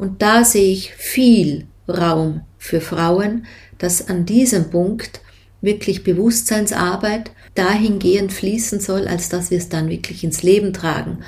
Und 0.00 0.22
da 0.22 0.44
sehe 0.44 0.72
ich 0.72 0.92
viel 0.92 1.66
Raum 1.88 2.42
für 2.56 2.80
Frauen, 2.80 3.46
dass 3.78 4.08
an 4.08 4.26
diesem 4.26 4.70
Punkt 4.70 5.20
wirklich 5.60 6.04
Bewusstseinsarbeit 6.04 7.32
dahingehend 7.56 8.32
fließen 8.32 8.78
soll, 8.78 9.08
als 9.08 9.28
dass 9.28 9.50
wir 9.50 9.58
es 9.58 9.70
dann 9.70 9.88
wirklich 9.88 10.22
ins 10.22 10.44
Leben 10.44 10.72
tragen. 10.72 11.18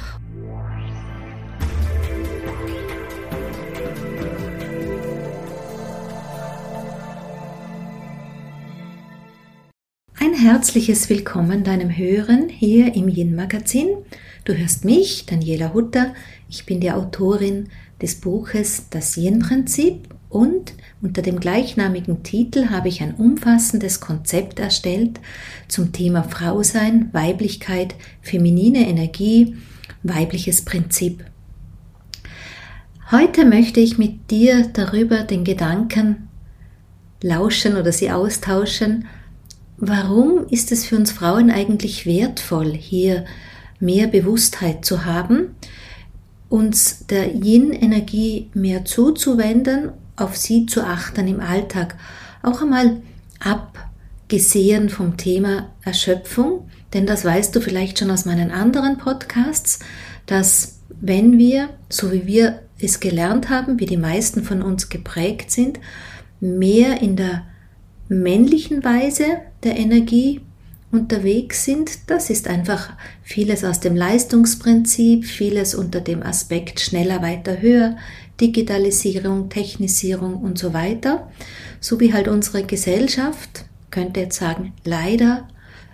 Ein 10.14 10.34
herzliches 10.34 11.10
Willkommen 11.10 11.64
deinem 11.64 11.90
Hören 11.90 12.48
hier 12.48 12.94
im 12.94 13.08
Yin 13.08 13.34
Magazin. 13.34 13.88
Du 14.44 14.56
hörst 14.56 14.84
mich, 14.84 15.26
Daniela 15.26 15.74
Hutter. 15.74 16.14
Ich 16.48 16.66
bin 16.66 16.78
die 16.78 16.92
Autorin 16.92 17.68
des 18.00 18.20
Buches 18.20 18.84
Das 18.90 19.16
Yin-Prinzip 19.16 20.08
und 20.28 20.74
unter 21.02 21.22
dem 21.22 21.40
gleichnamigen 21.40 22.22
Titel 22.22 22.68
habe 22.68 22.88
ich 22.88 23.02
ein 23.02 23.14
umfassendes 23.14 24.00
Konzept 24.00 24.60
erstellt 24.60 25.18
zum 25.68 25.92
Thema 25.92 26.22
Frausein, 26.22 27.08
Weiblichkeit, 27.12 27.94
feminine 28.22 28.88
Energie, 28.88 29.56
weibliches 30.02 30.64
Prinzip. 30.64 31.24
Heute 33.10 33.44
möchte 33.44 33.80
ich 33.80 33.98
mit 33.98 34.30
dir 34.30 34.68
darüber 34.72 35.24
den 35.24 35.42
Gedanken 35.42 36.28
lauschen 37.22 37.76
oder 37.76 37.90
sie 37.92 38.10
austauschen, 38.10 39.06
warum 39.78 40.46
ist 40.48 40.70
es 40.70 40.86
für 40.86 40.96
uns 40.96 41.10
Frauen 41.10 41.50
eigentlich 41.50 42.06
wertvoll, 42.06 42.72
hier 42.72 43.24
mehr 43.80 44.06
Bewusstheit 44.06 44.84
zu 44.84 45.04
haben, 45.04 45.56
uns 46.50 47.06
der 47.06 47.34
Yin-Energie 47.34 48.50
mehr 48.52 48.84
zuzuwenden, 48.84 49.92
auf 50.16 50.36
sie 50.36 50.66
zu 50.66 50.84
achten 50.84 51.26
im 51.26 51.40
Alltag, 51.40 51.96
auch 52.42 52.60
einmal 52.60 53.00
abgesehen 53.38 54.90
vom 54.90 55.16
Thema 55.16 55.70
Erschöpfung, 55.82 56.68
denn 56.92 57.06
das 57.06 57.24
weißt 57.24 57.54
du 57.54 57.60
vielleicht 57.60 57.98
schon 57.98 58.10
aus 58.10 58.26
meinen 58.26 58.50
anderen 58.50 58.98
Podcasts, 58.98 59.78
dass 60.26 60.80
wenn 61.00 61.38
wir, 61.38 61.70
so 61.88 62.12
wie 62.12 62.26
wir 62.26 62.60
es 62.80 63.00
gelernt 63.00 63.48
haben, 63.48 63.78
wie 63.78 63.86
die 63.86 63.96
meisten 63.96 64.42
von 64.42 64.60
uns 64.60 64.88
geprägt 64.88 65.52
sind, 65.52 65.78
mehr 66.40 67.00
in 67.00 67.16
der 67.16 67.46
männlichen 68.08 68.82
Weise 68.82 69.24
der 69.62 69.76
Energie 69.78 70.40
unterwegs 70.92 71.64
sind. 71.64 72.10
Das 72.10 72.30
ist 72.30 72.48
einfach 72.48 72.92
vieles 73.22 73.64
aus 73.64 73.80
dem 73.80 73.96
Leistungsprinzip, 73.96 75.24
vieles 75.24 75.74
unter 75.74 76.00
dem 76.00 76.22
Aspekt 76.22 76.80
schneller, 76.80 77.22
weiter, 77.22 77.60
höher, 77.60 77.96
Digitalisierung, 78.40 79.48
Technisierung 79.50 80.36
und 80.36 80.58
so 80.58 80.72
weiter. 80.72 81.30
So 81.80 82.00
wie 82.00 82.12
halt 82.12 82.28
unsere 82.28 82.64
Gesellschaft, 82.64 83.64
könnte 83.90 84.20
jetzt 84.20 84.38
sagen, 84.38 84.72
leider 84.84 85.48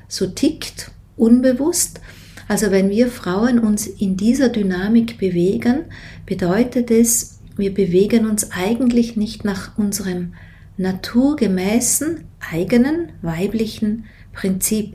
so 0.08 0.27
tickt, 0.27 0.91
unbewusst. 1.16 2.00
Also 2.48 2.70
wenn 2.70 2.91
wir 2.91 3.08
Frauen 3.08 3.58
uns 3.58 3.86
in 3.86 4.16
dieser 4.16 4.48
Dynamik 4.48 5.19
bewegen, 5.19 5.86
bedeutet 6.27 6.91
es, 6.91 7.41
wir 7.56 7.75
bewegen 7.75 8.28
uns 8.28 8.53
eigentlich 8.53 9.16
nicht 9.16 9.44
nach 9.44 9.77
unserem 9.78 10.34
naturgemäßen, 10.77 12.25
eigenen, 12.53 13.12
weiblichen 13.22 14.05
Prinzip. 14.36 14.94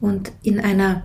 Und 0.00 0.32
in 0.42 0.60
einer 0.60 1.04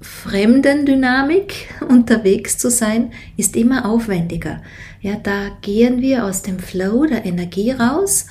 fremden 0.00 0.86
Dynamik 0.86 1.68
unterwegs 1.88 2.58
zu 2.58 2.70
sein, 2.70 3.12
ist 3.36 3.56
immer 3.56 3.88
aufwendiger. 3.88 4.62
Ja, 5.00 5.16
da 5.16 5.50
gehen 5.60 6.00
wir 6.00 6.24
aus 6.24 6.42
dem 6.42 6.58
Flow 6.58 7.06
der 7.06 7.24
Energie 7.24 7.70
raus, 7.70 8.26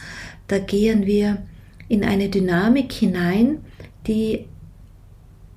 da 0.47 0.57
gehen 0.57 1.05
wir 1.05 1.43
in 1.87 2.03
eine 2.03 2.29
Dynamik 2.29 2.91
hinein, 2.91 3.59
die 4.07 4.45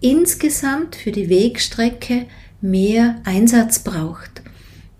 insgesamt 0.00 0.96
für 0.96 1.12
die 1.12 1.28
Wegstrecke 1.28 2.26
mehr 2.60 3.20
Einsatz 3.24 3.78
braucht. 3.78 4.42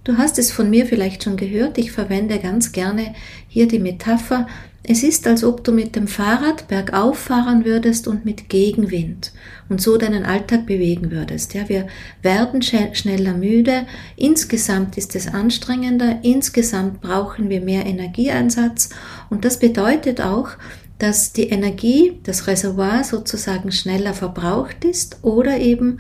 Du 0.04 0.16
hast 0.16 0.38
es 0.38 0.50
von 0.50 0.70
mir 0.70 0.86
vielleicht 0.86 1.24
schon 1.24 1.36
gehört, 1.36 1.78
ich 1.78 1.92
verwende 1.92 2.38
ganz 2.38 2.72
gerne 2.72 3.14
hier 3.48 3.68
die 3.68 3.78
Metapher, 3.78 4.46
es 4.84 5.04
ist, 5.04 5.28
als 5.28 5.44
ob 5.44 5.62
du 5.62 5.70
mit 5.70 5.94
dem 5.94 6.08
Fahrrad 6.08 6.66
bergauf 6.66 7.16
fahren 7.16 7.64
würdest 7.64 8.08
und 8.08 8.24
mit 8.24 8.48
Gegenwind 8.48 9.32
und 9.68 9.80
so 9.80 9.96
deinen 9.96 10.24
Alltag 10.24 10.66
bewegen 10.66 11.12
würdest. 11.12 11.54
Ja, 11.54 11.68
wir 11.68 11.86
werden 12.20 12.62
schneller 12.62 13.34
müde. 13.34 13.86
Insgesamt 14.16 14.98
ist 14.98 15.14
es 15.14 15.28
anstrengender. 15.28 16.18
Insgesamt 16.22 17.00
brauchen 17.00 17.48
wir 17.48 17.60
mehr 17.60 17.86
Energieeinsatz. 17.86 18.90
Und 19.30 19.44
das 19.44 19.60
bedeutet 19.60 20.20
auch, 20.20 20.50
dass 20.98 21.32
die 21.32 21.48
Energie, 21.48 22.18
das 22.24 22.48
Reservoir 22.48 23.04
sozusagen 23.04 23.70
schneller 23.70 24.14
verbraucht 24.14 24.84
ist 24.84 25.18
oder 25.22 25.58
eben 25.58 25.98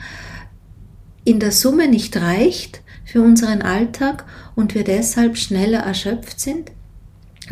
in 1.24 1.38
der 1.38 1.52
Summe 1.52 1.86
nicht 1.86 2.16
reicht 2.16 2.82
für 3.04 3.22
unseren 3.22 3.62
Alltag 3.62 4.24
und 4.56 4.74
wir 4.74 4.82
deshalb 4.82 5.36
schneller 5.36 5.80
erschöpft 5.80 6.40
sind, 6.40 6.72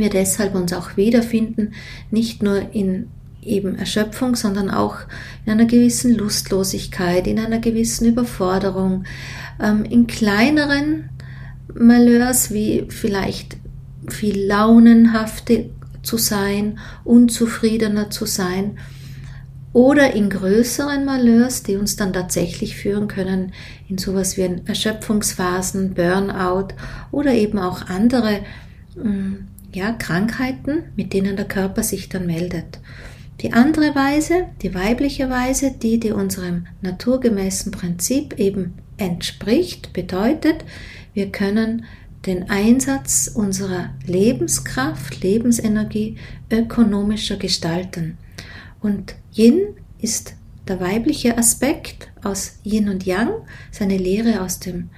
wir 0.00 0.11
deshalb 0.11 0.55
uns 0.55 0.72
auch 0.72 0.97
wiederfinden, 0.97 1.75
nicht 2.11 2.43
nur 2.43 2.75
in 2.75 3.09
eben 3.43 3.77
Erschöpfung, 3.77 4.37
sondern 4.37 4.71
auch 4.71 4.97
in 5.47 5.53
einer 5.53 5.65
gewissen 5.65 6.15
Lustlosigkeit, 6.15 7.27
in 7.27 7.38
einer 7.38 7.59
gewissen 7.59 8.06
Überforderung, 8.06 9.05
ähm, 9.61 9.84
in 9.84 10.06
kleineren 10.06 11.11
Malheurs 11.75 12.53
wie 12.53 12.87
vielleicht 12.88 13.56
viel 14.09 14.47
launenhafte 14.47 15.71
zu 16.03 16.17
sein, 16.17 16.78
unzufriedener 17.05 18.11
zu 18.11 18.27
sein 18.27 18.78
oder 19.72 20.15
in 20.15 20.31
größeren 20.31 21.05
Malheurs, 21.05 21.62
die 21.62 21.77
uns 21.77 21.97
dann 21.97 22.12
tatsächlich 22.12 22.77
führen 22.77 23.06
können 23.06 23.53
in 23.88 23.99
sowas 23.99 24.37
wie 24.37 24.61
Erschöpfungsphasen, 24.65 25.94
Burnout 25.94 26.69
oder 27.12 27.32
eben 27.32 27.59
auch 27.59 27.87
andere 27.87 28.41
mm, 28.97 29.50
ja, 29.72 29.92
Krankheiten, 29.92 30.84
mit 30.97 31.12
denen 31.12 31.36
der 31.36 31.47
Körper 31.47 31.82
sich 31.82 32.08
dann 32.08 32.26
meldet. 32.26 32.81
Die 33.41 33.53
andere 33.53 33.94
Weise, 33.94 34.47
die 34.62 34.75
weibliche 34.75 35.31
Weise, 35.31 35.72
die, 35.72 35.98
die 35.98 36.12
unserem 36.12 36.66
naturgemäßen 36.82 37.72
Prinzip 37.72 38.38
eben 38.38 38.75
entspricht, 38.98 39.92
bedeutet, 39.92 40.64
wir 41.14 41.32
können 41.32 41.84
den 42.26 42.50
Einsatz 42.50 43.31
unserer 43.32 43.91
Lebenskraft, 44.06 45.22
Lebensenergie 45.22 46.19
ökonomischer 46.50 47.37
gestalten. 47.37 48.19
Und 48.81 49.14
Yin 49.32 49.60
ist 49.98 50.34
der 50.69 50.81
weibliche 50.81 51.38
Aspekt 51.38 52.08
aus 52.22 52.58
Yin 52.62 52.91
und 52.91 53.06
Yang, 53.06 53.31
seine 53.70 53.97
Lehre 53.97 54.42
aus 54.42 54.60
dem 54.60 54.91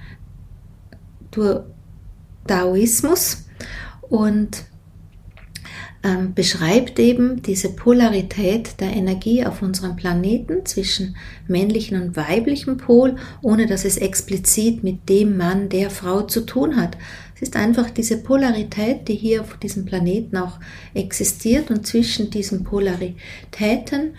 Daoismus 2.45 3.42
und 4.13 4.65
ähm, 6.03 6.35
beschreibt 6.35 6.99
eben 6.99 7.41
diese 7.41 7.69
Polarität 7.69 8.79
der 8.79 8.95
Energie 8.95 9.43
auf 9.43 9.63
unserem 9.63 9.95
Planeten 9.95 10.67
zwischen 10.67 11.15
männlichen 11.47 11.99
und 11.99 12.15
weiblichem 12.15 12.77
Pol, 12.77 13.15
ohne 13.41 13.65
dass 13.65 13.85
es 13.85 13.97
explizit 13.97 14.83
mit 14.83 15.09
dem 15.09 15.35
Mann, 15.35 15.67
der 15.67 15.89
Frau 15.89 16.21
zu 16.21 16.41
tun 16.41 16.75
hat. 16.75 16.95
Es 17.35 17.41
ist 17.41 17.55
einfach 17.55 17.89
diese 17.89 18.17
Polarität, 18.17 19.07
die 19.07 19.15
hier 19.15 19.41
auf 19.41 19.57
diesem 19.57 19.85
Planeten 19.85 20.37
auch 20.37 20.59
existiert 20.93 21.71
und 21.71 21.87
zwischen 21.87 22.29
diesen 22.29 22.63
Polaritäten 22.63 24.13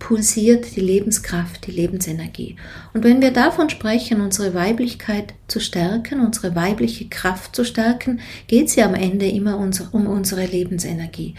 pulsiert 0.00 0.74
die 0.74 0.80
Lebenskraft, 0.80 1.68
die 1.68 1.70
Lebensenergie. 1.70 2.56
Und 2.92 3.04
wenn 3.04 3.22
wir 3.22 3.30
davon 3.30 3.70
sprechen, 3.70 4.20
unsere 4.20 4.54
Weiblichkeit 4.54 5.34
zu 5.46 5.60
stärken, 5.60 6.18
unsere 6.20 6.56
weibliche 6.56 7.08
Kraft 7.08 7.54
zu 7.54 7.64
stärken, 7.64 8.18
geht 8.48 8.66
es 8.66 8.74
ja 8.74 8.86
am 8.86 8.94
Ende 8.94 9.28
immer 9.28 9.58
um 9.58 10.06
unsere 10.08 10.46
Lebensenergie. 10.46 11.36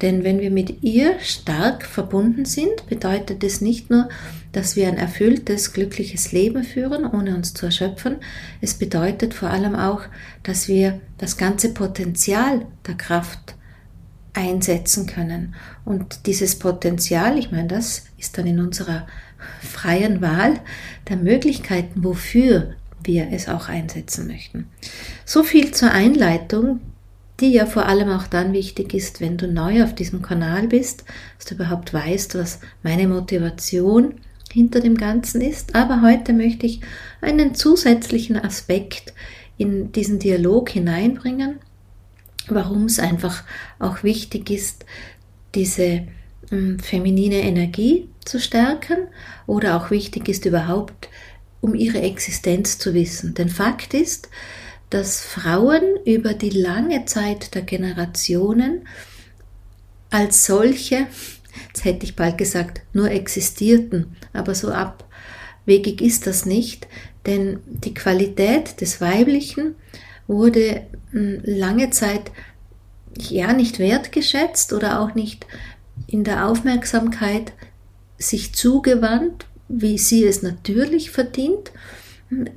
Denn 0.00 0.24
wenn 0.24 0.40
wir 0.40 0.50
mit 0.50 0.82
ihr 0.82 1.18
stark 1.20 1.84
verbunden 1.84 2.44
sind, 2.44 2.86
bedeutet 2.88 3.42
es 3.44 3.60
nicht 3.60 3.90
nur, 3.90 4.08
dass 4.52 4.76
wir 4.76 4.88
ein 4.88 4.96
erfülltes, 4.96 5.72
glückliches 5.72 6.32
Leben 6.32 6.64
führen, 6.64 7.04
ohne 7.04 7.34
uns 7.34 7.52
zu 7.52 7.66
erschöpfen. 7.66 8.16
Es 8.60 8.74
bedeutet 8.74 9.34
vor 9.34 9.50
allem 9.50 9.74
auch, 9.74 10.02
dass 10.44 10.68
wir 10.68 11.00
das 11.18 11.36
ganze 11.36 11.74
Potenzial 11.74 12.64
der 12.86 12.96
Kraft 12.96 13.56
einsetzen 14.34 15.06
können. 15.06 15.54
Und 15.84 16.26
dieses 16.26 16.58
Potenzial, 16.58 17.38
ich 17.38 17.50
meine, 17.50 17.68
das 17.68 18.06
ist 18.18 18.38
dann 18.38 18.46
in 18.46 18.60
unserer 18.60 19.06
freien 19.60 20.20
Wahl 20.20 20.60
der 21.08 21.16
Möglichkeiten, 21.16 22.04
wofür 22.04 22.74
wir 23.02 23.28
es 23.32 23.48
auch 23.48 23.68
einsetzen 23.68 24.26
möchten. 24.26 24.66
So 25.24 25.42
viel 25.42 25.72
zur 25.72 25.92
Einleitung, 25.92 26.80
die 27.40 27.52
ja 27.52 27.66
vor 27.66 27.86
allem 27.86 28.10
auch 28.10 28.26
dann 28.26 28.52
wichtig 28.52 28.94
ist, 28.94 29.20
wenn 29.20 29.36
du 29.36 29.46
neu 29.46 29.84
auf 29.84 29.94
diesem 29.94 30.22
Kanal 30.22 30.66
bist, 30.66 31.04
dass 31.36 31.46
du 31.46 31.54
überhaupt 31.54 31.94
weißt, 31.94 32.34
was 32.34 32.60
meine 32.82 33.06
Motivation 33.06 34.14
hinter 34.52 34.80
dem 34.80 34.96
Ganzen 34.96 35.40
ist. 35.40 35.74
Aber 35.74 36.02
heute 36.02 36.32
möchte 36.32 36.66
ich 36.66 36.80
einen 37.20 37.54
zusätzlichen 37.54 38.36
Aspekt 38.36 39.12
in 39.56 39.92
diesen 39.92 40.18
Dialog 40.18 40.70
hineinbringen, 40.70 41.58
warum 42.50 42.84
es 42.84 42.98
einfach 42.98 43.44
auch 43.78 44.02
wichtig 44.02 44.50
ist, 44.50 44.84
diese 45.54 46.06
ähm, 46.50 46.78
feminine 46.78 47.40
Energie 47.40 48.08
zu 48.24 48.40
stärken 48.40 49.08
oder 49.46 49.76
auch 49.76 49.90
wichtig 49.90 50.28
ist 50.28 50.44
überhaupt, 50.44 51.08
um 51.60 51.74
ihre 51.74 52.00
Existenz 52.00 52.78
zu 52.78 52.94
wissen. 52.94 53.34
Denn 53.34 53.48
Fakt 53.48 53.94
ist, 53.94 54.28
dass 54.90 55.20
Frauen 55.20 55.82
über 56.04 56.34
die 56.34 56.50
lange 56.50 57.04
Zeit 57.04 57.54
der 57.54 57.62
Generationen 57.62 58.86
als 60.10 60.46
solche, 60.46 61.06
jetzt 61.68 61.84
hätte 61.84 62.04
ich 62.04 62.16
bald 62.16 62.38
gesagt, 62.38 62.80
nur 62.92 63.10
existierten, 63.10 64.16
aber 64.32 64.54
so 64.54 64.70
abwegig 64.70 66.00
ist 66.00 66.26
das 66.26 66.46
nicht, 66.46 66.86
denn 67.26 67.60
die 67.66 67.92
Qualität 67.92 68.80
des 68.80 69.00
Weiblichen 69.00 69.74
wurde 70.28 70.82
hm, 71.10 71.40
lange 71.44 71.90
Zeit 71.90 72.30
ja 73.16 73.52
nicht 73.52 73.80
wertgeschätzt 73.80 74.72
oder 74.72 75.00
auch 75.00 75.16
nicht 75.16 75.46
in 76.06 76.22
der 76.22 76.46
Aufmerksamkeit 76.46 77.52
sich 78.18 78.54
zugewandt, 78.54 79.46
wie 79.68 79.98
sie 79.98 80.24
es 80.24 80.42
natürlich 80.42 81.10
verdient. 81.10 81.72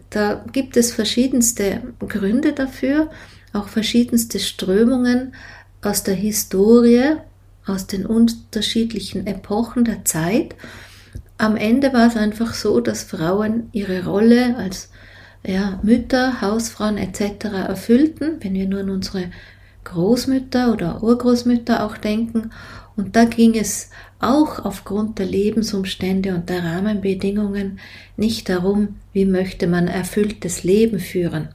Da 0.09 0.45
gibt 0.51 0.77
es 0.77 0.91
verschiedenste 0.91 1.81
Gründe 1.99 2.53
dafür, 2.53 3.09
auch 3.53 3.67
verschiedenste 3.67 4.39
Strömungen 4.39 5.33
aus 5.81 6.03
der 6.03 6.15
Historie, 6.15 7.15
aus 7.65 7.87
den 7.87 8.05
unterschiedlichen 8.05 9.27
Epochen 9.27 9.85
der 9.85 10.03
Zeit. 10.05 10.55
Am 11.37 11.55
Ende 11.55 11.93
war 11.93 12.07
es 12.07 12.15
einfach 12.15 12.53
so, 12.53 12.81
dass 12.81 13.03
Frauen 13.03 13.69
ihre 13.71 14.05
Rolle 14.05 14.57
als 14.57 14.90
ja, 15.45 15.79
Mütter, 15.83 16.41
Hausfrauen 16.41 16.97
etc. 16.97 17.45
erfüllten, 17.67 18.37
wenn 18.41 18.53
wir 18.53 18.67
nur 18.67 18.81
an 18.81 18.89
unsere 18.89 19.31
Großmütter 19.83 20.71
oder 20.71 21.01
Urgroßmütter 21.01 21.85
auch 21.85 21.97
denken. 21.97 22.51
Und 22.95 23.15
da 23.15 23.25
ging 23.25 23.55
es 23.55 23.89
auch 24.19 24.63
aufgrund 24.63 25.17
der 25.17 25.25
Lebensumstände 25.25 26.35
und 26.35 26.49
der 26.49 26.63
Rahmenbedingungen 26.63 27.79
nicht 28.17 28.49
darum, 28.49 28.99
wie 29.13 29.25
möchte 29.25 29.67
man 29.67 29.87
erfülltes 29.87 30.63
Leben 30.63 30.99
führen. 30.99 31.49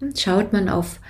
Und 0.00 0.18
schaut 0.18 0.52
man 0.52 0.68
auf 0.68 1.00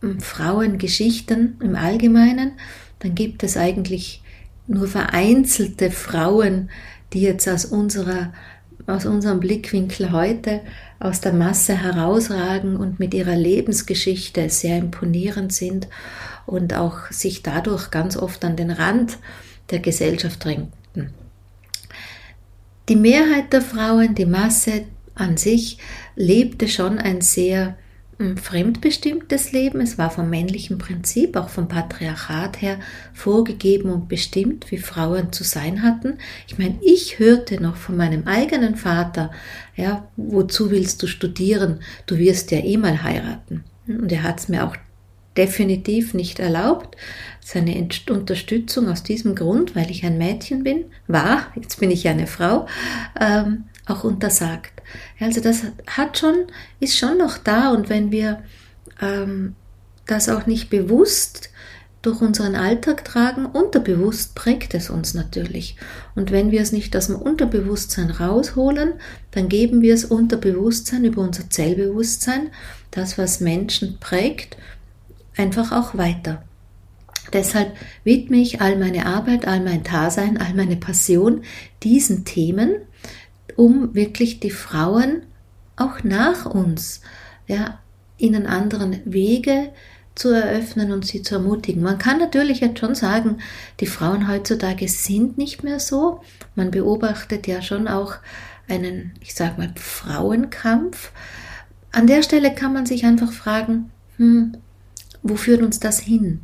hm, 0.00 0.20
Frauengeschichten 0.20 1.58
im 1.62 1.76
Allgemeinen, 1.76 2.52
dann 3.00 3.14
gibt 3.14 3.42
es 3.42 3.56
eigentlich 3.56 4.22
nur 4.66 4.88
vereinzelte 4.88 5.90
Frauen, 5.90 6.70
die 7.12 7.20
jetzt 7.20 7.48
aus 7.48 7.64
unserer 7.64 8.32
aus 8.86 9.04
unserem 9.04 9.40
Blickwinkel 9.40 10.12
heute 10.12 10.62
aus 11.00 11.20
der 11.20 11.32
Masse 11.32 11.76
herausragen 11.76 12.76
und 12.76 12.98
mit 12.98 13.14
ihrer 13.14 13.36
Lebensgeschichte 13.36 14.50
sehr 14.50 14.78
imponierend 14.78 15.52
sind 15.52 15.88
und 16.46 16.74
auch 16.74 17.10
sich 17.10 17.42
dadurch 17.42 17.90
ganz 17.90 18.16
oft 18.16 18.44
an 18.44 18.56
den 18.56 18.70
Rand 18.70 19.18
der 19.70 19.78
Gesellschaft 19.78 20.44
drängten. 20.44 21.12
Die 22.88 22.96
Mehrheit 22.96 23.52
der 23.52 23.62
Frauen, 23.62 24.14
die 24.14 24.26
Masse 24.26 24.84
an 25.14 25.36
sich, 25.36 25.78
lebte 26.16 26.68
schon 26.68 26.98
ein 26.98 27.20
sehr 27.20 27.76
fremdbestimmtes 28.18 29.52
Leben. 29.52 29.80
Es 29.80 29.96
war 29.96 30.10
vom 30.10 30.28
männlichen 30.28 30.78
Prinzip, 30.78 31.36
auch 31.36 31.48
vom 31.48 31.68
Patriarchat 31.68 32.60
her 32.60 32.80
vorgegeben 33.14 33.90
und 33.90 34.08
bestimmt, 34.08 34.70
wie 34.70 34.78
Frauen 34.78 35.32
zu 35.32 35.44
sein 35.44 35.82
hatten. 35.82 36.18
Ich 36.48 36.58
meine, 36.58 36.78
ich 36.82 37.18
hörte 37.18 37.62
noch 37.62 37.76
von 37.76 37.96
meinem 37.96 38.26
eigenen 38.26 38.74
Vater, 38.74 39.30
ja, 39.76 40.08
wozu 40.16 40.70
willst 40.70 41.02
du 41.02 41.06
studieren? 41.06 41.80
Du 42.06 42.18
wirst 42.18 42.50
ja 42.50 42.58
eh 42.58 42.76
mal 42.76 43.02
heiraten. 43.02 43.64
Und 43.86 44.10
er 44.10 44.24
hat 44.24 44.40
es 44.40 44.48
mir 44.48 44.66
auch 44.66 44.76
definitiv 45.36 46.12
nicht 46.12 46.40
erlaubt. 46.40 46.96
Seine 47.40 47.88
Unterstützung 48.10 48.88
aus 48.88 49.04
diesem 49.04 49.36
Grund, 49.36 49.76
weil 49.76 49.90
ich 49.90 50.04
ein 50.04 50.18
Mädchen 50.18 50.64
bin, 50.64 50.86
war, 51.06 51.46
jetzt 51.54 51.78
bin 51.78 51.90
ich 51.90 52.08
eine 52.08 52.26
Frau, 52.26 52.66
ähm, 53.18 53.64
auch 53.90 54.04
untersagt. 54.04 54.82
Also 55.20 55.40
das 55.40 55.62
hat 55.86 56.18
schon, 56.18 56.46
ist 56.80 56.96
schon 56.96 57.18
noch 57.18 57.38
da 57.38 57.70
und 57.70 57.88
wenn 57.88 58.10
wir 58.10 58.42
ähm, 59.00 59.54
das 60.06 60.28
auch 60.28 60.46
nicht 60.46 60.70
bewusst 60.70 61.50
durch 62.02 62.20
unseren 62.20 62.54
Alltag 62.54 63.04
tragen, 63.04 63.46
unterbewusst 63.46 64.34
prägt 64.34 64.74
es 64.74 64.88
uns 64.88 65.14
natürlich. 65.14 65.76
Und 66.14 66.30
wenn 66.30 66.50
wir 66.50 66.60
es 66.60 66.72
nicht 66.72 66.96
aus 66.96 67.08
dem 67.08 67.16
Unterbewusstsein 67.16 68.10
rausholen, 68.10 68.94
dann 69.32 69.48
geben 69.48 69.82
wir 69.82 69.94
es 69.94 70.04
Unterbewusstsein 70.04 71.04
über 71.04 71.22
unser 71.22 71.50
Zellbewusstsein, 71.50 72.50
das 72.92 73.18
was 73.18 73.40
Menschen 73.40 73.98
prägt, 73.98 74.56
einfach 75.36 75.72
auch 75.72 75.96
weiter. 75.96 76.44
Deshalb 77.32 77.76
widme 78.04 78.38
ich 78.38 78.60
all 78.60 78.78
meine 78.78 79.04
Arbeit, 79.04 79.46
all 79.46 79.60
mein 79.60 79.82
Dasein, 79.82 80.38
all 80.38 80.54
meine 80.54 80.76
Passion 80.76 81.42
diesen 81.82 82.24
Themen, 82.24 82.76
um 83.58 83.92
wirklich 83.92 84.38
die 84.38 84.52
Frauen 84.52 85.22
auch 85.74 86.04
nach 86.04 86.46
uns, 86.46 87.00
ja, 87.48 87.80
ihnen 88.16 88.46
anderen 88.46 89.00
Wege 89.04 89.70
zu 90.14 90.28
eröffnen 90.28 90.92
und 90.92 91.04
sie 91.04 91.22
zu 91.22 91.34
ermutigen. 91.34 91.82
Man 91.82 91.98
kann 91.98 92.20
natürlich 92.20 92.60
jetzt 92.60 92.78
schon 92.78 92.94
sagen, 92.94 93.38
die 93.80 93.86
Frauen 93.86 94.28
heutzutage 94.28 94.86
sind 94.86 95.38
nicht 95.38 95.64
mehr 95.64 95.80
so. 95.80 96.20
Man 96.54 96.70
beobachtet 96.70 97.48
ja 97.48 97.60
schon 97.60 97.88
auch 97.88 98.14
einen, 98.68 99.14
ich 99.20 99.34
sag 99.34 99.58
mal, 99.58 99.72
Frauenkampf. 99.74 101.10
An 101.90 102.06
der 102.06 102.22
Stelle 102.22 102.54
kann 102.54 102.72
man 102.72 102.86
sich 102.86 103.04
einfach 103.04 103.32
fragen, 103.32 103.90
hm, 104.18 104.56
wo 105.24 105.34
führt 105.34 105.62
uns 105.62 105.80
das 105.80 105.98
hin? 105.98 106.42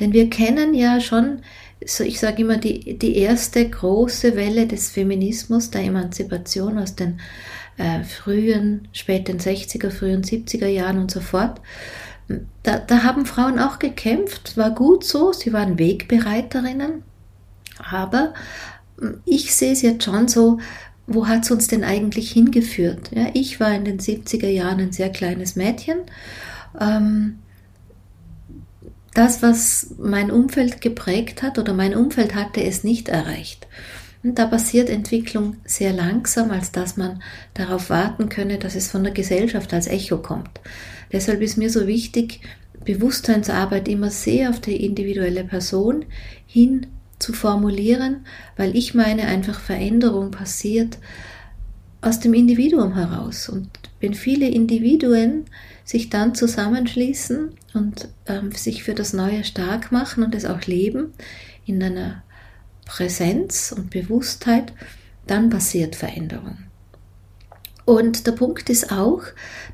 Denn 0.00 0.12
wir 0.12 0.28
kennen 0.30 0.74
ja 0.74 1.00
schon 1.00 1.42
ich 1.80 2.18
sage 2.18 2.42
immer, 2.42 2.56
die, 2.56 2.98
die 2.98 3.16
erste 3.16 3.68
große 3.68 4.36
Welle 4.36 4.66
des 4.66 4.90
Feminismus, 4.90 5.70
der 5.70 5.82
Emanzipation 5.82 6.78
aus 6.78 6.94
den 6.94 7.20
äh, 7.76 8.02
frühen, 8.02 8.88
späten 8.92 9.38
60er, 9.38 9.90
frühen 9.90 10.22
70er 10.22 10.66
Jahren 10.66 10.98
und 10.98 11.10
so 11.10 11.20
fort, 11.20 11.60
da, 12.62 12.78
da 12.78 13.02
haben 13.02 13.26
Frauen 13.26 13.58
auch 13.58 13.78
gekämpft, 13.78 14.56
war 14.56 14.70
gut 14.70 15.04
so, 15.04 15.32
sie 15.32 15.52
waren 15.52 15.78
Wegbereiterinnen, 15.78 17.02
aber 17.78 18.34
hm, 18.98 19.20
ich 19.24 19.54
sehe 19.54 19.72
es 19.72 19.82
jetzt 19.82 20.04
schon 20.04 20.28
so, 20.28 20.58
wo 21.06 21.28
hat 21.28 21.44
es 21.44 21.50
uns 21.50 21.68
denn 21.68 21.84
eigentlich 21.84 22.32
hingeführt? 22.32 23.10
Ja, 23.14 23.28
ich 23.32 23.60
war 23.60 23.72
in 23.72 23.84
den 23.84 24.00
70er 24.00 24.48
Jahren 24.48 24.80
ein 24.80 24.92
sehr 24.92 25.10
kleines 25.10 25.54
Mädchen. 25.54 25.98
Ähm, 26.80 27.38
das, 29.16 29.42
was 29.42 29.94
mein 29.98 30.30
Umfeld 30.30 30.80
geprägt 30.80 31.42
hat 31.42 31.58
oder 31.58 31.72
mein 31.72 31.94
Umfeld 31.94 32.34
hatte 32.34 32.62
es 32.62 32.84
nicht 32.84 33.08
erreicht. 33.08 33.66
Und 34.22 34.38
da 34.38 34.46
passiert 34.46 34.90
Entwicklung 34.90 35.56
sehr 35.64 35.92
langsam, 35.92 36.50
als 36.50 36.72
dass 36.72 36.96
man 36.96 37.22
darauf 37.54 37.90
warten 37.90 38.28
könne, 38.28 38.58
dass 38.58 38.74
es 38.74 38.90
von 38.90 39.04
der 39.04 39.12
Gesellschaft 39.12 39.72
als 39.72 39.86
Echo 39.86 40.18
kommt. 40.18 40.60
Deshalb 41.12 41.40
ist 41.40 41.56
mir 41.56 41.70
so 41.70 41.86
wichtig, 41.86 42.40
Bewusstseinsarbeit 42.84 43.88
immer 43.88 44.10
sehr 44.10 44.50
auf 44.50 44.60
die 44.60 44.84
individuelle 44.84 45.44
Person 45.44 46.04
hin 46.46 46.86
zu 47.18 47.32
formulieren, 47.32 48.26
weil 48.56 48.76
ich 48.76 48.94
meine, 48.94 49.26
einfach 49.26 49.60
Veränderung 49.60 50.30
passiert 50.30 50.98
aus 52.00 52.20
dem 52.20 52.34
Individuum 52.34 52.94
heraus. 52.94 53.48
Und 53.48 53.68
wenn 54.00 54.14
viele 54.14 54.48
Individuen 54.48 55.46
sich 55.86 56.10
dann 56.10 56.34
zusammenschließen 56.34 57.54
und 57.72 58.08
ähm, 58.26 58.52
sich 58.52 58.82
für 58.82 58.94
das 58.94 59.12
Neue 59.12 59.44
stark 59.44 59.92
machen 59.92 60.24
und 60.24 60.34
es 60.34 60.44
auch 60.44 60.62
leben 60.62 61.14
in 61.64 61.82
einer 61.82 62.24
Präsenz 62.84 63.72
und 63.74 63.90
Bewusstheit, 63.90 64.72
dann 65.26 65.48
passiert 65.48 65.96
Veränderung. 65.96 66.58
Und 67.84 68.26
der 68.26 68.32
Punkt 68.32 68.68
ist 68.68 68.90
auch, 68.90 69.22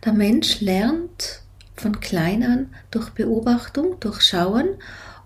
der 0.04 0.12
Mensch 0.12 0.60
lernt 0.60 1.40
von 1.76 1.98
klein 2.00 2.42
an 2.42 2.74
durch 2.90 3.10
Beobachtung, 3.10 3.98
durch 4.00 4.20
Schauen 4.20 4.68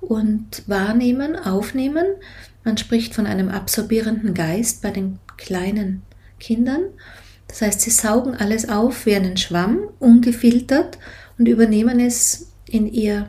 und 0.00 0.62
Wahrnehmen, 0.69 1.35
Aufnehmen. 1.37 2.07
Man 2.64 2.78
spricht 2.78 3.12
von 3.12 3.26
einem 3.26 3.49
absorbierenden 3.49 4.35
Geist 4.35 4.83
bei 4.83 4.93
den 4.93 5.19
kleinen 5.37 6.02
Kindern 6.38 6.83
das 7.49 7.62
heißt, 7.62 7.81
sie 7.81 7.91
saugen 7.91 8.35
alles 8.35 8.69
auf 8.69 9.07
wie 9.07 9.15
einen 9.15 9.37
Schwamm, 9.37 9.88
ungefiltert 9.99 10.99
und 11.38 11.47
übernehmen 11.47 12.00
es 12.00 12.49
in 12.69 12.93
ihr 12.93 13.29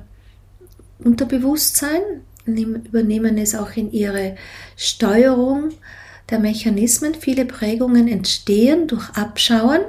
Unterbewusstsein, 0.99 2.01
übernehmen 2.45 3.37
es 3.37 3.55
auch 3.55 3.75
in 3.75 3.91
ihre 3.91 4.35
Steuerung 4.75 5.69
der 6.29 6.39
Mechanismen. 6.39 7.13
Viele 7.13 7.45
Prägungen 7.45 8.07
entstehen 8.07 8.87
durch 8.87 9.09
Abschauen. 9.11 9.81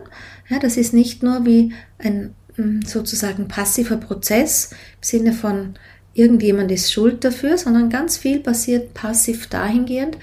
Ja, 0.48 0.58
das 0.58 0.76
ist 0.76 0.92
nicht 0.92 1.22
nur 1.22 1.46
wie 1.46 1.72
ein 1.98 2.34
hm, 2.56 2.82
sozusagen 2.82 3.48
passiver 3.48 3.96
Prozess 3.96 4.72
im 4.72 5.02
Sinne 5.02 5.32
von 5.32 5.74
irgendjemand 6.14 6.70
ist 6.72 6.92
schuld 6.92 7.24
dafür, 7.24 7.56
sondern 7.58 7.90
ganz 7.90 8.16
viel 8.16 8.40
passiert 8.40 8.92
passiv 8.92 9.46
dahingehend, 9.46 10.18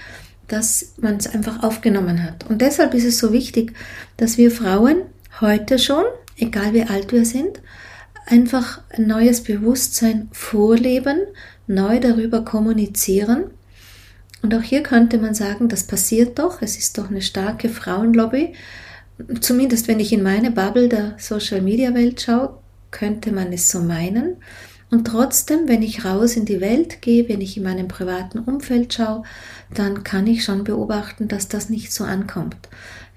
dass 0.48 0.94
man 0.98 1.16
es 1.16 1.26
einfach 1.26 1.62
aufgenommen 1.62 2.22
hat. 2.22 2.48
Und 2.48 2.62
deshalb 2.62 2.94
ist 2.94 3.04
es 3.04 3.18
so 3.18 3.32
wichtig, 3.32 3.72
dass 4.16 4.38
wir 4.38 4.50
Frauen 4.50 5.02
heute 5.40 5.78
schon, 5.78 6.04
egal 6.36 6.72
wie 6.72 6.84
alt 6.84 7.12
wir 7.12 7.24
sind, 7.24 7.60
einfach 8.26 8.80
ein 8.90 9.06
neues 9.06 9.42
Bewusstsein 9.42 10.28
vorleben, 10.32 11.20
neu 11.66 12.00
darüber 12.00 12.44
kommunizieren. 12.44 13.44
Und 14.42 14.54
auch 14.54 14.62
hier 14.62 14.82
könnte 14.82 15.18
man 15.18 15.34
sagen, 15.34 15.68
das 15.68 15.84
passiert 15.84 16.38
doch, 16.38 16.62
es 16.62 16.76
ist 16.76 16.98
doch 16.98 17.10
eine 17.10 17.22
starke 17.22 17.68
Frauenlobby. 17.68 18.54
Zumindest 19.40 19.88
wenn 19.88 20.00
ich 20.00 20.12
in 20.12 20.22
meine 20.22 20.50
Bubble 20.50 20.88
der 20.88 21.14
Social-Media-Welt 21.18 22.20
schaue, 22.20 22.58
könnte 22.90 23.32
man 23.32 23.52
es 23.52 23.70
so 23.70 23.80
meinen. 23.80 24.36
Und 24.96 25.04
trotzdem, 25.04 25.68
wenn 25.68 25.82
ich 25.82 26.06
raus 26.06 26.36
in 26.36 26.46
die 26.46 26.62
Welt 26.62 27.02
gehe, 27.02 27.28
wenn 27.28 27.42
ich 27.42 27.58
in 27.58 27.64
meinem 27.64 27.86
privaten 27.86 28.38
Umfeld 28.38 28.94
schaue, 28.94 29.24
dann 29.74 30.04
kann 30.04 30.26
ich 30.26 30.42
schon 30.42 30.64
beobachten, 30.64 31.28
dass 31.28 31.48
das 31.48 31.68
nicht 31.68 31.92
so 31.92 32.04
ankommt. 32.04 32.56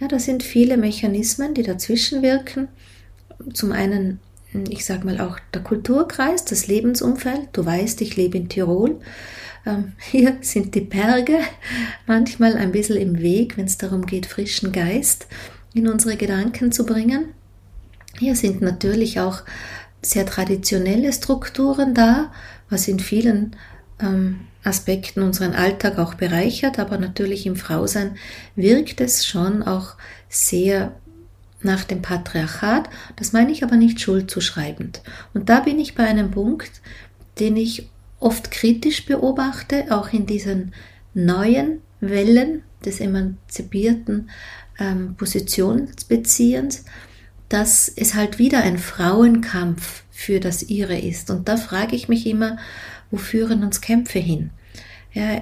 Ja, 0.02 0.10
da 0.10 0.20
sind 0.20 0.44
viele 0.44 0.76
Mechanismen, 0.76 1.54
die 1.54 1.64
dazwischen 1.64 2.22
wirken. 2.22 2.68
Zum 3.54 3.72
einen, 3.72 4.20
ich 4.52 4.84
sage 4.84 5.06
mal 5.06 5.22
auch 5.22 5.40
der 5.54 5.64
Kulturkreis, 5.64 6.44
das 6.44 6.68
Lebensumfeld. 6.68 7.48
Du 7.54 7.66
weißt, 7.66 8.02
ich 8.02 8.18
lebe 8.18 8.36
in 8.36 8.50
Tirol. 8.50 9.00
Ähm, 9.66 9.94
hier 10.12 10.36
sind 10.42 10.76
die 10.76 10.82
Berge 10.82 11.40
manchmal 12.08 12.58
ein 12.58 12.74
bisschen 12.74 12.98
im 12.98 13.20
Weg, 13.20 13.56
wenn 13.56 13.68
es 13.68 13.78
darum 13.78 14.06
geht, 14.06 14.26
frischen 14.26 14.74
Geist 14.74 15.28
in 15.74 15.88
unsere 15.88 16.18
Gedanken 16.18 16.74
zu 16.74 16.86
bringen. 16.86 17.30
Hier 18.18 18.36
sind 18.36 18.62
natürlich 18.62 19.22
auch 19.22 19.44
sehr 20.02 20.26
traditionelle 20.26 21.12
Strukturen 21.12 21.94
da, 21.94 22.32
was 22.70 22.88
in 22.88 23.00
vielen 23.00 23.56
ähm, 24.00 24.42
Aspekten 24.64 25.22
unseren 25.22 25.54
Alltag 25.54 25.98
auch 25.98 26.14
bereichert, 26.14 26.80
aber 26.80 26.98
natürlich 26.98 27.46
im 27.46 27.56
Frausein 27.56 28.18
wirkt 28.56 29.02
es 29.02 29.26
schon 29.26 29.64
auch 29.64 29.96
sehr 30.28 30.94
nach 31.62 31.84
dem 31.84 32.02
Patriarchat. 32.02 32.90
Das 33.16 33.34
meine 33.34 33.52
ich 33.52 33.64
aber 33.64 33.76
nicht 33.76 34.00
schuldzuschreibend. 34.00 35.02
Und 35.34 35.50
da 35.50 35.62
bin 35.62 35.80
ich 35.80 35.96
bei 35.96 36.06
einem 36.06 36.32
Punkt, 36.32 36.72
den 37.40 37.58
ich 37.58 37.90
oft 38.20 38.52
kritisch 38.52 39.06
beobachte, 39.06 39.86
auch 39.90 40.12
in 40.12 40.26
diesen 40.26 40.74
neuen 41.14 41.82
Wellen 42.02 42.64
des 42.86 43.00
emanzipierten 43.00 44.30
ähm, 44.80 45.16
Positionsbeziehens, 45.16 46.86
dass 47.50 47.90
es 47.90 48.14
halt 48.14 48.40
wieder 48.40 48.62
ein 48.62 48.78
Frauenkampf 48.78 50.04
für 50.12 50.40
das 50.40 50.64
ihre 50.64 50.98
ist. 50.98 51.30
Und 51.30 51.48
da 51.50 51.58
frage 51.58 51.96
ich 51.96 52.08
mich 52.08 52.28
immer, 52.28 52.58
wo 53.12 53.18
führen 53.18 53.64
uns 53.64 53.82
Kämpfe 53.82 54.20
hin? 54.20 54.52
Ja, 55.14 55.42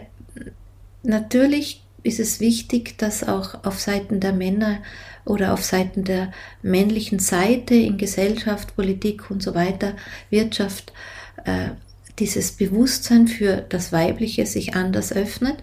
natürlich 1.03 1.83
ist 2.03 2.19
es 2.19 2.39
wichtig, 2.39 2.97
dass 2.97 3.27
auch 3.27 3.65
auf 3.65 3.79
Seiten 3.79 4.19
der 4.19 4.33
Männer 4.33 4.79
oder 5.25 5.53
auf 5.53 5.63
Seiten 5.63 6.05
der 6.05 6.31
männlichen 6.61 7.19
Seite 7.19 7.75
in 7.75 7.97
Gesellschaft, 7.97 8.75
Politik 8.75 9.29
und 9.29 9.43
so 9.43 9.53
weiter, 9.55 9.93
Wirtschaft, 10.29 10.93
äh, 11.43 11.71
dieses 12.19 12.53
Bewusstsein 12.53 13.27
für 13.27 13.57
das 13.57 13.91
Weibliche 13.91 14.45
sich 14.45 14.75
anders 14.75 15.11
öffnet. 15.11 15.57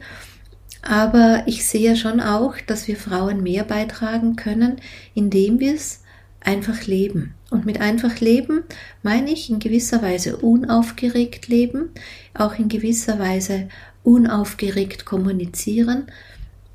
Aber 0.82 1.44
ich 1.46 1.66
sehe 1.66 1.96
schon 1.96 2.20
auch, 2.20 2.56
dass 2.66 2.86
wir 2.86 2.96
Frauen 2.96 3.42
mehr 3.42 3.64
beitragen 3.64 4.36
können, 4.36 4.76
indem 5.14 5.58
wir 5.58 5.74
es 5.74 6.03
einfach 6.44 6.86
leben. 6.86 7.34
Und 7.50 7.66
mit 7.66 7.80
einfach 7.80 8.20
leben 8.20 8.62
meine 9.02 9.30
ich 9.32 9.50
in 9.50 9.58
gewisser 9.58 10.02
Weise 10.02 10.36
unaufgeregt 10.36 11.48
leben, 11.48 11.90
auch 12.34 12.58
in 12.58 12.68
gewisser 12.68 13.18
Weise 13.18 13.68
unaufgeregt 14.02 15.04
kommunizieren. 15.04 16.06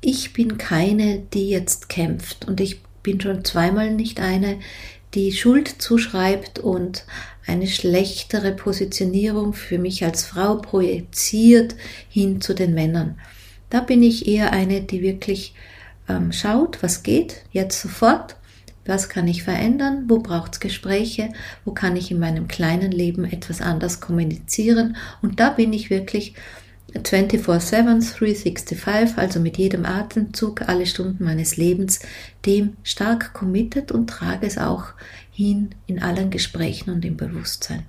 Ich 0.00 0.32
bin 0.32 0.58
keine, 0.58 1.22
die 1.32 1.50
jetzt 1.50 1.88
kämpft 1.88 2.48
und 2.48 2.60
ich 2.60 2.82
bin 3.02 3.20
schon 3.20 3.44
zweimal 3.44 3.90
nicht 3.92 4.20
eine, 4.20 4.58
die 5.14 5.32
Schuld 5.32 5.68
zuschreibt 5.68 6.58
und 6.58 7.04
eine 7.46 7.66
schlechtere 7.66 8.52
Positionierung 8.52 9.54
für 9.54 9.78
mich 9.78 10.04
als 10.04 10.24
Frau 10.24 10.56
projiziert 10.56 11.74
hin 12.08 12.40
zu 12.40 12.54
den 12.54 12.74
Männern. 12.74 13.18
Da 13.70 13.80
bin 13.80 14.02
ich 14.02 14.26
eher 14.26 14.52
eine, 14.52 14.82
die 14.82 15.02
wirklich 15.02 15.54
ähm, 16.08 16.32
schaut, 16.32 16.82
was 16.82 17.02
geht, 17.02 17.42
jetzt 17.52 17.80
sofort 17.80 18.36
was 18.90 19.08
kann 19.08 19.26
ich 19.26 19.42
verändern? 19.42 20.04
Wo 20.08 20.18
braucht 20.18 20.54
es 20.54 20.60
Gespräche? 20.60 21.32
Wo 21.64 21.72
kann 21.72 21.96
ich 21.96 22.10
in 22.10 22.18
meinem 22.18 22.48
kleinen 22.48 22.92
Leben 22.92 23.24
etwas 23.24 23.62
anders 23.62 24.00
kommunizieren? 24.00 24.96
Und 25.22 25.40
da 25.40 25.48
bin 25.48 25.72
ich 25.72 25.88
wirklich 25.88 26.34
24-7, 26.94 27.38
365, 28.18 29.16
also 29.16 29.40
mit 29.40 29.56
jedem 29.56 29.86
Atemzug, 29.86 30.68
alle 30.68 30.86
Stunden 30.86 31.24
meines 31.24 31.56
Lebens, 31.56 32.00
dem 32.44 32.76
stark 32.82 33.32
committed 33.32 33.92
und 33.92 34.08
trage 34.08 34.46
es 34.46 34.58
auch 34.58 34.86
hin 35.30 35.70
in 35.86 36.02
allen 36.02 36.30
Gesprächen 36.30 36.90
und 36.90 37.04
im 37.04 37.16
Bewusstsein. 37.16 37.84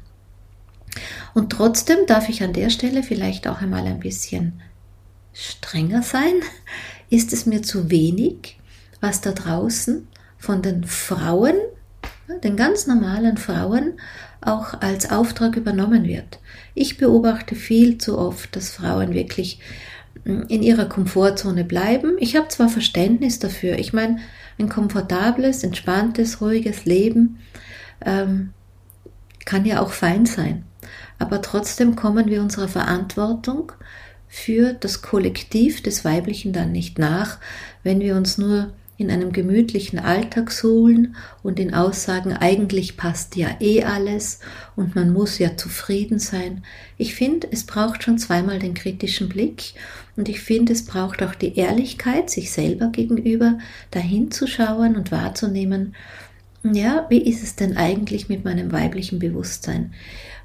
Und 1.33 1.51
trotzdem 1.51 2.05
darf 2.05 2.29
ich 2.29 2.43
an 2.43 2.53
der 2.53 2.69
Stelle 2.69 3.01
vielleicht 3.01 3.47
auch 3.47 3.61
einmal 3.61 3.85
ein 3.87 3.99
bisschen 3.99 4.61
strenger 5.33 6.03
sein. 6.03 6.35
Ist 7.09 7.33
es 7.33 7.45
mir 7.45 7.61
zu 7.61 7.89
wenig, 7.89 8.59
was 8.99 9.21
da 9.21 9.31
draußen 9.31 10.07
von 10.41 10.63
den 10.63 10.83
Frauen, 10.85 11.53
den 12.43 12.57
ganz 12.57 12.87
normalen 12.87 13.37
Frauen, 13.37 13.93
auch 14.41 14.81
als 14.81 15.11
Auftrag 15.11 15.55
übernommen 15.55 16.03
wird. 16.03 16.39
Ich 16.73 16.97
beobachte 16.97 17.53
viel 17.53 17.99
zu 17.99 18.17
oft, 18.17 18.55
dass 18.55 18.71
Frauen 18.71 19.13
wirklich 19.13 19.59
hm, 20.23 20.45
in 20.47 20.63
ihrer 20.63 20.85
Komfortzone 20.85 21.63
bleiben. 21.63 22.15
Ich 22.19 22.35
habe 22.35 22.47
zwar 22.47 22.69
Verständnis 22.69 23.37
dafür, 23.37 23.77
ich 23.77 23.93
meine, 23.93 24.17
ein 24.57 24.67
komfortables, 24.67 25.63
entspanntes, 25.63 26.41
ruhiges 26.41 26.85
Leben 26.85 27.37
ähm, 28.03 28.49
kann 29.45 29.63
ja 29.65 29.79
auch 29.79 29.91
fein 29.91 30.25
sein. 30.25 30.63
Aber 31.19 31.43
trotzdem 31.43 31.95
kommen 31.95 32.27
wir 32.27 32.41
unserer 32.41 32.67
Verantwortung 32.67 33.73
für 34.27 34.73
das 34.73 35.03
Kollektiv 35.03 35.83
des 35.83 36.03
Weiblichen 36.03 36.51
dann 36.51 36.71
nicht 36.71 36.97
nach, 36.97 37.37
wenn 37.83 37.99
wir 37.99 38.15
uns 38.15 38.39
nur 38.39 38.73
in 39.01 39.11
einem 39.11 39.31
gemütlichen 39.31 39.99
Alltag 39.99 40.51
suhlen 40.51 41.15
und 41.43 41.59
in 41.59 41.73
Aussagen, 41.73 42.33
eigentlich 42.33 42.95
passt 42.95 43.35
ja 43.35 43.49
eh 43.59 43.83
alles 43.83 44.39
und 44.75 44.95
man 44.95 45.11
muss 45.11 45.39
ja 45.39 45.57
zufrieden 45.57 46.19
sein. 46.19 46.63
Ich 46.97 47.15
finde, 47.15 47.47
es 47.51 47.65
braucht 47.65 48.03
schon 48.03 48.17
zweimal 48.17 48.59
den 48.59 48.73
kritischen 48.73 49.27
Blick 49.27 49.73
und 50.15 50.29
ich 50.29 50.39
finde, 50.39 50.73
es 50.73 50.85
braucht 50.85 51.23
auch 51.23 51.35
die 51.35 51.57
Ehrlichkeit, 51.57 52.29
sich 52.29 52.51
selber 52.51 52.87
gegenüber 52.87 53.57
dahin 53.89 54.31
zu 54.31 54.47
schauen 54.47 54.95
und 54.95 55.11
wahrzunehmen, 55.11 55.95
ja, 56.63 57.07
wie 57.09 57.21
ist 57.21 57.41
es 57.41 57.55
denn 57.55 57.75
eigentlich 57.75 58.29
mit 58.29 58.45
meinem 58.45 58.71
weiblichen 58.71 59.17
Bewusstsein? 59.17 59.93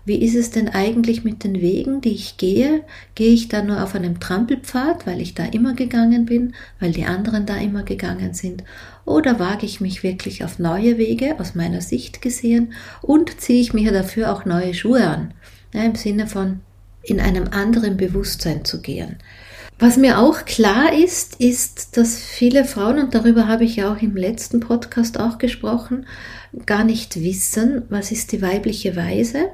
Wie 0.07 0.23
ist 0.23 0.37
es 0.37 0.53
denn 0.53 0.69
eigentlich 0.69 1.25
mit 1.25 1.43
den 1.43 1.61
Wegen, 1.61 2.01
die 2.01 2.15
ich 2.15 2.37
gehe? 2.37 2.85
Gehe 3.17 3.33
ich 3.33 3.49
da 3.49 3.61
nur 3.61 3.83
auf 3.83 3.97
einem 3.97 4.21
Trampelpfad, 4.21 5.05
weil 5.05 5.21
ich 5.21 5.35
da 5.35 5.45
immer 5.47 5.75
gegangen 5.75 6.27
bin, 6.27 6.55
weil 6.79 6.93
die 6.93 7.07
anderen 7.07 7.45
da 7.45 7.57
immer 7.57 7.83
gegangen 7.83 8.33
sind? 8.33 8.63
Oder 9.05 9.41
wage 9.41 9.67
ich 9.67 9.81
mich 9.81 10.05
wirklich 10.05 10.45
auf 10.45 10.61
neue 10.61 10.97
Wege 10.97 11.41
aus 11.41 11.57
meiner 11.57 11.81
Sicht 11.81 12.23
gesehen 12.23 12.73
und 13.03 13.41
ziehe 13.41 13.61
ich 13.61 13.75
mir 13.75 13.91
dafür 13.91 14.33
auch 14.33 14.45
neue 14.45 14.75
Schuhe 14.75 15.09
an? 15.09 15.35
Ja, 15.75 15.83
Im 15.83 15.97
Sinne 15.97 16.29
von 16.29 16.61
in 17.03 17.19
einem 17.19 17.49
anderen 17.49 17.97
Bewusstsein 17.97 18.65
zu 18.65 18.81
gehen. 18.81 19.17
Was 19.81 19.97
mir 19.97 20.21
auch 20.21 20.45
klar 20.45 20.93
ist, 20.93 21.41
ist, 21.41 21.97
dass 21.97 22.17
viele 22.17 22.65
Frauen, 22.65 23.01
und 23.01 23.15
darüber 23.15 23.49
habe 23.49 23.65
ich 23.65 23.77
ja 23.77 23.93
auch 23.93 24.01
im 24.01 24.17
letzten 24.17 24.61
Podcast 24.61 25.19
auch 25.19 25.39
gesprochen, 25.39 26.07
gar 26.65 26.85
nicht 26.85 27.21
wissen, 27.21 27.83
was 27.91 28.13
ist 28.13 28.31
die 28.33 28.41
weibliche 28.41 28.95
Weise 28.95 29.51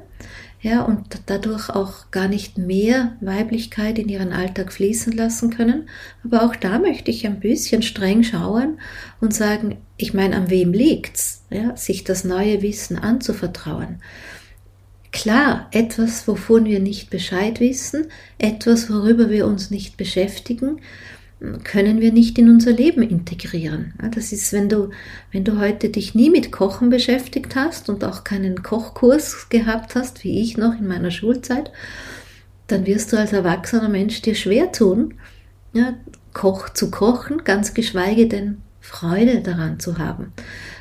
ja, 0.63 0.81
und 0.83 1.19
dadurch 1.25 1.69
auch 1.69 2.09
gar 2.09 2.29
nicht 2.29 2.57
mehr 2.57 3.17
Weiblichkeit 3.19 3.99
in 3.99 4.07
ihren 4.07 4.31
Alltag 4.31 4.71
fließen 4.71 5.11
lassen 5.11 5.49
können. 5.49 5.89
Aber 6.23 6.43
auch 6.43 6.55
da 6.55 6.79
möchte 6.79 7.11
ich 7.11 7.27
ein 7.27 7.41
bisschen 7.41 7.81
streng 7.81 8.23
schauen 8.23 8.79
und 9.19 9.33
sagen, 9.33 9.75
ich 9.97 10.13
meine, 10.13 10.37
an 10.37 10.49
wem 10.49 10.71
liegt's, 10.71 11.43
ja, 11.49 11.75
sich 11.75 12.05
das 12.05 12.23
neue 12.23 12.61
Wissen 12.61 12.97
anzuvertrauen. 12.97 14.01
Klar, 15.11 15.67
etwas, 15.71 16.29
wovon 16.29 16.63
wir 16.63 16.79
nicht 16.79 17.09
Bescheid 17.09 17.59
wissen, 17.59 18.07
etwas, 18.37 18.89
worüber 18.89 19.29
wir 19.29 19.45
uns 19.45 19.69
nicht 19.69 19.97
beschäftigen, 19.97 20.79
können 21.63 21.99
wir 21.99 22.13
nicht 22.13 22.37
in 22.37 22.49
unser 22.49 22.71
Leben 22.71 23.01
integrieren. 23.01 23.93
Das 24.13 24.31
ist, 24.31 24.53
wenn 24.53 24.69
du, 24.69 24.91
wenn 25.31 25.43
du 25.43 25.59
heute 25.59 25.89
dich 25.89 26.15
nie 26.15 26.29
mit 26.29 26.51
Kochen 26.51 26.89
beschäftigt 26.89 27.55
hast 27.55 27.89
und 27.89 28.03
auch 28.03 28.23
keinen 28.23 28.63
Kochkurs 28.63 29.49
gehabt 29.49 29.95
hast, 29.95 30.23
wie 30.23 30.41
ich 30.41 30.57
noch 30.57 30.79
in 30.79 30.87
meiner 30.87 31.11
Schulzeit, 31.11 31.71
dann 32.67 32.85
wirst 32.85 33.11
du 33.11 33.17
als 33.17 33.33
erwachsener 33.33 33.89
Mensch 33.89 34.21
dir 34.21 34.35
schwer 34.35 34.71
tun, 34.71 35.15
ja, 35.73 35.93
Koch 36.33 36.69
zu 36.69 36.89
kochen, 36.89 37.43
ganz 37.43 37.73
geschweige 37.73 38.27
denn 38.27 38.61
Freude 38.79 39.41
daran 39.41 39.79
zu 39.79 39.97
haben. 39.97 40.33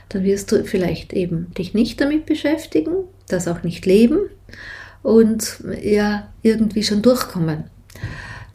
Dann 0.09 0.25
wirst 0.25 0.53
du 0.53 0.65
vielleicht 0.65 1.13
eben 1.13 1.53
dich 1.55 1.75
nicht 1.75 2.01
damit 2.01 2.25
beschäftigen, 2.25 2.93
das 3.29 3.49
auch 3.49 3.63
nicht 3.63 3.85
leben 3.85 4.21
und 5.03 5.63
ja 5.83 6.29
irgendwie 6.43 6.85
schon 6.85 7.03
durchkommen 7.03 7.65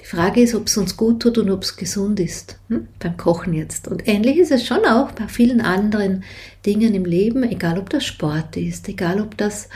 Die 0.08 0.16
Frage 0.16 0.42
ist, 0.42 0.56
ob 0.56 0.68
es 0.68 0.78
uns 0.78 0.96
gut 0.96 1.22
tut 1.22 1.38
und 1.38 1.50
ob 1.50 1.64
es 1.64 1.76
gesund 1.76 2.22
ist. 2.22 2.58
Hm? 2.70 2.88
Beim 3.00 3.18
Kochen 3.18 3.54
jetzt. 3.54 3.90
Und 3.90 4.08
ähnlich 4.08 4.38
ist 4.38 4.52
es 4.52 4.66
schon 4.66 4.86
auch 4.86 5.12
bei 5.12 5.28
vielen 5.28 5.60
anderen 5.60 6.24
Dingen 6.66 6.96
im 6.96 7.04
Leben, 7.04 7.44
egal 7.44 7.78
ob 7.78 7.90
das 7.90 8.06
Sport 8.06 8.56
ist, 8.56 8.88
egal 8.88 9.20
ob 9.20 9.36
das 9.36 9.68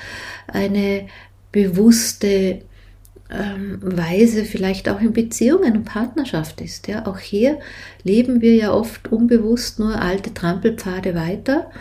eine 0.48 1.08
bewusste 1.52 2.62
ähm, 3.30 3.80
Weise 3.82 4.46
vielleicht 4.46 4.88
auch 4.88 5.02
in 5.02 5.12
Beziehungen 5.12 5.76
und 5.76 5.84
Partnerschaft 5.84 6.62
ist. 6.62 6.88
Ja, 6.88 7.08
auch 7.08 7.20
hier 7.20 7.60
leben 8.04 8.40
wir 8.40 8.56
ja 8.56 8.72
oft 8.72 9.12
unbewusst 9.12 9.80
nur 9.80 10.02
alte 10.02 10.34
Trampelpfade 10.34 11.14
weiter 11.14 11.72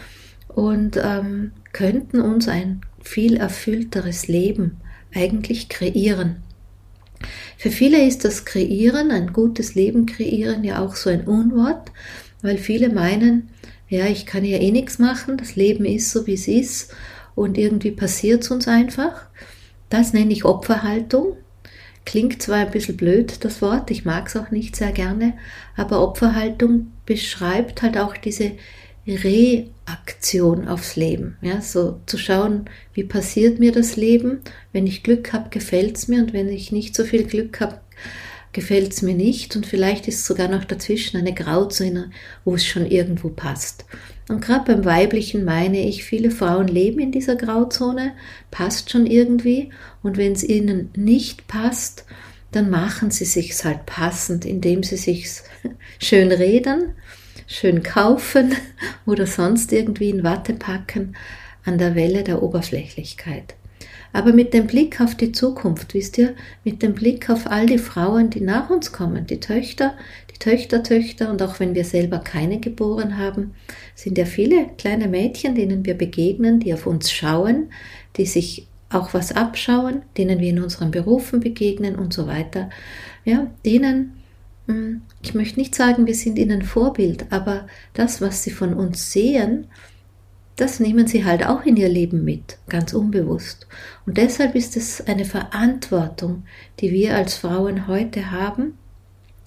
und 0.49 0.97
ähm, 0.97 1.52
könnten 1.73 2.21
uns 2.21 2.49
ein 2.49 2.80
viel 3.00 3.37
erfüllteres 3.37 4.26
Leben 4.26 4.78
eigentlich 5.14 5.69
kreieren. 5.69 6.42
Für 7.58 7.70
viele 7.70 8.06
ist 8.06 8.24
das 8.24 8.44
Kreieren, 8.44 9.10
ein 9.10 9.32
gutes 9.32 9.74
Leben 9.74 10.06
kreieren, 10.06 10.64
ja 10.64 10.82
auch 10.84 10.96
so 10.96 11.10
ein 11.10 11.26
Unwort, 11.26 11.92
weil 12.42 12.56
viele 12.56 12.88
meinen, 12.88 13.50
ja, 13.88 14.06
ich 14.06 14.24
kann 14.26 14.44
ja 14.44 14.58
eh 14.58 14.70
nichts 14.70 14.98
machen, 14.98 15.36
das 15.36 15.56
Leben 15.56 15.84
ist 15.84 16.10
so, 16.10 16.26
wie 16.26 16.34
es 16.34 16.48
ist 16.48 16.94
und 17.34 17.58
irgendwie 17.58 17.90
passiert 17.90 18.42
es 18.42 18.50
uns 18.50 18.68
einfach. 18.68 19.26
Das 19.88 20.12
nenne 20.12 20.32
ich 20.32 20.44
Opferhaltung. 20.44 21.36
Klingt 22.06 22.40
zwar 22.40 22.58
ein 22.58 22.70
bisschen 22.70 22.96
blöd, 22.96 23.44
das 23.44 23.60
Wort, 23.60 23.90
ich 23.90 24.04
mag 24.04 24.28
es 24.28 24.36
auch 24.36 24.50
nicht 24.50 24.74
sehr 24.74 24.92
gerne, 24.92 25.34
aber 25.76 26.02
Opferhaltung 26.02 26.92
beschreibt 27.04 27.82
halt 27.82 27.98
auch 27.98 28.16
diese 28.16 28.52
Reaktion 29.16 30.68
aufs 30.68 30.96
Leben. 30.96 31.36
Ja, 31.42 31.60
so 31.60 32.00
zu 32.06 32.18
schauen, 32.18 32.66
wie 32.94 33.04
passiert 33.04 33.58
mir 33.58 33.72
das 33.72 33.96
Leben. 33.96 34.40
Wenn 34.72 34.86
ich 34.86 35.02
Glück 35.02 35.32
habe, 35.32 35.50
gefällt 35.50 35.96
es 35.96 36.08
mir 36.08 36.20
und 36.20 36.32
wenn 36.32 36.48
ich 36.48 36.72
nicht 36.72 36.94
so 36.94 37.04
viel 37.04 37.24
Glück 37.24 37.60
habe, 37.60 37.80
gefällt 38.52 38.92
es 38.92 39.02
mir 39.02 39.14
nicht 39.14 39.54
und 39.54 39.66
vielleicht 39.66 40.08
ist 40.08 40.24
sogar 40.24 40.48
noch 40.48 40.64
dazwischen 40.64 41.16
eine 41.16 41.32
Grauzone, 41.32 42.10
wo 42.44 42.54
es 42.54 42.66
schon 42.66 42.86
irgendwo 42.86 43.28
passt. 43.28 43.84
Und 44.28 44.44
gerade 44.44 44.72
beim 44.72 44.84
Weiblichen 44.84 45.44
meine 45.44 45.86
ich, 45.86 46.04
viele 46.04 46.30
Frauen 46.30 46.68
leben 46.68 47.00
in 47.00 47.12
dieser 47.12 47.36
Grauzone, 47.36 48.12
passt 48.50 48.90
schon 48.90 49.06
irgendwie 49.06 49.70
und 50.02 50.16
wenn 50.16 50.32
es 50.32 50.42
ihnen 50.42 50.90
nicht 50.96 51.46
passt, 51.46 52.04
dann 52.52 52.70
machen 52.70 53.12
sie 53.12 53.24
sich's 53.24 53.64
halt 53.64 53.86
passend, 53.86 54.44
indem 54.44 54.82
sie 54.82 54.96
sich's 54.96 55.44
schön 56.00 56.32
reden 56.32 56.94
schön 57.50 57.83
kaufen 57.83 58.54
oder 59.07 59.26
sonst 59.26 59.73
irgendwie 59.73 60.11
in 60.11 60.23
Watte 60.23 60.54
packen 60.54 61.16
an 61.64 61.78
der 61.78 61.95
Welle 61.95 62.23
der 62.23 62.42
Oberflächlichkeit. 62.42 63.54
Aber 64.12 64.33
mit 64.33 64.54
dem 64.54 64.66
Blick 64.66 65.00
auf 65.00 65.14
die 65.14 65.33
Zukunft, 65.33 65.95
wisst 65.95 66.16
ihr, 66.19 66.35
mit 66.64 66.83
dem 66.83 66.95
Blick 66.95 67.28
auf 67.28 67.49
all 67.49 67.66
die 67.66 67.78
Frauen, 67.78 68.30
die 68.30 68.40
nach 68.40 68.71
uns 68.71 68.92
kommen, 68.92 69.26
die 69.26 69.40
Töchter, 69.40 69.95
die 70.33 70.38
Töchtertöchter 70.38 71.30
und 71.30 71.42
auch 71.42 71.61
wenn 71.61 71.75
wir 71.75 71.85
selber 71.85 72.19
keine 72.19 72.61
geboren 72.61 73.19
haben, 73.19 73.54
sind 73.95 74.16
ja 74.16 74.25
viele 74.25 74.69
kleine 74.78 75.09
Mädchen, 75.09 75.54
denen 75.54 75.85
wir 75.85 75.95
begegnen, 75.95 76.61
die 76.61 76.73
auf 76.73 76.87
uns 76.87 77.11
schauen, 77.12 77.71
die 78.16 78.26
sich 78.26 78.66
auch 78.90 79.14
was 79.14 79.33
abschauen, 79.33 80.02
denen 80.16 80.40
wir 80.40 80.50
in 80.50 80.62
unseren 80.62 80.90
Berufen 80.90 81.40
begegnen 81.40 81.97
und 81.97 82.12
so 82.12 82.26
weiter. 82.26 82.71
Ja, 83.25 83.49
denen 83.64 84.19
ich 85.22 85.34
möchte 85.34 85.58
nicht 85.58 85.74
sagen, 85.74 86.06
wir 86.06 86.14
sind 86.14 86.38
ihnen 86.38 86.62
Vorbild, 86.62 87.26
aber 87.30 87.66
das, 87.94 88.20
was 88.20 88.42
sie 88.42 88.50
von 88.50 88.74
uns 88.74 89.12
sehen, 89.12 89.66
das 90.56 90.78
nehmen 90.80 91.06
sie 91.06 91.24
halt 91.24 91.46
auch 91.46 91.64
in 91.64 91.76
ihr 91.76 91.88
Leben 91.88 92.24
mit, 92.24 92.58
ganz 92.68 92.92
unbewusst. 92.92 93.66
Und 94.06 94.18
deshalb 94.18 94.54
ist 94.54 94.76
es 94.76 95.06
eine 95.06 95.24
Verantwortung, 95.24 96.44
die 96.80 96.92
wir 96.92 97.16
als 97.16 97.36
Frauen 97.36 97.86
heute 97.86 98.30
haben, 98.30 98.74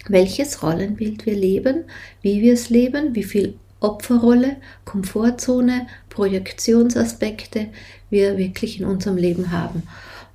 welches 0.08 0.64
Rollenbild 0.64 1.26
wir 1.26 1.36
leben, 1.36 1.84
wie 2.22 2.42
wir 2.42 2.54
es 2.54 2.70
leben, 2.70 3.16
wie 3.16 3.24
viel 3.24 3.56
Opferrolle, 3.80 4.58
Komfortzone, 4.86 5.88
Projektionsaspekte 6.10 7.68
wir 8.10 8.38
wirklich 8.38 8.80
in 8.80 8.86
unserem 8.86 9.18
Leben 9.18 9.52
haben. 9.52 9.84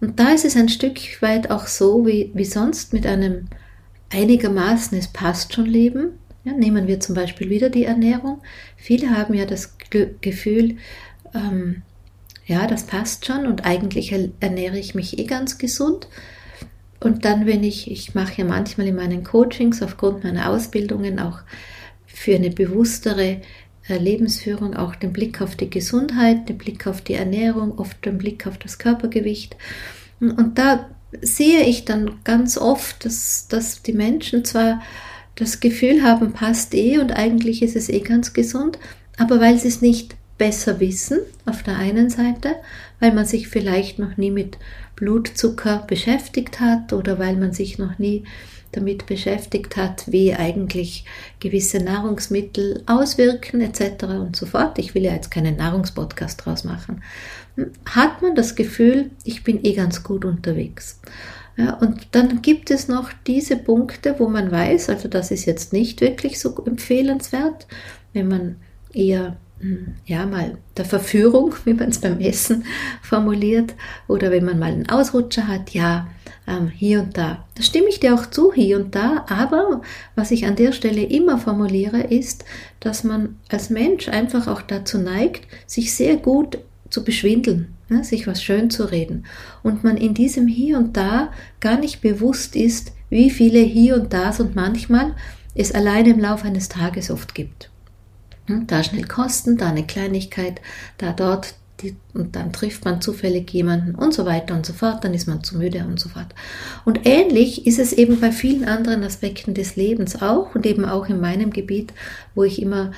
Und 0.00 0.20
da 0.20 0.30
ist 0.30 0.44
es 0.44 0.56
ein 0.56 0.68
Stück 0.68 0.98
weit 1.22 1.50
auch 1.50 1.66
so 1.66 2.06
wie, 2.06 2.30
wie 2.34 2.44
sonst 2.44 2.92
mit 2.92 3.06
einem 3.06 3.48
einigermaßen 4.10 4.96
es 4.98 5.08
passt 5.08 5.54
schon 5.54 5.66
leben. 5.66 6.18
Ja, 6.44 6.52
nehmen 6.52 6.86
wir 6.86 7.00
zum 7.00 7.14
Beispiel 7.14 7.50
wieder 7.50 7.68
die 7.68 7.84
Ernährung. 7.84 8.40
Viele 8.76 9.10
haben 9.10 9.34
ja 9.34 9.44
das 9.44 9.76
Gefühl, 10.20 10.76
ähm, 11.34 11.82
ja, 12.46 12.66
das 12.66 12.84
passt 12.84 13.26
schon 13.26 13.46
und 13.46 13.66
eigentlich 13.66 14.14
ernähre 14.40 14.78
ich 14.78 14.94
mich 14.94 15.18
eh 15.18 15.24
ganz 15.24 15.58
gesund. 15.58 16.08
Und 17.00 17.24
dann, 17.24 17.46
wenn 17.46 17.62
ich, 17.62 17.90
ich 17.90 18.14
mache 18.14 18.38
ja 18.38 18.44
manchmal 18.44 18.88
in 18.88 18.96
meinen 18.96 19.22
Coachings 19.22 19.82
aufgrund 19.82 20.24
meiner 20.24 20.48
Ausbildungen 20.48 21.20
auch 21.20 21.40
für 22.06 22.34
eine 22.34 22.50
bewusstere 22.50 23.42
äh, 23.88 23.98
Lebensführung 23.98 24.74
auch 24.74 24.94
den 24.96 25.12
Blick 25.12 25.40
auf 25.40 25.54
die 25.56 25.70
Gesundheit, 25.70 26.48
den 26.48 26.58
Blick 26.58 26.86
auf 26.86 27.02
die 27.02 27.14
Ernährung, 27.14 27.78
oft 27.78 28.04
den 28.04 28.18
Blick 28.18 28.46
auf 28.46 28.58
das 28.58 28.78
Körpergewicht. 28.78 29.56
Und 30.20 30.58
da 30.58 30.88
sehe 31.20 31.62
ich 31.64 31.84
dann 31.84 32.16
ganz 32.24 32.58
oft, 32.58 33.04
dass, 33.04 33.48
dass 33.48 33.82
die 33.82 33.92
Menschen 33.92 34.44
zwar 34.44 34.82
das 35.34 35.60
Gefühl 35.60 36.02
haben, 36.02 36.32
passt 36.32 36.74
eh 36.74 36.98
und 36.98 37.12
eigentlich 37.12 37.62
ist 37.62 37.76
es 37.76 37.88
eh 37.88 38.00
ganz 38.00 38.32
gesund, 38.32 38.78
aber 39.16 39.40
weil 39.40 39.58
sie 39.58 39.68
es 39.68 39.80
nicht 39.80 40.16
besser 40.36 40.80
wissen, 40.80 41.20
auf 41.46 41.62
der 41.62 41.76
einen 41.76 42.10
Seite, 42.10 42.56
weil 43.00 43.12
man 43.12 43.24
sich 43.24 43.48
vielleicht 43.48 43.98
noch 43.98 44.16
nie 44.16 44.30
mit 44.30 44.58
Blutzucker 44.96 45.84
beschäftigt 45.86 46.60
hat 46.60 46.92
oder 46.92 47.18
weil 47.18 47.36
man 47.36 47.52
sich 47.52 47.78
noch 47.78 47.98
nie 47.98 48.24
damit 48.72 49.06
beschäftigt 49.06 49.76
hat, 49.76 50.04
wie 50.12 50.34
eigentlich 50.34 51.04
gewisse 51.40 51.78
Nahrungsmittel 51.78 52.82
auswirken 52.86 53.60
etc. 53.60 54.04
und 54.04 54.36
so 54.36 54.46
fort. 54.46 54.78
Ich 54.78 54.94
will 54.94 55.04
ja 55.04 55.14
jetzt 55.14 55.30
keinen 55.30 55.56
Nahrungspodcast 55.56 56.44
draus 56.44 56.64
machen 56.64 57.02
hat 57.86 58.22
man 58.22 58.34
das 58.34 58.54
Gefühl, 58.54 59.10
ich 59.24 59.44
bin 59.44 59.64
eh 59.64 59.74
ganz 59.74 60.02
gut 60.02 60.24
unterwegs. 60.24 61.00
Ja, 61.56 61.74
und 61.74 62.08
dann 62.12 62.40
gibt 62.40 62.70
es 62.70 62.86
noch 62.86 63.10
diese 63.26 63.56
Punkte, 63.56 64.14
wo 64.18 64.28
man 64.28 64.50
weiß, 64.50 64.90
also 64.90 65.08
das 65.08 65.32
ist 65.32 65.44
jetzt 65.44 65.72
nicht 65.72 66.00
wirklich 66.00 66.38
so 66.38 66.54
empfehlenswert, 66.64 67.66
wenn 68.12 68.28
man 68.28 68.56
eher 68.92 69.36
hm, 69.58 69.94
ja 70.06 70.24
mal 70.24 70.58
der 70.76 70.84
Verführung, 70.84 71.54
wie 71.64 71.74
man 71.74 71.88
es 71.88 71.98
beim 71.98 72.20
Essen 72.20 72.64
formuliert, 73.02 73.74
oder 74.06 74.30
wenn 74.30 74.44
man 74.44 74.60
mal 74.60 74.72
einen 74.72 74.88
Ausrutscher 74.88 75.48
hat, 75.48 75.70
ja, 75.70 76.06
ähm, 76.46 76.68
hier 76.68 77.00
und 77.00 77.16
da. 77.18 77.44
Da 77.56 77.62
stimme 77.64 77.88
ich 77.88 77.98
dir 77.98 78.14
auch 78.14 78.26
zu, 78.26 78.52
hier 78.52 78.76
und 78.76 78.94
da, 78.94 79.26
aber 79.28 79.82
was 80.14 80.30
ich 80.30 80.46
an 80.46 80.54
der 80.54 80.70
Stelle 80.70 81.02
immer 81.02 81.38
formuliere, 81.38 82.02
ist, 82.02 82.44
dass 82.78 83.02
man 83.02 83.36
als 83.48 83.68
Mensch 83.68 84.08
einfach 84.08 84.46
auch 84.46 84.62
dazu 84.62 84.98
neigt, 84.98 85.48
sich 85.66 85.92
sehr 85.92 86.16
gut 86.16 86.58
zu 86.90 87.04
beschwindeln, 87.04 87.74
ne, 87.88 88.04
sich 88.04 88.26
was 88.26 88.42
schön 88.42 88.70
zu 88.70 88.84
reden. 88.84 89.26
Und 89.62 89.84
man 89.84 89.96
in 89.96 90.14
diesem 90.14 90.46
Hier 90.46 90.78
und 90.78 90.96
Da 90.96 91.32
gar 91.60 91.78
nicht 91.78 92.00
bewusst 92.00 92.56
ist, 92.56 92.92
wie 93.10 93.30
viele 93.30 93.60
Hier 93.60 93.94
und 93.94 94.12
Das 94.12 94.40
und 94.40 94.54
manchmal 94.54 95.14
es 95.54 95.72
allein 95.72 96.06
im 96.06 96.20
Laufe 96.20 96.46
eines 96.46 96.68
Tages 96.68 97.10
oft 97.10 97.34
gibt. 97.34 97.70
Hm, 98.46 98.66
da 98.66 98.82
schnell 98.82 99.04
Kosten, 99.04 99.56
da 99.56 99.68
eine 99.68 99.86
Kleinigkeit, 99.86 100.60
da 100.98 101.12
dort 101.12 101.54
die, 101.80 101.96
und 102.12 102.34
dann 102.34 102.52
trifft 102.52 102.84
man 102.84 103.00
zufällig 103.00 103.50
jemanden 103.52 103.94
und 103.94 104.12
so 104.12 104.26
weiter 104.26 104.54
und 104.54 104.66
so 104.66 104.72
fort, 104.72 105.04
dann 105.04 105.14
ist 105.14 105.28
man 105.28 105.44
zu 105.44 105.56
müde 105.56 105.84
und 105.86 106.00
so 106.00 106.08
fort. 106.08 106.26
Und 106.84 107.06
ähnlich 107.06 107.66
ist 107.66 107.78
es 107.78 107.92
eben 107.92 108.20
bei 108.20 108.32
vielen 108.32 108.64
anderen 108.64 109.04
Aspekten 109.04 109.54
des 109.54 109.76
Lebens 109.76 110.20
auch 110.20 110.54
und 110.54 110.66
eben 110.66 110.84
auch 110.84 111.08
in 111.08 111.20
meinem 111.20 111.52
Gebiet, 111.52 111.92
wo 112.34 112.42
ich 112.42 112.60
immer 112.60 112.92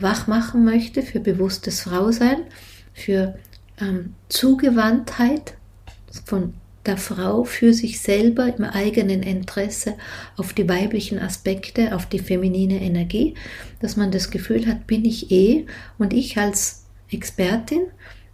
wach 0.00 0.26
machen 0.26 0.64
möchte 0.64 1.02
für 1.02 1.20
bewusstes 1.20 1.82
Frausein 1.82 2.38
für 2.94 3.38
ähm, 3.80 4.14
Zugewandtheit 4.28 5.54
von 6.24 6.54
der 6.86 6.96
Frau 6.96 7.44
für 7.44 7.72
sich 7.72 8.00
selber 8.00 8.54
im 8.56 8.64
eigenen 8.64 9.22
Interesse 9.22 9.94
auf 10.36 10.52
die 10.52 10.68
weiblichen 10.68 11.18
Aspekte, 11.18 11.94
auf 11.94 12.06
die 12.06 12.18
feminine 12.18 12.80
Energie, 12.80 13.34
dass 13.80 13.96
man 13.96 14.10
das 14.10 14.30
Gefühl 14.30 14.66
hat, 14.66 14.86
bin 14.86 15.04
ich 15.04 15.30
eh. 15.30 15.66
Und 15.98 16.12
ich 16.12 16.36
als 16.38 16.84
Expertin, 17.10 17.86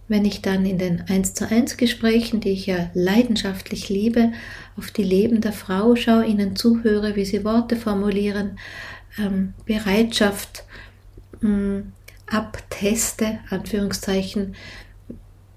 wenn 0.07 0.25
ich 0.25 0.41
dann 0.41 0.65
in 0.65 0.77
den 0.77 1.01
1 1.07 1.33
zu 1.33 1.49
1 1.49 1.77
Gesprächen, 1.77 2.41
die 2.41 2.49
ich 2.49 2.65
ja 2.65 2.89
leidenschaftlich 2.93 3.87
liebe, 3.87 4.33
auf 4.77 4.91
die 4.91 5.03
Leben 5.03 5.39
der 5.39 5.53
Frau 5.53 5.95
schaue, 5.95 6.25
ihnen 6.25 6.55
zuhöre, 6.55 7.15
wie 7.15 7.25
sie 7.25 7.45
Worte 7.45 7.77
formulieren, 7.77 8.59
ähm, 9.17 9.53
Bereitschaft, 9.65 10.65
mh, 11.39 11.49
mm, 11.49 11.93
abteste, 12.31 13.39
Anführungszeichen, 13.49 14.55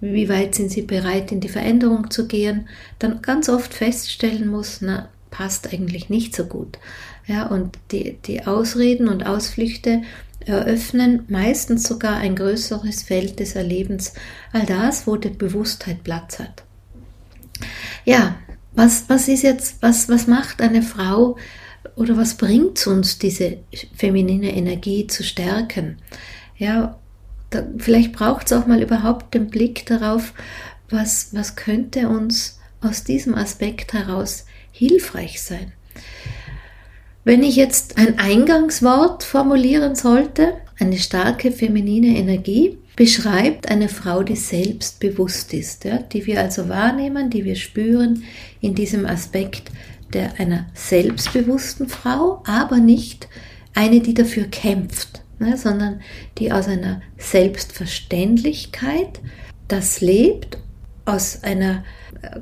wie 0.01 0.29
weit 0.29 0.55
sind 0.55 0.71
sie 0.71 0.83
bereit, 0.83 1.33
in 1.33 1.41
die 1.41 1.49
Veränderung 1.49 2.11
zu 2.11 2.27
gehen, 2.27 2.69
dann 2.99 3.23
ganz 3.23 3.49
oft 3.49 3.73
feststellen 3.73 4.49
muss, 4.49 4.81
na, 4.81 5.09
passt 5.31 5.73
eigentlich 5.73 6.11
nicht 6.11 6.37
so 6.37 6.45
gut. 6.45 6.79
Ja, 7.27 7.47
und 7.47 7.79
die, 7.91 8.19
die 8.25 8.47
Ausreden 8.47 9.09
und 9.09 9.27
Ausflüchte 9.27 10.03
eröffnen 10.45 11.25
meistens 11.29 11.85
sogar 11.85 12.17
ein 12.17 12.37
größeres 12.37 13.03
Feld 13.03 13.41
des 13.41 13.57
Erlebens, 13.57 14.13
all 14.53 14.67
das, 14.67 15.07
wo 15.07 15.17
die 15.17 15.31
Bewusstheit 15.31 16.05
Platz 16.05 16.39
hat. 16.39 16.65
Ja, 18.05 18.37
was, 18.75 19.05
was 19.09 19.29
ist 19.29 19.43
jetzt, 19.43 19.77
was, 19.81 20.09
was 20.09 20.27
macht 20.27 20.61
eine 20.61 20.83
Frau 20.83 21.37
oder 21.97 22.17
was 22.17 22.35
bringt 22.35 22.87
uns 22.87 23.19
diese 23.19 23.59
feminine 23.97 24.55
Energie 24.55 25.07
zu 25.07 25.23
stärken? 25.23 25.99
Ja, 26.57 26.99
da, 27.51 27.65
vielleicht 27.79 28.13
braucht 28.13 28.47
es 28.47 28.53
auch 28.53 28.67
mal 28.67 28.83
überhaupt 28.83 29.35
den 29.35 29.49
Blick 29.49 29.87
darauf, 29.87 30.33
was, 30.91 31.29
was 31.33 31.57
könnte 31.57 32.09
uns 32.09 32.59
aus 32.81 33.05
diesem 33.05 33.35
Aspekt 33.35 33.93
heraus 33.93 34.47
hilfreich 34.73 35.41
sein. 35.43 35.73
Wenn 37.25 37.43
ich 37.43 37.57
jetzt 37.57 37.97
ein 37.97 38.19
Eingangswort 38.19 39.23
formulieren 39.23 39.95
sollte, 39.95 40.55
eine 40.79 40.99
starke 40.99 41.53
feminine 41.53 42.19
Energie 42.19 42.77
beschreibt 42.97 43.71
eine 43.71 43.89
Frau, 43.89 44.23
die 44.23 44.37
selbstbewusst 44.37 45.55
ist, 45.55 45.85
ja, 45.85 45.99
die 45.99 46.27
wir 46.27 46.41
also 46.41 46.69
wahrnehmen, 46.69 47.31
die 47.31 47.45
wir 47.45 47.57
spüren 47.57 48.25
in 48.61 48.75
diesem 48.75 49.07
Aspekt 49.07 49.71
der 50.13 50.39
einer 50.39 50.67
selbstbewussten 50.75 51.89
Frau, 51.89 52.43
aber 52.47 52.77
nicht 52.77 53.29
eine, 53.75 54.01
die 54.01 54.15
dafür 54.15 54.45
kämpft, 54.45 55.24
ne, 55.39 55.57
sondern 55.57 56.01
die 56.39 56.53
aus 56.53 56.69
einer 56.69 57.03
Selbstverständlichkeit 57.19 59.21
das 59.69 60.01
lebt, 60.01 60.59
aus 61.05 61.43
einer 61.43 61.85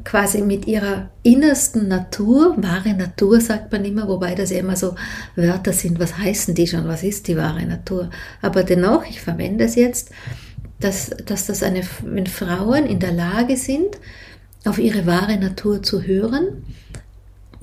quasi 0.05 0.42
mit 0.42 0.66
ihrer 0.66 1.11
innersten 1.22 1.88
Natur, 1.88 2.55
wahre 2.59 2.94
Natur 2.94 3.40
sagt 3.40 3.72
man 3.72 3.85
immer, 3.85 4.09
wobei 4.09 4.35
das 4.35 4.50
ja 4.50 4.59
immer 4.59 4.76
so 4.76 4.94
Wörter 5.37 5.72
sind, 5.72 5.98
was 5.98 6.18
heißen 6.18 6.55
die 6.55 6.66
schon, 6.66 6.87
was 6.87 7.02
ist 7.02 7.28
die 7.28 7.37
wahre 7.37 7.64
Natur? 7.64 8.11
Aber 8.40 8.64
dennoch, 8.64 9.05
ich 9.09 9.20
verwende 9.20 9.64
es 9.64 9.74
jetzt, 9.74 10.11
dass, 10.81 11.11
dass 11.26 11.46
das 11.46 11.62
eine, 11.62 11.83
wenn 12.05 12.26
Frauen 12.26 12.87
in 12.87 12.98
der 12.98 13.12
Lage 13.12 13.57
sind, 13.57 13.98
auf 14.64 14.78
ihre 14.78 15.07
wahre 15.07 15.38
Natur 15.38 15.83
zu 15.83 16.02
hören, 16.02 16.64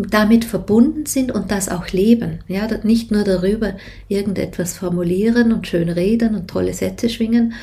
damit 0.07 0.45
verbunden 0.45 1.05
sind 1.05 1.31
und 1.31 1.51
das 1.51 1.69
auch 1.69 1.89
leben. 1.89 2.39
Ja, 2.47 2.67
nicht 2.83 3.11
nur 3.11 3.23
darüber 3.23 3.75
irgendetwas 4.07 4.77
formulieren 4.77 5.51
und 5.51 5.67
schön 5.67 5.89
reden 5.89 6.35
und 6.35 6.47
tolle 6.47 6.73
Sätze 6.73 7.09
schwingen 7.09 7.53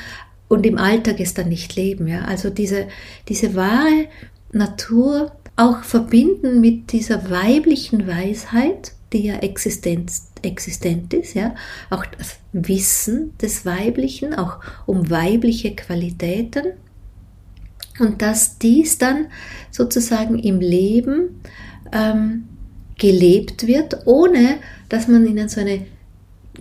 und 0.48 0.66
im 0.66 0.78
Alltag 0.78 1.20
es 1.20 1.34
dann 1.34 1.48
nicht 1.48 1.74
leben. 1.76 2.06
Ja, 2.06 2.22
also 2.22 2.50
diese, 2.50 2.88
diese 3.28 3.54
wahre 3.54 4.08
Natur 4.52 5.32
auch 5.56 5.82
verbinden 5.82 6.60
mit 6.60 6.92
dieser 6.92 7.30
weiblichen 7.30 8.06
Weisheit, 8.06 8.92
die 9.12 9.26
ja 9.26 9.36
existent, 9.36 10.12
existent 10.42 11.14
ist, 11.14 11.34
ja, 11.34 11.54
auch 11.88 12.04
das 12.04 12.36
Wissen 12.52 13.36
des 13.38 13.64
Weiblichen, 13.64 14.34
auch 14.34 14.58
um 14.84 15.08
weibliche 15.08 15.74
Qualitäten 15.74 16.74
und 17.98 18.20
dass 18.20 18.58
dies 18.58 18.98
dann 18.98 19.26
sozusagen 19.70 20.38
im 20.38 20.60
Leben 20.60 21.40
ähm, 21.92 22.44
gelebt 22.98 23.66
wird, 23.66 24.06
ohne 24.06 24.58
dass 24.88 25.08
man 25.08 25.26
in 25.26 25.48
so 25.48 25.60
eine 25.60 25.86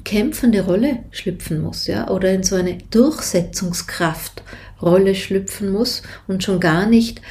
kämpfende 0.04 0.62
Rolle 0.62 1.04
schlüpfen 1.12 1.62
muss, 1.62 1.86
ja, 1.88 2.10
oder 2.10 2.34
in 2.34 2.44
so 2.44 2.56
eine 2.56 2.78
Durchsetzungskraftrolle 2.90 5.16
schlüpfen 5.16 5.72
muss 5.72 6.02
und 6.28 6.44
schon 6.44 6.60
gar 6.60 6.86
nicht, 6.88 7.22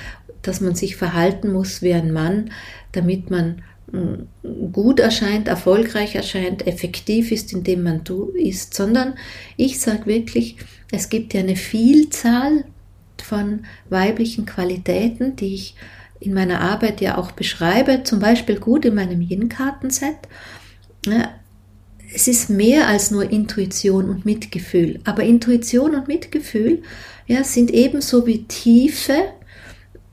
dass 0.43 0.61
man 0.61 0.75
sich 0.75 0.97
verhalten 0.97 1.53
muss 1.53 1.83
wie 1.83 1.93
ein 1.93 2.13
Mann, 2.13 2.51
damit 2.93 3.31
man 3.31 3.63
mm, 3.93 4.15
gut 4.73 4.99
erscheint, 5.01 5.49
erfolgreich 5.49 6.15
erscheint, 6.15 6.67
effektiv 6.67 7.31
ist, 7.33 7.53
indem 7.53 7.83
man 7.83 8.03
du 8.05 8.31
ist, 8.31 8.73
sondern 8.75 9.13
ich 9.57 9.81
sage 9.81 10.07
wirklich, 10.07 10.57
es 10.91 11.11
gibt 11.11 11.35
ja 11.35 11.41
eine 11.41 11.57
Vielzahl 11.57 12.65
von 13.23 13.65
weiblichen 13.89 14.47
Qualitäten, 14.47 15.37
die 15.37 15.55
ich 15.55 15.77
in 16.21 16.35
meiner 16.35 16.61
Arbeit 16.61 17.01
ja 17.01 17.19
auch 17.19 17.33
beschreibe, 17.33 18.03
zum 18.05 18.21
Beispiel 18.21 18.59
gut 18.59 18.85
in 18.85 18.95
meinem 18.95 19.21
Yin-Kartenset. 19.21 20.17
Es 22.15 22.29
ist 22.29 22.51
mehr 22.51 22.87
als 22.89 23.11
nur 23.11 23.31
Intuition 23.31 24.09
und 24.09 24.25
Mitgefühl, 24.25 25.01
aber 25.05 25.25
Intuition 25.25 25.95
und 25.95 26.09
Mitgefühl 26.09 26.83
ja, 27.27 27.45
sind 27.45 27.71
ebenso 27.71 28.27
wie 28.27 28.45
Tiefe 28.45 29.15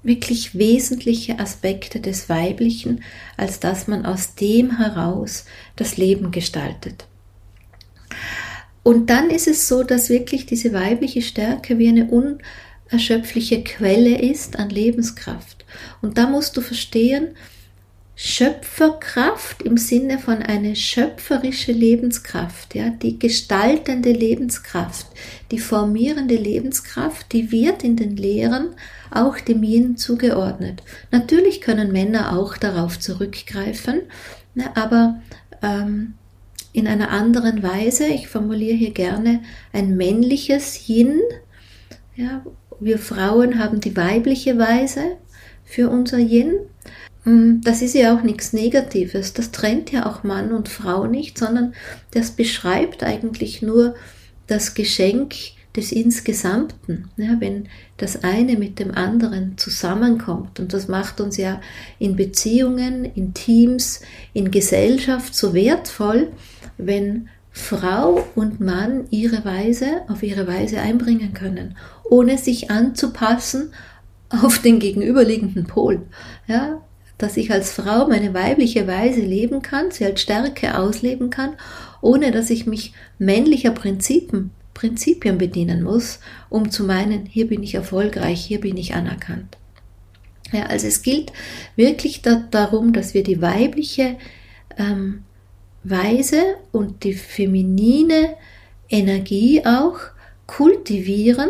wirklich 0.04 0.58
wesentliche 0.58 1.40
Aspekte 1.40 2.00
des 2.00 2.28
Weiblichen, 2.28 3.04
als 3.38 3.60
dass 3.60 3.88
man 3.88 4.06
aus 4.06 4.36
dem 4.36 4.78
heraus 4.78 5.46
das 5.76 5.98
Leben 5.98 6.32
gestaltet. 6.32 7.06
Und 8.84 9.12
dann 9.12 9.30
ist 9.30 9.48
es 9.48 9.68
so, 9.68 9.84
dass 9.84 10.10
wirklich 10.10 10.48
diese 10.48 10.74
weibliche 10.74 11.22
Stärke 11.22 11.78
wie 11.78 11.88
eine 11.88 12.10
unerschöpfliche 12.92 13.64
Quelle 13.64 14.22
ist 14.22 14.60
an 14.60 14.70
Lebenskraft. 14.70 15.66
Und 16.02 16.18
da 16.18 16.28
musst 16.28 16.58
du 16.58 16.62
verstehen, 16.62 17.30
Schöpferkraft 18.16 19.64
im 19.64 19.78
Sinne 19.78 20.20
von 20.20 20.44
eine 20.44 20.76
schöpferische 20.76 21.72
Lebenskraft, 21.72 22.76
ja, 22.76 22.90
die 22.90 23.18
gestaltende 23.18 24.12
Lebenskraft, 24.12 25.08
die 25.50 25.58
formierende 25.58 26.36
Lebenskraft, 26.36 27.32
die 27.32 27.52
wird 27.52 27.84
in 27.84 27.96
den 27.96 28.18
Lehren 28.18 28.76
auch 29.10 29.40
dem 29.40 29.64
Yin 29.64 29.98
zugeordnet. 29.98 30.84
Natürlich 31.10 31.62
können 31.62 31.92
Männer 31.92 32.38
auch 32.38 32.58
darauf 32.58 33.00
zurückgreifen, 33.00 34.02
ne, 34.54 34.76
aber 34.76 35.22
ähm, 35.64 36.14
in 36.74 36.88
einer 36.88 37.10
anderen 37.10 37.64
Weise. 37.64 38.06
Ich 38.06 38.28
formuliere 38.28 38.76
hier 38.76 38.92
gerne 38.92 39.42
ein 39.74 39.98
männliches 39.98 40.88
Yin. 40.88 41.20
Ja, 42.16 42.44
wir 42.82 42.98
Frauen 42.98 43.60
haben 43.60 43.80
die 43.80 43.96
weibliche 43.96 44.58
Weise 44.58 45.18
für 45.64 45.90
unser 45.90 46.18
Yin 46.18 46.56
Mm, 47.24 47.62
das 47.64 47.82
ist 47.82 47.94
ja 47.94 48.16
auch 48.16 48.24
nichts 48.24 48.54
Negatives. 48.54 49.34
Das 49.34 49.52
trennt 49.52 49.92
ja 49.92 50.06
auch 50.06 50.24
Mann 50.24 50.52
und 50.54 50.70
Frau 50.70 51.06
nicht, 51.06 51.38
sondern 51.38 51.74
das 52.12 52.32
beschreibt 52.32 53.04
eigentlich 53.04 53.62
nur 53.62 53.96
das 54.48 54.74
Geschenk 54.74 55.36
des 55.76 55.92
Insgesamten. 55.92 57.10
Ja, 57.18 57.38
wenn 57.40 57.70
das 57.98 58.24
eine 58.24 58.58
mit 58.58 58.80
dem 58.80 58.92
anderen 58.92 59.58
zusammenkommt. 59.58 60.60
Und 60.60 60.74
das 60.74 60.88
macht 60.88 61.22
uns 61.22 61.38
ja 61.38 61.62
in 62.00 62.16
Beziehungen, 62.16 63.06
in 63.06 63.34
Teams, 63.34 64.02
in 64.34 64.52
Gesellschaft 64.52 65.36
so 65.36 65.54
wertvoll, 65.54 66.32
wenn 66.78 67.30
Frau 67.54 68.26
und 68.36 68.60
Mann 68.62 69.06
ihre 69.12 69.46
Weise 69.46 70.02
auf 70.08 70.24
ihre 70.24 70.48
Weise 70.48 70.80
einbringen 70.80 71.34
können, 71.34 71.78
ohne 72.12 72.38
sich 72.38 72.70
anzupassen 72.70 73.72
auf 74.30 74.60
den 74.60 74.80
gegenüberliegenden 74.80 75.66
Pol. 75.66 76.02
Ja, 76.46 76.82
dass 77.18 77.38
ich 77.38 77.52
als 77.52 77.72
Frau 77.72 78.08
meine 78.08 78.34
weibliche 78.34 78.86
Weise 78.86 79.22
leben 79.22 79.62
kann, 79.62 79.92
sie 79.92 80.06
als 80.06 80.22
Stärke 80.22 80.78
ausleben 80.78 81.30
kann, 81.30 81.54
ohne 82.02 82.32
dass 82.32 82.50
ich 82.50 82.66
mich 82.66 82.94
männlicher 83.18 83.72
Prinzipien, 83.72 84.52
Prinzipien 84.74 85.38
bedienen 85.38 85.84
muss, 85.84 86.20
um 86.50 86.70
zu 86.70 86.84
meinen, 86.84 87.26
hier 87.28 87.48
bin 87.48 87.64
ich 87.64 87.76
erfolgreich, 87.76 88.44
hier 88.44 88.60
bin 88.60 88.76
ich 88.76 88.94
anerkannt. 88.94 89.58
Ja, 90.52 90.64
also 90.64 90.88
es 90.88 91.04
gilt 91.04 91.32
wirklich 91.78 92.22
da, 92.22 92.44
darum, 92.52 92.92
dass 92.92 93.14
wir 93.14 93.24
die 93.24 93.42
weibliche 93.42 94.18
ähm, 94.78 95.24
Weise 95.84 96.42
und 96.74 97.06
die 97.06 97.14
feminine 97.14 98.34
Energie 98.90 99.64
auch 99.66 100.00
kultivieren, 100.46 101.50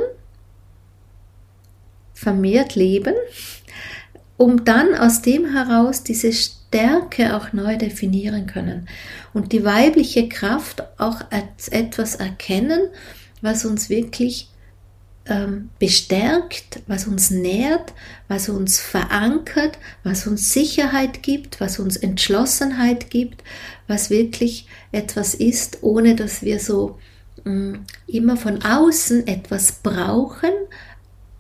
vermehrt 2.21 2.75
leben 2.75 3.15
um 4.41 4.65
dann 4.65 4.95
aus 4.95 5.21
dem 5.21 5.53
heraus 5.53 6.01
diese 6.03 6.34
Stärke 6.34 7.36
auch 7.36 7.53
neu 7.53 7.77
definieren 7.77 8.47
können 8.47 8.88
und 9.36 9.51
die 9.51 9.63
weibliche 9.63 10.27
Kraft 10.29 10.81
auch 10.97 11.21
als 11.29 11.67
etwas 11.67 12.15
erkennen, 12.15 12.88
was 13.43 13.65
uns 13.65 13.89
wirklich 13.89 14.49
ähm, 15.27 15.69
bestärkt, 15.77 16.81
was 16.88 17.05
uns 17.05 17.29
nährt, 17.29 17.93
was 18.27 18.49
uns 18.49 18.79
verankert, 18.79 19.77
was 20.03 20.25
uns 20.25 20.51
Sicherheit 20.51 21.21
gibt, 21.21 21.62
was 21.62 21.77
uns 21.77 21.95
Entschlossenheit 21.95 23.12
gibt, 23.12 23.43
was 23.88 24.10
wirklich 24.10 24.65
etwas 24.91 25.36
ist, 25.36 25.84
ohne 25.84 26.15
dass 26.15 26.41
wir 26.41 26.60
so 26.60 26.97
mh, 27.43 27.53
mm, 27.53 27.86
immer 28.07 28.38
von 28.38 28.63
außen 28.63 29.27
etwas 29.27 29.73
brauchen, 29.84 30.51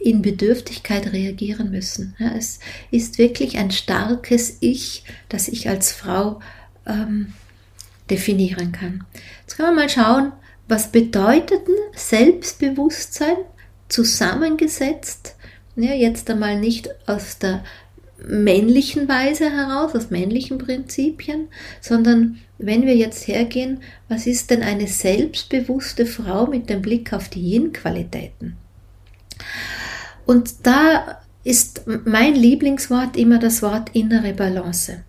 in 0.03 0.21
Bedürftigkeit 0.21 1.13
reagieren 1.13 1.71
müssen. 1.71 2.15
Ja, 2.17 2.33
es 2.35 2.59
ist 2.89 3.17
wirklich 3.17 3.57
ein 3.57 3.71
starkes 3.71 4.57
Ich, 4.59 5.03
das 5.29 5.47
ich 5.47 5.69
als 5.69 5.91
Frau 5.91 6.39
ähm, 6.85 7.33
definieren 8.09 8.71
kann. 8.71 9.05
Jetzt 9.41 9.55
können 9.55 9.75
wir 9.75 9.81
mal 9.83 9.89
schauen, 9.89 10.33
was 10.67 10.91
bedeutet 10.91 11.61
Selbstbewusstsein 11.95 13.35
zusammengesetzt? 13.89 15.35
Ja, 15.75 15.93
jetzt 15.93 16.29
einmal 16.29 16.59
nicht 16.59 16.89
aus 17.07 17.37
der 17.37 17.63
männlichen 18.27 19.07
Weise 19.07 19.49
heraus, 19.49 19.95
aus 19.95 20.11
männlichen 20.11 20.57
Prinzipien, 20.57 21.47
sondern 21.79 22.39
wenn 22.57 22.85
wir 22.85 22.95
jetzt 22.95 23.27
hergehen, 23.27 23.81
was 24.07 24.27
ist 24.27 24.51
denn 24.51 24.61
eine 24.61 24.87
selbstbewusste 24.87 26.05
Frau 26.05 26.45
mit 26.45 26.69
dem 26.69 26.81
Blick 26.81 27.13
auf 27.13 27.29
die 27.29 27.41
Yin-Qualitäten? 27.41 28.57
Und 30.31 30.65
da 30.65 31.17
ist 31.43 31.81
mein 32.05 32.35
Lieblingswort 32.35 33.17
immer 33.17 33.37
das 33.37 33.61
Wort 33.61 33.89
innere 33.91 34.31
Balance. 34.31 35.03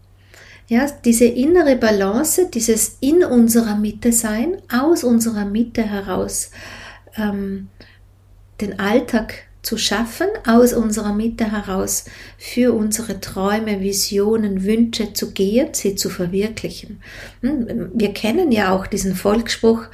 Ja, 0.66 0.88
diese 1.04 1.26
innere 1.26 1.76
Balance, 1.76 2.50
dieses 2.52 2.96
in 2.98 3.22
unserer 3.22 3.76
Mitte 3.76 4.10
sein, 4.10 4.56
aus 4.68 5.04
unserer 5.04 5.44
Mitte 5.44 5.84
heraus 5.84 6.50
ähm, 7.16 7.68
den 8.60 8.80
Alltag 8.80 9.34
zu 9.62 9.78
schaffen, 9.78 10.26
aus 10.44 10.72
unserer 10.72 11.12
Mitte 11.12 11.52
heraus 11.52 12.06
für 12.36 12.72
unsere 12.72 13.20
Träume, 13.20 13.80
Visionen, 13.80 14.64
Wünsche 14.64 15.12
zu 15.12 15.30
gehen, 15.30 15.68
sie 15.70 15.94
zu 15.94 16.10
verwirklichen. 16.10 17.00
Hm, 17.42 17.92
wir 17.94 18.12
kennen 18.12 18.50
ja 18.50 18.74
auch 18.74 18.88
diesen 18.88 19.14
Volksspruch, 19.14 19.84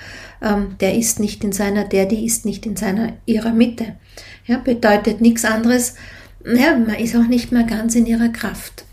ähm, 0.41 0.77
der 0.81 0.95
ist 0.95 1.21
nicht 1.21 1.45
in 1.45 1.53
seiner, 1.53 1.85
der, 1.85 2.07
die 2.07 2.25
ist 2.25 2.47
nicht 2.47 2.65
in 2.65 2.77
seiner, 2.77 3.13
ihrer 3.27 3.53
Mitte. 3.53 3.97
Ja, 4.49 4.57
bedeutet 4.57 5.21
nichts 5.21 5.45
anderes, 5.45 5.95
ja, 6.45 6.77
man 6.77 6.97
ist 6.97 7.15
auch 7.15 7.27
nicht 7.27 7.53
mehr 7.53 7.65
ganz 7.65 7.95
in 7.95 8.07
ihrer 8.07 8.31
Kraft. 8.31 8.85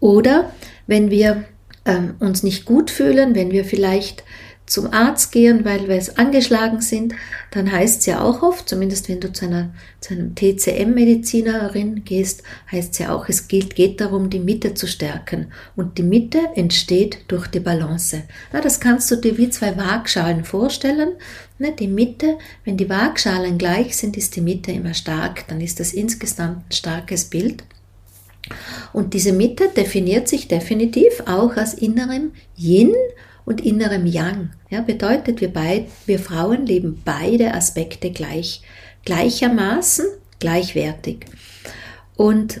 Oder 0.00 0.50
wenn 0.86 1.10
wir 1.10 1.44
ähm, 1.84 2.14
uns 2.18 2.42
nicht 2.42 2.64
gut 2.64 2.90
fühlen, 2.90 3.34
wenn 3.34 3.50
wir 3.50 3.66
vielleicht 3.66 4.24
zum 4.66 4.92
Arzt 4.92 5.32
gehen, 5.32 5.64
weil 5.64 5.88
wir 5.88 5.96
es 5.96 6.16
angeschlagen 6.16 6.80
sind, 6.80 7.14
dann 7.50 7.70
heißt 7.70 8.00
es 8.00 8.06
ja 8.06 8.22
auch 8.22 8.42
oft, 8.42 8.68
zumindest 8.68 9.08
wenn 9.08 9.20
du 9.20 9.32
zu, 9.32 9.44
einer, 9.44 9.74
zu 10.00 10.14
einem 10.14 10.34
TCM-Medizinerin 10.34 12.04
gehst, 12.04 12.42
heißt 12.70 12.92
es 12.92 12.98
ja 12.98 13.14
auch, 13.14 13.28
es 13.28 13.48
geht, 13.48 13.74
geht 13.74 14.00
darum, 14.00 14.30
die 14.30 14.38
Mitte 14.38 14.74
zu 14.74 14.86
stärken. 14.86 15.48
Und 15.76 15.98
die 15.98 16.02
Mitte 16.02 16.38
entsteht 16.54 17.18
durch 17.28 17.48
die 17.48 17.60
Balance. 17.60 18.22
Na, 18.52 18.60
das 18.60 18.80
kannst 18.80 19.10
du 19.10 19.16
dir 19.16 19.36
wie 19.36 19.50
zwei 19.50 19.76
Waagschalen 19.76 20.44
vorstellen. 20.44 21.10
Ne, 21.58 21.72
die 21.72 21.88
Mitte, 21.88 22.38
wenn 22.64 22.76
die 22.76 22.88
Waagschalen 22.88 23.58
gleich 23.58 23.96
sind, 23.96 24.16
ist 24.16 24.36
die 24.36 24.40
Mitte 24.40 24.72
immer 24.72 24.94
stark. 24.94 25.46
Dann 25.48 25.60
ist 25.60 25.80
das 25.80 25.92
insgesamt 25.92 26.58
ein 26.68 26.72
starkes 26.72 27.26
Bild. 27.26 27.64
Und 28.92 29.14
diese 29.14 29.32
Mitte 29.32 29.68
definiert 29.68 30.28
sich 30.28 30.48
definitiv 30.48 31.22
auch 31.26 31.56
als 31.56 31.74
innerem 31.74 32.32
Yin 32.56 32.94
und 33.44 33.60
innerem 33.60 34.06
Yang. 34.06 34.50
Ja, 34.70 34.80
bedeutet, 34.80 35.40
wir, 35.40 35.52
beid, 35.52 35.86
wir 36.06 36.18
Frauen 36.18 36.66
leben 36.66 37.02
beide 37.04 37.54
Aspekte 37.54 38.10
gleich, 38.10 38.62
gleichermaßen, 39.04 40.06
gleichwertig. 40.38 41.26
Und 42.16 42.60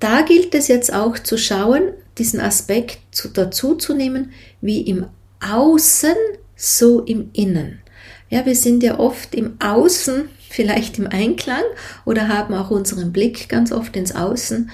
da 0.00 0.22
gilt 0.22 0.54
es 0.54 0.68
jetzt 0.68 0.92
auch 0.92 1.18
zu 1.18 1.36
schauen, 1.36 1.92
diesen 2.18 2.40
Aspekt 2.40 2.98
zu, 3.12 3.28
dazu 3.28 3.74
zu 3.74 3.94
nehmen, 3.94 4.32
wie 4.60 4.80
im 4.82 5.06
Außen, 5.40 6.14
so 6.56 7.00
im 7.00 7.30
Innen. 7.32 7.80
Ja, 8.30 8.46
wir 8.46 8.56
sind 8.56 8.82
ja 8.82 8.98
oft 8.98 9.34
im 9.34 9.56
Außen 9.60 10.28
vielleicht 10.48 10.98
im 10.98 11.06
Einklang 11.06 11.62
oder 12.04 12.28
haben 12.28 12.54
auch 12.54 12.70
unseren 12.70 13.12
Blick 13.12 13.48
ganz 13.48 13.72
oft 13.72 13.96
ins 13.96 14.14
Außen 14.14 14.70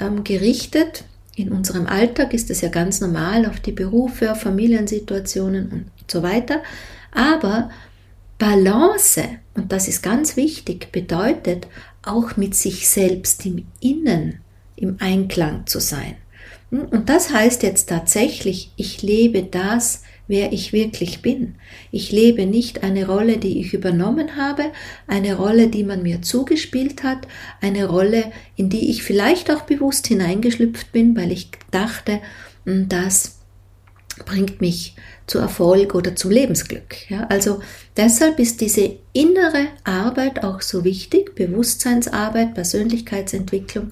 ähm, 0.00 0.24
gerichtet 0.24 1.04
in 1.34 1.50
unserem 1.50 1.86
Alltag 1.86 2.34
ist 2.34 2.50
es 2.50 2.60
ja 2.60 2.68
ganz 2.68 3.00
normal 3.00 3.46
auf 3.46 3.60
die 3.60 3.72
Berufe, 3.72 4.32
auf 4.32 4.42
Familiensituationen 4.42 5.70
und 5.70 6.10
so 6.10 6.22
weiter. 6.22 6.62
Aber 7.10 7.70
Balance, 8.38 9.22
und 9.54 9.72
das 9.72 9.88
ist 9.88 10.02
ganz 10.02 10.36
wichtig, 10.36 10.92
bedeutet 10.92 11.68
auch 12.02 12.36
mit 12.36 12.54
sich 12.54 12.88
selbst 12.88 13.46
im 13.46 13.66
Innen 13.80 14.40
im 14.76 14.96
Einklang 14.98 15.66
zu 15.66 15.80
sein. 15.80 16.16
Und 16.70 17.08
das 17.08 17.32
heißt 17.32 17.62
jetzt 17.62 17.88
tatsächlich, 17.88 18.72
ich 18.76 19.02
lebe 19.02 19.42
das, 19.42 20.02
wer 20.32 20.50
ich 20.50 20.72
wirklich 20.72 21.20
bin. 21.20 21.56
Ich 21.90 22.10
lebe 22.10 22.46
nicht 22.46 22.82
eine 22.82 23.06
Rolle, 23.06 23.36
die 23.36 23.60
ich 23.60 23.74
übernommen 23.74 24.34
habe, 24.36 24.72
eine 25.06 25.36
Rolle, 25.36 25.68
die 25.68 25.84
man 25.84 26.02
mir 26.02 26.22
zugespielt 26.22 27.02
hat, 27.02 27.28
eine 27.60 27.86
Rolle, 27.86 28.32
in 28.56 28.70
die 28.70 28.90
ich 28.90 29.02
vielleicht 29.02 29.50
auch 29.50 29.60
bewusst 29.60 30.06
hineingeschlüpft 30.06 30.90
bin, 30.90 31.14
weil 31.18 31.32
ich 31.32 31.50
dachte, 31.70 32.20
hm, 32.64 32.88
das 32.88 33.40
bringt 34.24 34.62
mich 34.62 34.96
zu 35.26 35.38
Erfolg 35.38 35.94
oder 35.94 36.16
zum 36.16 36.30
Lebensglück. 36.30 37.10
Ja, 37.10 37.24
also 37.24 37.60
deshalb 37.98 38.38
ist 38.38 38.62
diese 38.62 38.96
innere 39.12 39.66
Arbeit 39.84 40.44
auch 40.44 40.62
so 40.62 40.82
wichtig, 40.82 41.34
Bewusstseinsarbeit, 41.34 42.54
Persönlichkeitsentwicklung, 42.54 43.90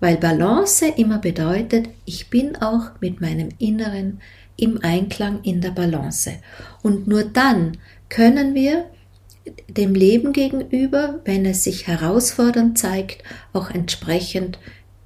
weil 0.00 0.16
Balance 0.16 0.86
immer 0.96 1.18
bedeutet, 1.18 1.90
ich 2.06 2.30
bin 2.30 2.56
auch 2.56 2.92
mit 3.00 3.20
meinem 3.20 3.50
Inneren 3.58 4.20
im 4.62 4.82
Einklang, 4.82 5.42
in 5.42 5.60
der 5.60 5.72
Balance. 5.72 6.34
Und 6.82 7.08
nur 7.08 7.24
dann 7.24 7.78
können 8.08 8.54
wir 8.54 8.86
dem 9.68 9.94
Leben 9.94 10.32
gegenüber, 10.32 11.20
wenn 11.24 11.44
es 11.44 11.64
sich 11.64 11.88
herausfordernd 11.88 12.78
zeigt, 12.78 13.24
auch 13.52 13.70
entsprechend 13.70 14.58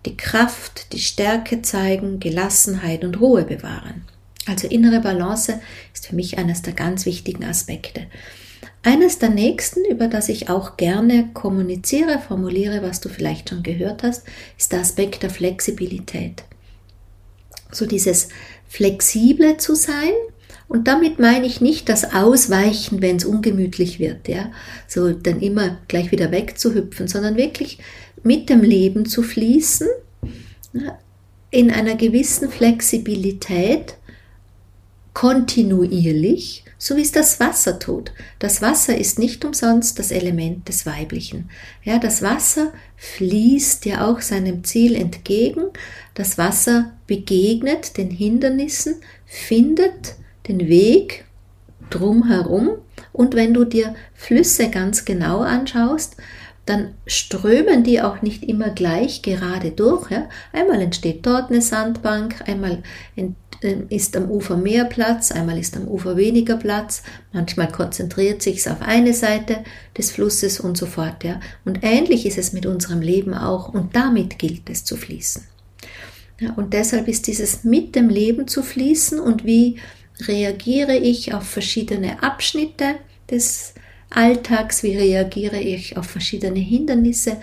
die 0.05 0.17
Kraft, 0.17 0.93
die 0.93 1.01
Stärke 1.01 1.63
zeigen, 1.63 2.21
Gelassenheit 2.21 3.03
und 3.03 3.19
Ruhe 3.19 3.45
bewahren. 3.45 4.05
Also 4.47 4.69
innere 4.69 5.01
Balance 5.01 5.61
ist 5.95 6.07
für 6.07 6.15
mich 6.15 6.39
eines 6.39 6.63
der 6.63 6.75
ganz 6.75 7.07
wichtigen 7.07 7.45
Aspekte. 7.45 8.07
Eines 8.83 9.19
der 9.19 9.31
nächsten, 9.31 9.85
über 9.85 10.07
das 10.07 10.29
ich 10.29 10.49
auch 10.49 10.77
gerne 10.77 11.31
kommuniziere, 11.33 12.21
formuliere, 12.21 12.83
was 12.83 13.01
du 13.01 13.09
vielleicht 13.09 13.49
schon 13.49 13.63
gehört 13.63 14.03
hast, 14.03 14.25
ist 14.57 14.71
der 14.73 14.81
Aspekt 14.81 15.23
der 15.23 15.31
Flexibilität. 15.31 16.45
So 17.73 17.85
dieses 17.85 18.29
flexible 18.69 19.57
zu 19.57 19.75
sein. 19.75 20.13
Und 20.69 20.89
damit 20.89 21.21
meine 21.21 21.47
ich 21.47 21.61
nicht 21.61 21.89
das 21.89 22.13
Ausweichen, 22.13 23.01
wenn 23.01 23.17
es 23.17 23.25
ungemütlich 23.25 24.01
wird, 24.01 24.27
ja, 24.27 24.51
so 24.89 25.13
dann 25.13 25.41
immer 25.41 25.79
gleich 25.87 26.11
wieder 26.11 26.33
wegzuhüpfen, 26.33 27.07
sondern 27.07 27.37
wirklich 27.37 27.79
mit 28.25 28.51
dem 28.51 28.63
Leben 28.63 29.07
zu 29.07 29.23
fließen, 29.23 29.87
in 31.51 31.71
einer 31.71 31.95
gewissen 31.95 32.51
Flexibilität, 32.51 33.95
kontinuierlich, 35.15 36.65
so 36.77 36.97
wie 36.97 37.03
es 37.03 37.13
das 37.13 37.41
Wasser 37.41 37.79
tut. 37.79 38.13
Das 38.39 38.61
Wasser 38.61 38.99
ist 38.99 39.19
nicht 39.19 39.45
umsonst 39.45 39.99
das 39.99 40.11
Element 40.11 40.69
des 40.69 40.85
Weiblichen. 40.85 41.49
Ja, 41.85 41.99
das 41.99 42.21
Wasser 42.21 42.73
fließt 42.97 43.87
ja 43.87 44.07
auch 44.07 44.21
seinem 44.21 44.63
Ziel 44.65 44.95
entgegen. 44.95 45.63
Das 46.13 46.37
Wasser 46.37 46.93
begegnet 47.07 47.97
den 47.97 48.11
Hindernissen, 48.11 48.97
findet 49.25 50.17
den 50.49 50.69
Weg 50.69 51.25
drumherum. 51.91 52.71
Und 53.13 53.35
wenn 53.35 53.55
du 53.55 53.65
dir 53.65 53.95
Flüsse 54.15 54.71
ganz 54.71 55.05
genau 55.05 55.41
anschaust, 55.41 56.17
dann 56.67 56.95
strömen 57.07 57.85
die 57.85 58.03
auch 58.03 58.23
nicht 58.23 58.43
immer 58.43 58.71
gleich 58.71 59.23
gerade 59.23 59.71
durch. 59.71 60.11
Ja. 60.11 60.29
Einmal 60.53 60.83
entsteht 60.83 61.25
dort 61.25 61.51
eine 61.51 61.63
Sandbank, 61.63 62.43
einmal 62.47 62.83
ähm, 63.63 63.87
ist 63.89 64.17
am 64.17 64.31
Ufer 64.31 64.57
mehr 64.57 64.85
Platz, 64.85 65.33
einmal 65.33 65.59
ist 65.59 65.77
am 65.77 65.87
Ufer 65.87 66.17
weniger 66.17 66.57
Platz, 66.57 67.03
manchmal 67.33 67.71
konzentriert 67.71 68.43
sich 68.43 68.59
es 68.59 68.69
auf 68.69 68.83
eine 68.83 69.15
Seite 69.15 69.59
des 69.97 70.11
Flusses 70.11 70.61
und 70.61 70.77
so 70.77 70.87
fort. 70.87 71.25
Ja. 71.25 71.41
Und 71.65 71.79
ähnlich 71.83 72.27
ist 72.27 72.37
es 72.37 72.53
mit 72.53 72.67
unserem 72.67 73.01
Leben 73.01 73.33
auch 73.33 73.69
und 73.73 73.95
damit 73.95 74.39
gilt 74.39 74.69
es 74.69 74.85
zu 74.85 74.97
fließen. 74.97 75.45
Ja, 76.39 76.53
und 76.55 76.73
deshalb 76.73 77.09
ist 77.09 77.27
dieses 77.27 77.65
mit 77.65 77.95
dem 77.95 78.09
Leben 78.09 78.47
zu 78.47 78.63
fließen 78.63 79.19
und 79.19 79.45
wie 79.45 79.79
reagiere 80.21 80.97
ich 80.97 81.35
auf 81.35 81.49
verschiedene 81.49 82.23
Abschnitte 82.23 82.97
des 83.31 83.75
Alltags, 84.11 84.83
wie 84.83 84.97
reagiere 84.97 85.59
ich 85.59 85.97
auf 85.97 86.07
verschiedene 86.07 86.59
Hindernisse. 86.59 87.39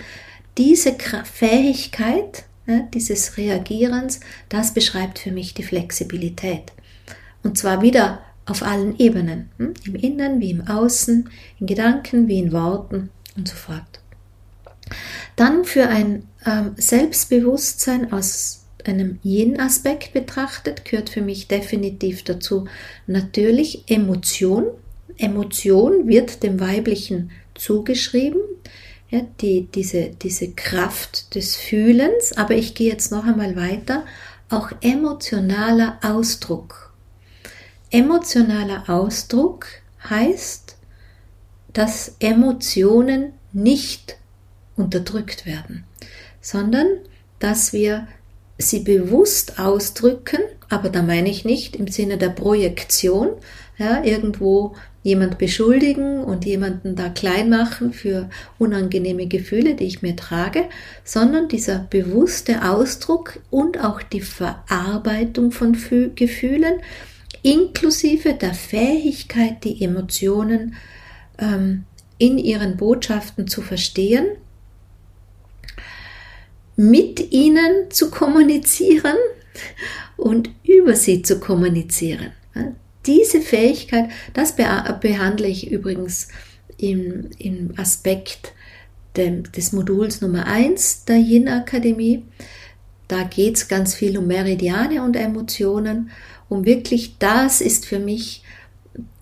Diese 0.57 0.95
Fähigkeit 1.23 2.45
ja, 2.65 2.79
dieses 2.93 3.37
Reagierens, 3.37 4.21
das 4.49 4.73
beschreibt 4.73 5.19
für 5.19 5.31
mich 5.31 5.53
die 5.53 5.63
Flexibilität. 5.63 6.71
Und 7.43 7.57
zwar 7.57 7.81
wieder 7.81 8.19
auf 8.45 8.63
allen 8.63 8.97
Ebenen, 8.99 9.49
hm? 9.57 9.73
im 9.85 9.95
Innen 9.95 10.39
wie 10.39 10.51
im 10.51 10.67
Außen, 10.67 11.29
in 11.59 11.67
Gedanken 11.67 12.27
wie 12.27 12.39
in 12.39 12.51
Worten 12.51 13.09
und 13.35 13.47
so 13.47 13.55
fort. 13.55 14.01
Dann 15.35 15.65
für 15.65 15.87
ein 15.87 16.27
ähm, 16.45 16.71
Selbstbewusstsein 16.77 18.11
aus 18.13 18.62
einem 18.87 19.19
Yin-Aspekt 19.23 20.13
betrachtet, 20.13 20.85
gehört 20.85 21.09
für 21.09 21.21
mich 21.21 21.47
definitiv 21.47 22.23
dazu 22.23 22.67
natürlich 23.07 23.83
Emotion, 23.87 24.65
Emotion 25.17 26.07
wird 26.07 26.43
dem 26.43 26.59
Weiblichen 26.59 27.31
zugeschrieben, 27.55 28.41
ja, 29.09 29.21
die, 29.41 29.67
diese, 29.73 30.09
diese 30.09 30.51
Kraft 30.51 31.35
des 31.35 31.55
Fühlens, 31.55 32.35
aber 32.35 32.55
ich 32.55 32.73
gehe 32.73 32.91
jetzt 32.91 33.11
noch 33.11 33.25
einmal 33.25 33.55
weiter, 33.55 34.05
auch 34.49 34.71
emotionaler 34.81 35.99
Ausdruck. 36.01 36.93
Emotionaler 37.91 38.89
Ausdruck 38.89 39.67
heißt, 40.09 40.75
dass 41.73 42.15
Emotionen 42.19 43.33
nicht 43.51 44.17
unterdrückt 44.75 45.45
werden, 45.45 45.85
sondern 46.41 46.87
dass 47.39 47.73
wir 47.73 48.07
sie 48.57 48.79
bewusst 48.79 49.59
ausdrücken, 49.59 50.39
aber 50.69 50.89
da 50.89 51.01
meine 51.01 51.29
ich 51.29 51.45
nicht 51.45 51.75
im 51.75 51.87
Sinne 51.87 52.17
der 52.17 52.29
Projektion, 52.29 53.29
ja, 53.77 54.03
irgendwo 54.03 54.75
jemand 55.01 55.37
beschuldigen 55.37 56.23
und 56.23 56.45
jemanden 56.45 56.95
da 56.95 57.09
klein 57.09 57.49
machen 57.49 57.91
für 57.91 58.29
unangenehme 58.57 59.27
Gefühle, 59.27 59.75
die 59.75 59.83
ich 59.83 60.01
mir 60.01 60.15
trage, 60.15 60.65
sondern 61.03 61.49
dieser 61.49 61.79
bewusste 61.79 62.63
Ausdruck 62.69 63.39
und 63.49 63.83
auch 63.83 64.01
die 64.01 64.21
Verarbeitung 64.21 65.51
von 65.51 65.75
Gefühlen, 66.15 66.75
inklusive 67.41 68.33
der 68.33 68.53
Fähigkeit, 68.53 69.63
die 69.65 69.83
Emotionen 69.83 70.75
ähm, 71.37 71.83
in 72.17 72.37
ihren 72.37 72.77
Botschaften 72.77 73.47
zu 73.47 73.61
verstehen, 73.61 74.25
mit 76.75 77.31
ihnen 77.31 77.89
zu 77.89 78.09
kommunizieren 78.09 79.17
und 80.17 80.49
über 80.63 80.95
sie 80.95 81.21
zu 81.21 81.39
kommunizieren. 81.39 82.31
Diese 83.05 83.41
Fähigkeit, 83.41 84.09
das 84.33 84.55
behandle 84.55 85.47
ich 85.47 85.69
übrigens 85.69 86.29
im, 86.77 87.29
im 87.37 87.73
Aspekt 87.77 88.53
des 89.15 89.73
Moduls 89.73 90.21
Nummer 90.21 90.47
1 90.47 91.05
der 91.05 91.17
Yin 91.17 91.47
Akademie. 91.47 92.23
Da 93.07 93.23
geht 93.23 93.57
es 93.57 93.67
ganz 93.67 93.93
viel 93.93 94.17
um 94.17 94.27
Meridiane 94.27 95.03
und 95.03 95.15
Emotionen, 95.15 96.09
um 96.49 96.65
wirklich 96.65 97.17
das 97.19 97.61
ist 97.61 97.85
für 97.85 97.99
mich, 97.99 98.43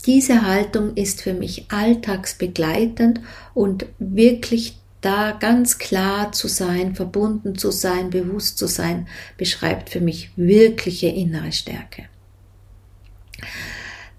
diese 0.06 0.44
Haltung 0.44 0.96
ist 0.96 1.22
für 1.22 1.34
mich 1.34 1.66
alltagsbegleitend 1.70 3.22
und 3.54 3.86
wirklich 4.00 4.81
da 5.02 5.32
ganz 5.32 5.80
klar 5.80 6.32
zu 6.32 6.48
sein, 6.48 6.96
verbunden 6.96 7.58
zu 7.58 7.72
sein, 7.72 8.12
bewusst 8.12 8.58
zu 8.58 8.68
sein, 8.68 9.08
beschreibt 9.38 9.90
für 9.90 10.02
mich 10.02 10.32
wirkliche 10.36 11.08
innere 11.08 11.52
Stärke. 11.52 12.06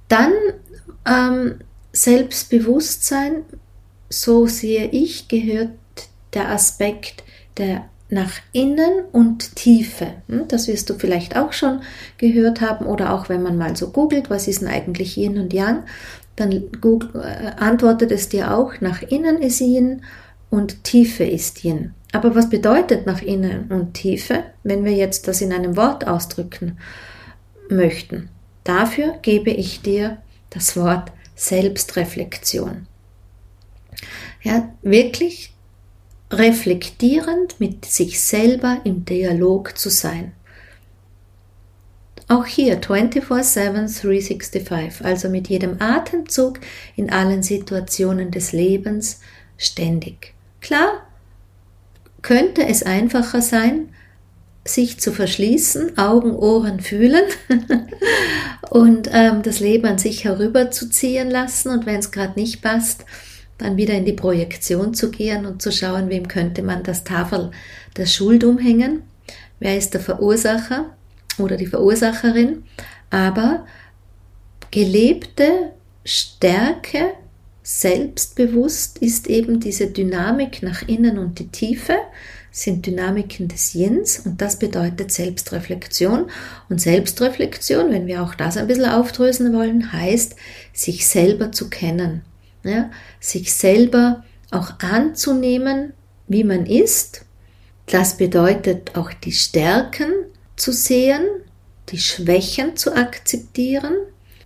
Dann 0.09 0.33
ähm, 1.07 1.61
Selbstbewusstsein, 1.93 3.45
so 4.09 4.47
sehe 4.47 4.89
ich, 4.89 5.29
gehört 5.29 5.71
der 6.35 6.51
Aspekt 6.51 7.23
der 7.59 7.85
nach 8.13 8.41
innen 8.53 9.05
und 9.11 9.57
Tiefe. 9.57 10.09
Hm, 10.29 10.47
das 10.47 10.69
wirst 10.69 10.91
du 10.91 10.95
vielleicht 10.95 11.35
auch 11.37 11.55
schon 11.55 11.81
gehört 12.19 12.61
haben 12.61 12.85
oder 12.85 13.15
auch 13.15 13.31
wenn 13.31 13.43
man 13.43 13.57
mal 13.57 13.75
so 13.75 13.89
googelt, 13.89 14.29
was 14.29 14.49
ist 14.49 14.61
denn 14.61 14.69
eigentlich 14.69 15.17
Yin 15.17 15.39
und 15.39 15.53
Yang, 15.53 15.85
dann 16.37 16.63
Google, 16.81 17.23
äh, 17.23 17.53
antwortet 17.59 18.13
es 18.13 18.29
dir 18.29 18.55
auch, 18.55 18.81
nach 18.81 19.01
innen 19.03 19.41
ist 19.41 19.61
Yin 19.61 20.03
und 20.53 20.85
Tiefe 20.85 21.25
ist 21.25 21.65
Yin. 21.65 21.95
Aber 22.13 22.35
was 22.35 22.51
bedeutet 22.51 23.07
nach 23.07 23.23
innen 23.23 23.73
und 23.73 23.95
Tiefe, 23.95 24.45
wenn 24.63 24.85
wir 24.85 24.93
jetzt 24.93 25.27
das 25.27 25.41
in 25.41 25.51
einem 25.51 25.79
Wort 25.79 26.07
ausdrücken 26.07 26.77
möchten? 27.71 28.29
Dafür 28.63 29.19
gebe 29.23 29.49
ich 29.49 29.81
dir 29.81 30.19
das 30.51 30.77
Wort 30.77 31.11
Selbstreflexion. 31.37 32.87
Ja, 34.43 34.69
wirklich 34.83 35.55
reflektierend 36.31 37.59
mit 37.59 37.87
sich 37.87 38.21
selber 38.21 38.83
im 38.85 39.07
Dialog 39.07 39.79
zu 39.79 39.89
sein. 39.89 40.33
Auch 42.29 42.45
hier 42.45 42.79
24-7, 42.79 44.03
365, 44.03 45.03
also 45.03 45.31
mit 45.31 45.49
jedem 45.49 45.81
Atemzug 45.81 46.61
in 46.95 47.11
allen 47.11 47.43
Situationen 47.43 48.31
des 48.31 48.53
Lebens 48.53 49.21
ständig. 49.57 50.32
Klar, 50.63 51.07
könnte 52.23 52.65
es 52.67 52.83
einfacher 52.83 53.43
sein, 53.43 53.91
sich 54.65 55.01
zu 55.01 55.13
verschließen, 55.13 55.99
Augen, 55.99 56.37
Ohren 56.37 56.79
fühlen 56.79 57.25
und 58.71 59.11
ähm, 59.13 59.43
das 59.43 59.59
Leben 59.59 59.87
an 59.87 59.99
sich 59.99 60.25
herüberzuziehen 60.25 61.29
lassen. 61.29 61.71
Und 61.71 61.85
wenn 61.85 61.99
es 61.99 62.13
gerade 62.13 62.39
nicht 62.39 62.63
passt, 62.63 63.05
dann 63.59 63.77
wieder 63.77 63.95
in 63.95 64.05
die 64.05 64.13
Projektion 64.13 64.95
zu 64.95 65.11
gehen 65.11 65.47
und 65.47 65.61
zu 65.61 65.73
schauen, 65.73 66.09
wem 66.11 66.29
könnte 66.29 66.63
man 66.63 66.85
das 66.85 67.03
Tafel 67.03 67.51
der 67.97 68.07
Schuld 68.07 68.45
umhängen, 68.45 69.03
wer 69.59 69.77
ist 69.77 69.95
der 69.95 70.01
Verursacher 70.01 70.97
oder 71.39 71.57
die 71.57 71.67
Verursacherin, 71.67 72.63
aber 73.11 73.67
gelebte 74.71 75.73
Stärke 76.05 77.15
Selbstbewusst 77.63 78.99
ist 78.99 79.29
eben 79.29 79.61
diese 79.61 79.87
Dynamik 79.87 80.63
nach 80.63 80.83
innen 80.89 81.19
und 81.19 81.39
die 81.39 81.49
Tiefe, 81.49 81.95
sind 82.51 82.85
Dynamiken 82.87 83.49
des 83.49 83.73
Yins 83.73 84.21
und 84.27 84.43
das 84.43 84.59
bedeutet 84.59 85.11
Selbstreflexion. 85.11 86.31
Und 86.69 86.81
Selbstreflexion, 86.81 87.91
wenn 87.91 88.07
wir 88.07 88.23
auch 88.23 88.35
das 88.35 88.57
ein 88.57 88.67
bisschen 88.67 88.91
aufdrösen 88.91 89.55
wollen, 89.55 89.93
heißt, 89.93 90.37
sich 90.73 91.07
selber 91.07 91.53
zu 91.53 91.71
kennen. 91.71 92.23
Ja? 92.63 92.91
Sich 93.21 93.55
selber 93.55 94.25
auch 94.51 94.79
anzunehmen, 94.81 95.95
wie 96.29 96.45
man 96.45 96.67
ist. 96.67 97.25
Das 97.87 98.17
bedeutet 98.17 98.97
auch 98.97 99.13
die 99.13 99.33
Stärken 99.33 100.13
zu 100.57 100.73
sehen, 100.73 101.25
die 101.89 101.99
Schwächen 101.99 102.77
zu 102.77 102.95
akzeptieren 102.95 103.95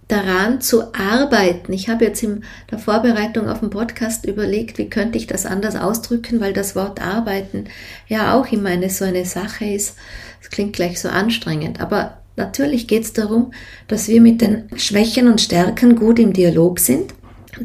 daran 0.09 0.61
zu 0.61 0.95
arbeiten. 0.95 1.73
Ich 1.73 1.88
habe 1.88 2.05
jetzt 2.05 2.23
in 2.23 2.45
der 2.71 2.79
Vorbereitung 2.79 3.49
auf 3.49 3.61
den 3.61 3.71
Podcast 3.71 4.25
überlegt, 4.25 4.79
wie 4.79 4.88
könnte 4.88 5.19
ich 5.19 5.27
das 5.27 5.47
anders 5.47 5.75
ausdrücken, 5.75 6.40
weil 6.40 6.53
das 6.53 6.77
Wort 6.77 7.03
arbeiten 7.03 7.64
ja 8.07 8.35
auch 8.35 8.47
immer 8.53 8.71
eine 8.71 8.90
so 8.90 9.05
eine 9.05 9.25
Sache 9.25 9.64
ist. 9.64 9.97
Es 10.40 10.51
klingt 10.51 10.75
gleich 10.75 11.01
so 11.01 11.09
anstrengend, 11.09 11.81
aber 11.81 12.19
natürlich 12.37 12.87
geht 12.87 13.03
es 13.03 13.12
darum, 13.14 13.53
dass 13.88 14.07
wir 14.07 14.21
mit 14.21 14.40
den 14.40 14.69
Schwächen 14.77 15.27
und 15.27 15.40
Stärken 15.40 15.97
gut 15.97 16.21
im 16.21 16.33
Dialog 16.33 16.79
sind, 16.79 17.14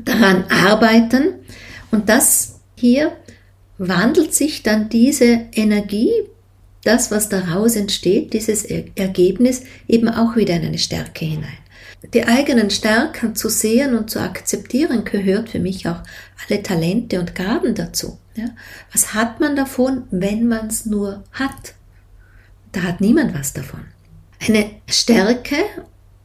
daran 0.03 0.45
arbeiten 0.49 1.33
und 1.91 2.09
das 2.09 2.59
hier 2.75 3.11
wandelt 3.77 4.33
sich 4.33 4.63
dann 4.63 4.89
diese 4.89 5.41
Energie, 5.53 6.11
das, 6.83 7.11
was 7.11 7.29
daraus 7.29 7.75
entsteht, 7.75 8.33
dieses 8.33 8.63
Ergebnis, 8.63 9.63
eben 9.87 10.07
auch 10.07 10.35
wieder 10.35 10.55
in 10.55 10.65
eine 10.65 10.79
Stärke 10.79 11.25
hinein 11.25 11.60
die 12.13 12.25
eigenen 12.25 12.69
Stärken 12.69 13.35
zu 13.35 13.49
sehen 13.49 13.95
und 13.95 14.09
zu 14.09 14.19
akzeptieren, 14.19 15.05
gehört 15.05 15.49
für 15.49 15.59
mich 15.59 15.87
auch 15.87 16.01
alle 16.47 16.63
Talente 16.63 17.19
und 17.19 17.35
Gaben 17.35 17.75
dazu. 17.75 18.17
Ja? 18.35 18.49
Was 18.91 19.13
hat 19.13 19.39
man 19.39 19.55
davon, 19.55 20.03
wenn 20.09 20.47
man 20.47 20.67
es 20.67 20.85
nur 20.85 21.23
hat? 21.31 21.75
Da 22.71 22.83
hat 22.83 23.01
niemand 23.01 23.33
was 23.37 23.53
davon. 23.53 23.81
Eine 24.39 24.71
Stärke, 24.87 25.57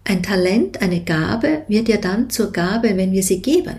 ein 0.04 0.22
Talent, 0.22 0.80
eine 0.80 1.02
Gabe 1.04 1.62
wird 1.68 1.88
ja 1.88 1.98
dann 1.98 2.30
zur 2.30 2.52
Gabe, 2.52 2.96
wenn 2.96 3.12
wir 3.12 3.22
sie 3.22 3.42
geben. 3.42 3.76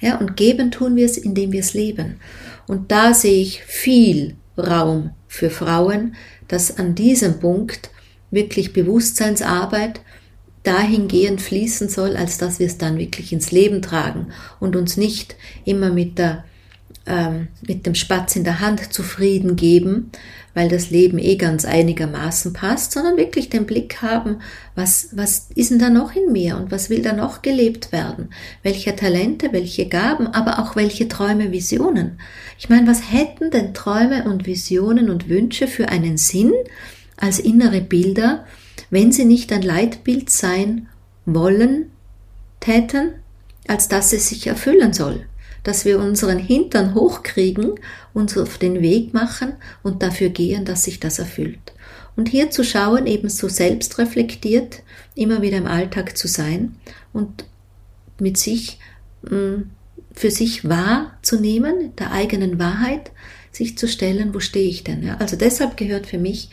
Ja, 0.00 0.16
und 0.16 0.36
geben 0.36 0.70
tun 0.70 0.96
wir 0.96 1.06
es, 1.06 1.16
indem 1.16 1.52
wir 1.52 1.60
es 1.60 1.74
leben. 1.74 2.16
Und 2.66 2.90
da 2.90 3.14
sehe 3.14 3.42
ich 3.42 3.62
viel 3.62 4.36
Raum 4.58 5.10
für 5.28 5.50
Frauen, 5.50 6.16
dass 6.48 6.78
an 6.78 6.94
diesem 6.94 7.38
Punkt 7.38 7.90
wirklich 8.30 8.72
Bewusstseinsarbeit 8.72 10.00
dahingehend 10.66 11.40
fließen 11.40 11.88
soll, 11.88 12.16
als 12.16 12.38
dass 12.38 12.58
wir 12.58 12.66
es 12.66 12.78
dann 12.78 12.98
wirklich 12.98 13.32
ins 13.32 13.52
Leben 13.52 13.82
tragen 13.82 14.28
und 14.60 14.76
uns 14.76 14.96
nicht 14.96 15.36
immer 15.64 15.90
mit, 15.90 16.18
der, 16.18 16.44
ähm, 17.06 17.48
mit 17.66 17.86
dem 17.86 17.94
Spatz 17.94 18.36
in 18.36 18.44
der 18.44 18.60
Hand 18.60 18.92
zufrieden 18.92 19.56
geben, 19.56 20.10
weil 20.54 20.68
das 20.70 20.88
Leben 20.88 21.18
eh 21.18 21.36
ganz 21.36 21.66
einigermaßen 21.66 22.54
passt, 22.54 22.92
sondern 22.92 23.18
wirklich 23.18 23.50
den 23.50 23.66
Blick 23.66 24.00
haben, 24.00 24.38
was, 24.74 25.10
was 25.12 25.48
ist 25.54 25.70
denn 25.70 25.78
da 25.78 25.90
noch 25.90 26.16
in 26.16 26.32
mir 26.32 26.56
und 26.56 26.70
was 26.70 26.88
will 26.88 27.02
da 27.02 27.12
noch 27.12 27.42
gelebt 27.42 27.92
werden? 27.92 28.30
Welche 28.62 28.96
Talente, 28.96 29.52
welche 29.52 29.86
Gaben, 29.86 30.28
aber 30.28 30.58
auch 30.58 30.74
welche 30.74 31.08
Träume, 31.08 31.52
Visionen. 31.52 32.18
Ich 32.58 32.70
meine, 32.70 32.86
was 32.86 33.12
hätten 33.12 33.50
denn 33.50 33.74
Träume 33.74 34.24
und 34.24 34.46
Visionen 34.46 35.10
und 35.10 35.28
Wünsche 35.28 35.68
für 35.68 35.90
einen 35.90 36.16
Sinn 36.16 36.54
als 37.18 37.38
innere 37.38 37.82
Bilder, 37.82 38.46
wenn 38.90 39.12
sie 39.12 39.24
nicht 39.24 39.52
ein 39.52 39.62
Leitbild 39.62 40.30
sein 40.30 40.88
wollen, 41.24 41.90
täten, 42.60 43.12
als 43.68 43.88
dass 43.88 44.12
es 44.12 44.28
sich 44.28 44.46
erfüllen 44.46 44.92
soll, 44.92 45.26
dass 45.62 45.84
wir 45.84 45.98
unseren 45.98 46.38
Hintern 46.38 46.94
hochkriegen, 46.94 47.74
uns 48.14 48.38
auf 48.38 48.58
den 48.58 48.80
Weg 48.80 49.14
machen 49.14 49.54
und 49.82 50.02
dafür 50.02 50.28
gehen, 50.28 50.64
dass 50.64 50.84
sich 50.84 51.00
das 51.00 51.18
erfüllt. 51.18 51.72
Und 52.16 52.28
hier 52.28 52.50
zu 52.50 52.64
schauen, 52.64 53.06
eben 53.06 53.28
so 53.28 53.48
selbstreflektiert, 53.48 54.82
immer 55.14 55.42
wieder 55.42 55.58
im 55.58 55.66
Alltag 55.66 56.16
zu 56.16 56.28
sein 56.28 56.76
und 57.12 57.44
mit 58.18 58.38
sich, 58.38 58.78
mm, 59.22 59.62
für 60.12 60.30
sich 60.30 60.66
wahrzunehmen, 60.66 61.94
der 61.96 62.12
eigenen 62.12 62.58
Wahrheit, 62.58 63.10
sich 63.52 63.76
zu 63.76 63.86
stellen, 63.86 64.34
wo 64.34 64.40
stehe 64.40 64.68
ich 64.68 64.82
denn? 64.84 65.10
Also 65.18 65.36
deshalb 65.36 65.76
gehört 65.76 66.06
für 66.06 66.18
mich 66.18 66.48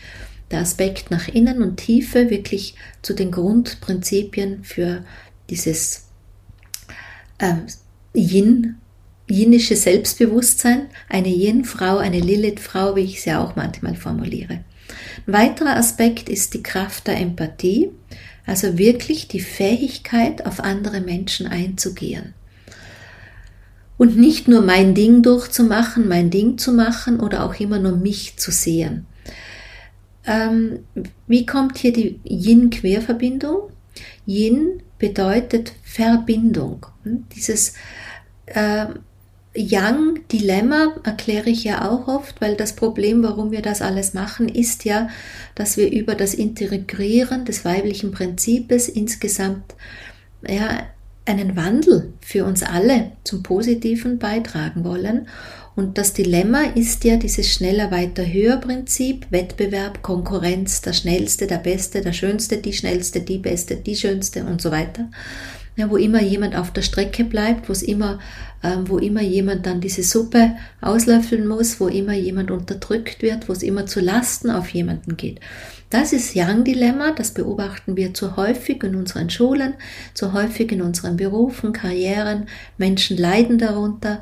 der 0.53 0.61
Aspekt 0.61 1.11
nach 1.11 1.27
innen 1.27 1.61
und 1.61 1.77
Tiefe 1.77 2.29
wirklich 2.29 2.75
zu 3.01 3.13
den 3.13 3.31
Grundprinzipien 3.31 4.63
für 4.63 5.03
dieses 5.49 6.05
ähm, 7.39 7.65
Yin 8.15 8.75
jinische 9.27 9.75
Selbstbewusstsein, 9.75 10.87
eine 11.09 11.29
Yin-Frau, 11.29 11.97
eine 11.97 12.19
Lilith-Frau, 12.19 12.95
wie 12.95 13.01
ich 13.01 13.21
sie 13.21 13.33
auch 13.33 13.55
manchmal 13.55 13.95
formuliere. 13.95 14.63
Ein 15.25 15.33
weiterer 15.33 15.75
Aspekt 15.77 16.29
ist 16.29 16.53
die 16.53 16.63
Kraft 16.63 17.07
der 17.07 17.17
Empathie, 17.17 17.91
also 18.45 18.77
wirklich 18.77 19.27
die 19.27 19.39
Fähigkeit, 19.39 20.45
auf 20.45 20.59
andere 20.59 20.99
Menschen 20.99 21.47
einzugehen. 21.47 22.33
Und 23.97 24.17
nicht 24.17 24.47
nur 24.47 24.61
mein 24.61 24.95
Ding 24.95 25.23
durchzumachen, 25.23 26.07
mein 26.07 26.29
Ding 26.29 26.57
zu 26.57 26.73
machen 26.73 27.19
oder 27.19 27.45
auch 27.45 27.55
immer 27.55 27.79
nur 27.79 27.95
mich 27.95 28.37
zu 28.37 28.51
sehen. 28.51 29.05
Ähm, 30.25 30.79
wie 31.27 31.45
kommt 31.45 31.77
hier 31.77 31.93
die 31.93 32.19
Yin-Querverbindung? 32.23 33.69
Yin 34.25 34.81
bedeutet 34.97 35.73
Verbindung. 35.83 36.85
Hm? 37.03 37.25
Dieses 37.35 37.73
äh, 38.45 38.87
Yang-Dilemma 39.55 40.95
erkläre 41.03 41.49
ich 41.49 41.63
ja 41.63 41.87
auch 41.87 42.07
oft, 42.07 42.41
weil 42.41 42.55
das 42.55 42.75
Problem, 42.75 43.21
warum 43.21 43.51
wir 43.51 43.61
das 43.61 43.81
alles 43.81 44.13
machen, 44.13 44.49
ist 44.49 44.83
ja, 44.83 45.09
dass 45.53 45.77
wir 45.77 45.91
über 45.91 46.15
das 46.15 46.33
Integrieren 46.33 47.45
des 47.45 47.63
weiblichen 47.63 48.11
Prinzips 48.11 48.87
insgesamt 48.87 49.75
ja, 50.47 50.83
einen 51.25 51.55
Wandel 51.55 52.13
für 52.19 52.45
uns 52.45 52.63
alle 52.63 53.11
zum 53.23 53.43
Positiven 53.43 54.17
beitragen 54.17 54.83
wollen. 54.83 55.27
Und 55.75 55.97
das 55.97 56.13
Dilemma 56.13 56.61
ist 56.75 57.03
ja 57.03 57.17
dieses 57.17 57.51
schneller, 57.51 57.89
weiter, 57.89 58.25
höher 58.25 58.57
Prinzip, 58.57 59.25
Wettbewerb, 59.31 60.03
Konkurrenz, 60.03 60.81
der 60.81 60.93
Schnellste, 60.93 61.47
der 61.47 61.57
Beste, 61.57 62.01
der 62.01 62.13
Schönste, 62.13 62.57
die 62.57 62.73
Schnellste, 62.73 63.21
die 63.21 63.39
Beste, 63.39 63.77
die 63.77 63.95
Schönste 63.95 64.43
und 64.43 64.61
so 64.61 64.69
weiter 64.71 65.09
ja, 65.75 65.89
wo 65.89 65.97
immer 65.97 66.21
jemand 66.21 66.55
auf 66.55 66.71
der 66.71 66.83
Strecke 66.83 67.23
bleibt, 67.23 67.67
wo 67.67 67.73
es 67.73 67.81
immer, 67.81 68.19
ähm, 68.63 68.87
wo 68.87 68.97
immer 68.99 69.21
jemand 69.21 69.65
dann 69.65 69.81
diese 69.81 70.03
Suppe 70.03 70.55
auslöffeln 70.81 71.47
muss, 71.47 71.79
wo 71.79 71.87
immer 71.87 72.13
jemand 72.13 72.51
unterdrückt 72.51 73.21
wird, 73.21 73.49
wo 73.49 73.53
es 73.53 73.63
immer 73.63 73.85
zu 73.85 73.99
Lasten 73.99 74.51
auf 74.51 74.69
jemanden 74.69 75.17
geht. 75.17 75.39
Das 75.89 76.13
ist 76.13 76.35
Young-Dilemma, 76.35 77.11
das 77.11 77.31
beobachten 77.31 77.95
wir 77.95 78.13
zu 78.13 78.35
häufig 78.35 78.83
in 78.83 78.95
unseren 78.95 79.29
Schulen, 79.29 79.75
zu 80.13 80.33
häufig 80.33 80.71
in 80.71 80.81
unseren 80.81 81.17
Berufen, 81.17 81.73
Karrieren. 81.73 82.47
Menschen 82.77 83.17
leiden 83.17 83.57
darunter. 83.57 84.21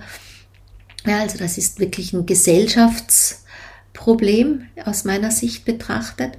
Ja, 1.05 1.19
also 1.19 1.37
das 1.37 1.57
ist 1.57 1.79
wirklich 1.79 2.13
ein 2.13 2.25
Gesellschaftsproblem 2.25 4.67
aus 4.85 5.03
meiner 5.03 5.31
Sicht 5.31 5.65
betrachtet. 5.65 6.37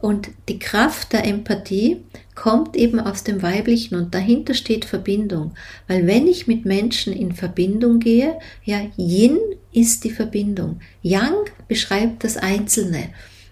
Und 0.00 0.30
die 0.48 0.58
Kraft 0.58 1.12
der 1.14 1.24
Empathie 1.24 2.02
kommt 2.34 2.76
eben 2.76 3.00
aus 3.00 3.24
dem 3.24 3.42
Weiblichen 3.42 3.96
und 3.96 4.14
dahinter 4.14 4.52
steht 4.54 4.84
Verbindung. 4.84 5.54
Weil 5.88 6.06
wenn 6.06 6.26
ich 6.26 6.46
mit 6.46 6.66
Menschen 6.66 7.14
in 7.14 7.32
Verbindung 7.32 7.98
gehe, 7.98 8.38
ja, 8.62 8.82
Yin 8.96 9.38
ist 9.72 10.04
die 10.04 10.10
Verbindung. 10.10 10.80
Yang 11.02 11.46
beschreibt 11.66 12.24
das 12.24 12.36
Einzelne. 12.36 13.08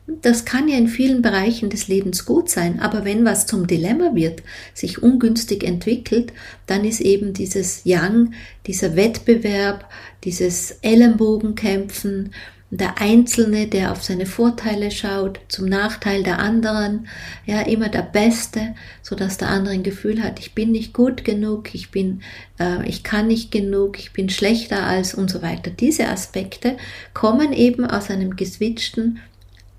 Das 0.07 0.45
kann 0.45 0.69
ja 0.69 0.77
in 0.77 0.89
vielen 0.89 1.23
Bereichen 1.23 1.71
des 1.71 1.89
Lebens 1.89 2.27
gut 2.27 2.51
sein, 2.51 2.79
aber 2.79 3.07
wenn 3.07 3.25
was 3.25 3.47
zum 3.47 3.67
Dilemma 3.67 4.15
wird, 4.15 4.43
sich 4.75 5.03
ungünstig 5.03 5.65
entwickelt, 5.65 6.33
dann 6.67 6.85
ist 6.85 7.01
eben 7.01 7.33
dieses 7.33 7.85
Yang, 7.85 8.35
dieser 8.67 8.97
Wettbewerb, 8.97 9.89
dieses 10.23 10.73
Ellenbogenkämpfen, 10.83 12.33
der 12.71 13.01
Einzelne, 13.01 13.67
der 13.69 13.93
auf 13.93 14.03
seine 14.03 14.27
Vorteile 14.27 14.91
schaut, 14.91 15.39
zum 15.49 15.67
Nachteil 15.67 16.23
der 16.23 16.39
anderen, 16.39 17.07
ja, 17.47 17.63
immer 17.63 17.89
der 17.89 18.03
Beste, 18.03 18.75
so 19.01 19.15
dass 19.15 19.39
der 19.39 19.49
andere 19.49 19.75
ein 19.75 19.85
Gefühl 19.85 20.23
hat, 20.23 20.41
ich 20.41 20.55
bin 20.55 20.73
nicht 20.73 20.93
gut 20.93 21.25
genug, 21.25 21.75
ich 21.75 21.91
bin, 21.91 22.23
äh, 22.59 22.87
ich 22.89 23.05
kann 23.05 23.29
nicht 23.29 23.53
genug, 23.53 23.99
ich 23.99 24.13
bin 24.13 24.29
schlechter 24.29 24.83
als 24.85 25.15
und 25.15 25.31
so 25.31 25.41
weiter. 25.41 25.71
Diese 25.71 26.09
Aspekte 26.09 26.77
kommen 27.13 27.53
eben 27.53 27.87
aus 27.87 28.11
einem 28.11 28.35
geswitchten 28.35 29.21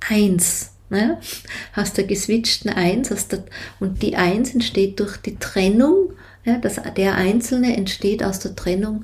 Eins, 0.09 0.71
ne? 0.89 1.19
aus 1.75 1.93
der 1.93 2.05
geswitchten 2.05 2.69
Eins, 2.69 3.11
aus 3.11 3.27
der, 3.27 3.43
und 3.79 4.01
die 4.01 4.15
Eins 4.15 4.53
entsteht 4.53 4.99
durch 4.99 5.17
die 5.17 5.37
Trennung, 5.37 6.13
ja, 6.43 6.57
das, 6.57 6.79
der 6.95 7.15
Einzelne 7.15 7.75
entsteht 7.75 8.23
aus 8.23 8.39
der 8.39 8.55
Trennung 8.55 9.03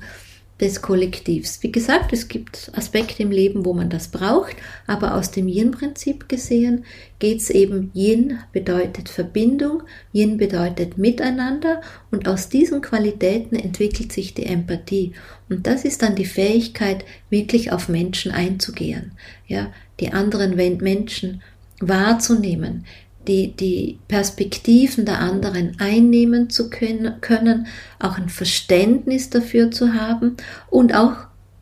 des 0.62 0.84
Kollektivs. 0.84 1.64
Wie 1.64 1.72
gesagt, 1.72 2.14
es 2.14 2.28
gibt 2.28 2.72
Aspekte 2.76 3.24
im 3.24 3.32
Leben, 3.32 3.66
wo 3.66 3.74
man 3.74 3.89
das 3.89 4.10
braucht, 4.10 4.56
aber 4.86 5.16
aus 5.16 5.32
dem 5.32 5.47
Yin-Prinzip 5.47 6.30
gesehen 6.30 6.86
geht 7.18 7.39
es 7.39 7.49
eben, 7.49 7.91
Yin 7.95 8.38
bedeutet 8.54 9.10
Verbindung, 9.10 9.82
Yin 10.14 10.38
bedeutet 10.38 10.99
Miteinander 10.99 11.82
und 12.12 12.28
aus 12.28 12.47
diesen 12.47 12.82
Qualitäten 12.82 13.56
entwickelt 13.56 14.12
sich 14.12 14.36
die 14.36 14.45
Empathie. 14.45 15.14
Und 15.49 15.66
das 15.66 15.84
ist 15.84 16.04
dann 16.04 16.16
die 16.16 16.26
Fähigkeit, 16.26 17.06
wirklich 17.32 17.72
auf 17.72 17.89
Menschen 17.89 18.32
einzugehen, 18.32 19.14
ja, 19.47 19.72
die 20.02 20.12
anderen 20.12 20.56
Menschen 20.56 21.41
wahrzunehmen, 21.80 22.86
die, 23.28 23.54
die 23.56 23.99
Perspektiven 24.08 25.06
der 25.06 25.20
anderen 25.20 25.80
einnehmen 25.80 26.49
zu 26.49 26.70
können, 26.70 27.68
auch 27.99 28.18
ein 28.18 28.30
Verständnis 28.30 29.30
dafür 29.30 29.72
zu 29.72 29.93
haben 29.93 30.36
und 30.70 30.93
auch, 30.95 31.14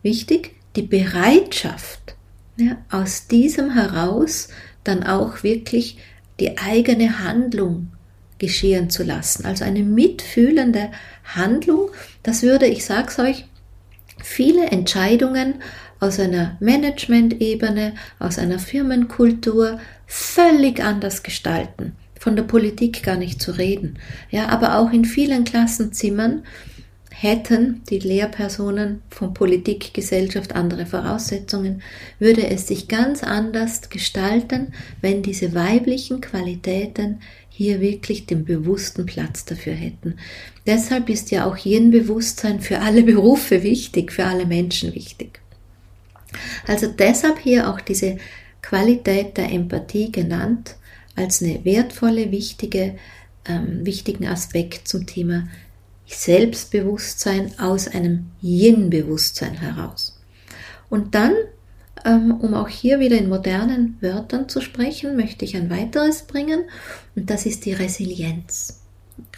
wichtig, 0.02 0.52
die 0.76 0.82
Bereitschaft, 0.82 2.14
ja, 2.56 2.76
aus 2.90 3.26
diesem 3.26 3.70
heraus 3.70 4.48
dann 4.84 5.02
auch 5.02 5.42
wirklich 5.42 5.98
die 6.38 6.58
eigene 6.58 7.18
Handlung 7.18 7.88
geschehen 8.38 8.88
zu 8.88 9.02
lassen. 9.02 9.44
Also 9.44 9.64
eine 9.64 9.82
mitfühlende 9.82 10.90
Handlung, 11.24 11.90
das 12.22 12.42
würde, 12.42 12.66
ich 12.66 12.84
sag's 12.84 13.18
euch, 13.18 13.44
viele 14.22 14.66
Entscheidungen 14.66 15.56
aus 16.00 16.18
einer 16.18 16.56
Management-Ebene, 16.60 17.94
aus 18.18 18.38
einer 18.38 18.58
Firmenkultur 18.58 19.78
völlig 20.06 20.82
anders 20.82 21.22
gestalten. 21.22 21.92
Von 22.18 22.36
der 22.36 22.42
Politik 22.42 23.02
gar 23.02 23.16
nicht 23.16 23.40
zu 23.40 23.52
reden. 23.52 23.98
Ja, 24.30 24.48
aber 24.48 24.78
auch 24.78 24.92
in 24.92 25.04
vielen 25.04 25.44
Klassenzimmern 25.44 26.42
hätten 27.10 27.82
die 27.90 27.98
Lehrpersonen 27.98 29.02
von 29.10 29.34
Politik, 29.34 29.92
Gesellschaft 29.92 30.54
andere 30.54 30.86
Voraussetzungen, 30.86 31.82
würde 32.18 32.46
es 32.46 32.66
sich 32.66 32.88
ganz 32.88 33.22
anders 33.22 33.90
gestalten, 33.90 34.72
wenn 35.02 35.22
diese 35.22 35.54
weiblichen 35.54 36.22
Qualitäten 36.22 37.20
hier 37.50 37.82
wirklich 37.82 38.24
den 38.24 38.46
bewussten 38.46 39.04
Platz 39.04 39.44
dafür 39.44 39.74
hätten. 39.74 40.16
Deshalb 40.66 41.10
ist 41.10 41.30
ja 41.30 41.44
auch 41.44 41.58
jeden 41.58 41.90
Bewusstsein 41.90 42.60
für 42.60 42.80
alle 42.80 43.02
Berufe 43.02 43.62
wichtig, 43.62 44.12
für 44.12 44.24
alle 44.24 44.46
Menschen 44.46 44.94
wichtig. 44.94 45.40
Also 46.66 46.86
deshalb 46.86 47.38
hier 47.38 47.68
auch 47.68 47.80
diese 47.80 48.18
Qualität 48.62 49.36
der 49.36 49.50
Empathie 49.50 50.12
genannt 50.12 50.76
als 51.16 51.42
eine 51.42 51.64
wertvolle, 51.64 52.30
wichtige, 52.30 52.96
ähm, 53.46 53.84
wichtigen 53.84 54.26
Aspekt 54.26 54.88
zum 54.88 55.06
Thema 55.06 55.48
Selbstbewusstsein 56.06 57.58
aus 57.58 57.88
einem 57.88 58.26
Yin-Bewusstsein 58.42 59.54
heraus. 59.54 60.18
Und 60.88 61.14
dann, 61.14 61.32
ähm, 62.04 62.32
um 62.40 62.54
auch 62.54 62.68
hier 62.68 62.98
wieder 63.00 63.16
in 63.16 63.28
modernen 63.28 63.96
Wörtern 64.00 64.48
zu 64.48 64.60
sprechen, 64.60 65.16
möchte 65.16 65.44
ich 65.44 65.56
ein 65.56 65.70
weiteres 65.70 66.22
bringen 66.22 66.64
und 67.14 67.30
das 67.30 67.46
ist 67.46 67.64
die 67.64 67.72
Resilienz. 67.72 68.79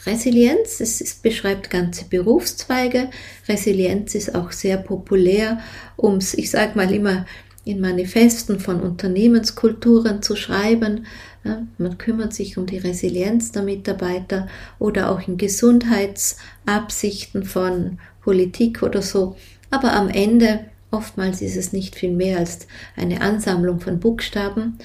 Resilienz, 0.06 0.80
es, 0.80 1.00
es 1.00 1.14
beschreibt 1.14 1.70
ganze 1.70 2.04
Berufszweige. 2.06 3.10
Resilienz 3.48 4.14
ist 4.14 4.34
auch 4.34 4.52
sehr 4.52 4.76
populär, 4.76 5.60
um 5.96 6.16
es, 6.16 6.34
ich 6.34 6.50
sage 6.50 6.76
mal 6.76 6.92
immer, 6.92 7.26
in 7.64 7.80
Manifesten 7.80 8.58
von 8.58 8.80
Unternehmenskulturen 8.80 10.22
zu 10.22 10.34
schreiben. 10.36 11.06
Ja, 11.44 11.66
man 11.78 11.98
kümmert 11.98 12.34
sich 12.34 12.58
um 12.58 12.66
die 12.66 12.78
Resilienz 12.78 13.52
der 13.52 13.62
Mitarbeiter 13.62 14.48
oder 14.78 15.10
auch 15.10 15.26
in 15.26 15.36
Gesundheitsabsichten 15.36 17.44
von 17.44 17.98
Politik 18.20 18.82
oder 18.82 19.02
so. 19.02 19.36
Aber 19.70 19.92
am 19.92 20.08
Ende, 20.08 20.66
oftmals 20.90 21.40
ist 21.40 21.56
es 21.56 21.72
nicht 21.72 21.94
viel 21.94 22.12
mehr 22.12 22.38
als 22.38 22.66
eine 22.96 23.20
Ansammlung 23.20 23.80
von 23.80 24.00
Buchstaben, 24.00 24.78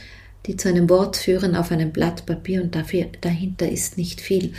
die 0.46 0.56
zu 0.56 0.70
einem 0.70 0.90
Wort 0.90 1.18
führen 1.18 1.56
auf 1.56 1.72
einem 1.72 1.92
Blatt 1.92 2.26
Papier 2.26 2.64
und 2.64 2.76
dafür, 2.76 3.08
dahinter 3.22 3.70
ist 3.70 3.98
nicht 3.98 4.22
viel. 4.22 4.54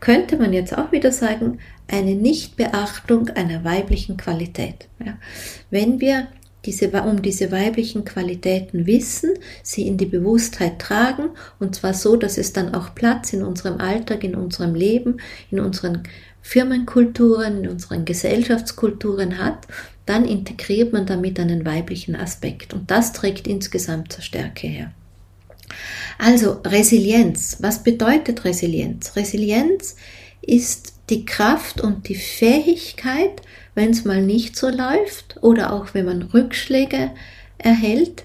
Könnte 0.00 0.36
man 0.36 0.52
jetzt 0.52 0.76
auch 0.76 0.92
wieder 0.92 1.12
sagen, 1.12 1.58
eine 1.86 2.14
Nichtbeachtung 2.14 3.28
einer 3.30 3.64
weiblichen 3.64 4.16
Qualität. 4.16 4.88
Ja. 5.04 5.18
Wenn 5.70 6.00
wir 6.00 6.28
diese, 6.64 6.90
um 7.02 7.22
diese 7.22 7.52
weiblichen 7.52 8.04
Qualitäten 8.04 8.86
wissen, 8.86 9.30
sie 9.62 9.86
in 9.86 9.96
die 9.96 10.06
Bewusstheit 10.06 10.78
tragen 10.78 11.30
und 11.58 11.74
zwar 11.74 11.94
so, 11.94 12.16
dass 12.16 12.38
es 12.38 12.52
dann 12.52 12.74
auch 12.74 12.94
Platz 12.94 13.32
in 13.32 13.42
unserem 13.42 13.80
Alltag, 13.80 14.24
in 14.24 14.34
unserem 14.34 14.74
Leben, 14.74 15.18
in 15.50 15.60
unseren 15.60 16.02
Firmenkulturen, 16.42 17.64
in 17.64 17.70
unseren 17.70 18.04
Gesellschaftskulturen 18.04 19.38
hat, 19.38 19.66
dann 20.06 20.24
integriert 20.24 20.92
man 20.92 21.06
damit 21.06 21.38
einen 21.38 21.64
weiblichen 21.64 22.16
Aspekt 22.16 22.74
und 22.74 22.90
das 22.90 23.12
trägt 23.12 23.46
insgesamt 23.46 24.12
zur 24.12 24.22
Stärke 24.22 24.66
her. 24.66 24.92
Also 26.18 26.60
Resilienz, 26.64 27.58
was 27.60 27.82
bedeutet 27.82 28.44
Resilienz? 28.44 29.16
Resilienz 29.16 29.96
ist 30.42 30.94
die 31.10 31.24
Kraft 31.24 31.80
und 31.80 32.08
die 32.08 32.14
Fähigkeit, 32.14 33.42
wenn 33.74 33.90
es 33.90 34.04
mal 34.04 34.22
nicht 34.22 34.56
so 34.56 34.68
läuft 34.68 35.36
oder 35.42 35.72
auch 35.72 35.94
wenn 35.94 36.06
man 36.06 36.22
Rückschläge 36.22 37.10
erhält, 37.58 38.24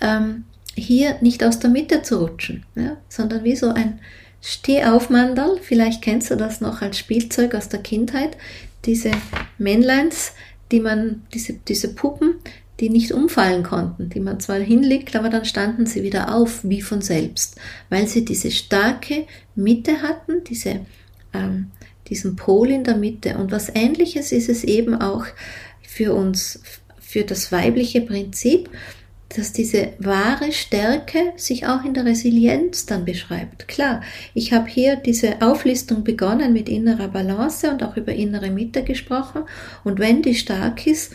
ähm, 0.00 0.44
hier 0.74 1.16
nicht 1.20 1.44
aus 1.44 1.58
der 1.58 1.70
Mitte 1.70 2.02
zu 2.02 2.20
rutschen, 2.20 2.64
ja, 2.74 2.96
sondern 3.08 3.44
wie 3.44 3.56
so 3.56 3.68
ein 3.68 4.00
Stehaufmandal, 4.40 5.58
vielleicht 5.62 6.02
kennst 6.02 6.30
du 6.30 6.36
das 6.36 6.60
noch 6.60 6.82
als 6.82 6.98
Spielzeug 6.98 7.54
aus 7.54 7.68
der 7.68 7.80
Kindheit, 7.80 8.36
diese 8.84 9.10
Männleins, 9.56 10.32
die 10.70 10.80
man, 10.80 11.22
diese, 11.32 11.54
diese 11.54 11.94
Puppen, 11.94 12.34
die 12.80 12.90
nicht 12.90 13.12
umfallen 13.12 13.62
konnten, 13.62 14.08
die 14.08 14.20
man 14.20 14.40
zwar 14.40 14.58
hinlegt, 14.58 15.14
aber 15.14 15.28
dann 15.28 15.44
standen 15.44 15.86
sie 15.86 16.02
wieder 16.02 16.34
auf, 16.34 16.60
wie 16.64 16.82
von 16.82 17.02
selbst, 17.02 17.56
weil 17.88 18.08
sie 18.08 18.24
diese 18.24 18.50
starke 18.50 19.26
Mitte 19.54 20.02
hatten, 20.02 20.42
diese, 20.44 20.80
ähm, 21.32 21.70
diesen 22.08 22.36
Pol 22.36 22.70
in 22.70 22.84
der 22.84 22.96
Mitte. 22.96 23.38
Und 23.38 23.52
was 23.52 23.70
ähnliches 23.74 24.32
ist 24.32 24.48
es 24.48 24.64
eben 24.64 25.00
auch 25.00 25.24
für 25.82 26.14
uns, 26.14 26.62
für 26.98 27.22
das 27.22 27.52
weibliche 27.52 28.00
Prinzip, 28.00 28.68
dass 29.36 29.52
diese 29.52 29.92
wahre 29.98 30.52
Stärke 30.52 31.32
sich 31.36 31.66
auch 31.66 31.84
in 31.84 31.94
der 31.94 32.04
Resilienz 32.04 32.86
dann 32.86 33.04
beschreibt. 33.04 33.68
Klar, 33.68 34.02
ich 34.32 34.52
habe 34.52 34.68
hier 34.68 34.96
diese 34.96 35.42
Auflistung 35.42 36.04
begonnen 36.04 36.52
mit 36.52 36.68
innerer 36.68 37.08
Balance 37.08 37.70
und 37.70 37.82
auch 37.82 37.96
über 37.96 38.12
innere 38.12 38.50
Mitte 38.50 38.84
gesprochen. 38.84 39.42
Und 39.82 39.98
wenn 39.98 40.22
die 40.22 40.34
stark 40.34 40.86
ist, 40.86 41.12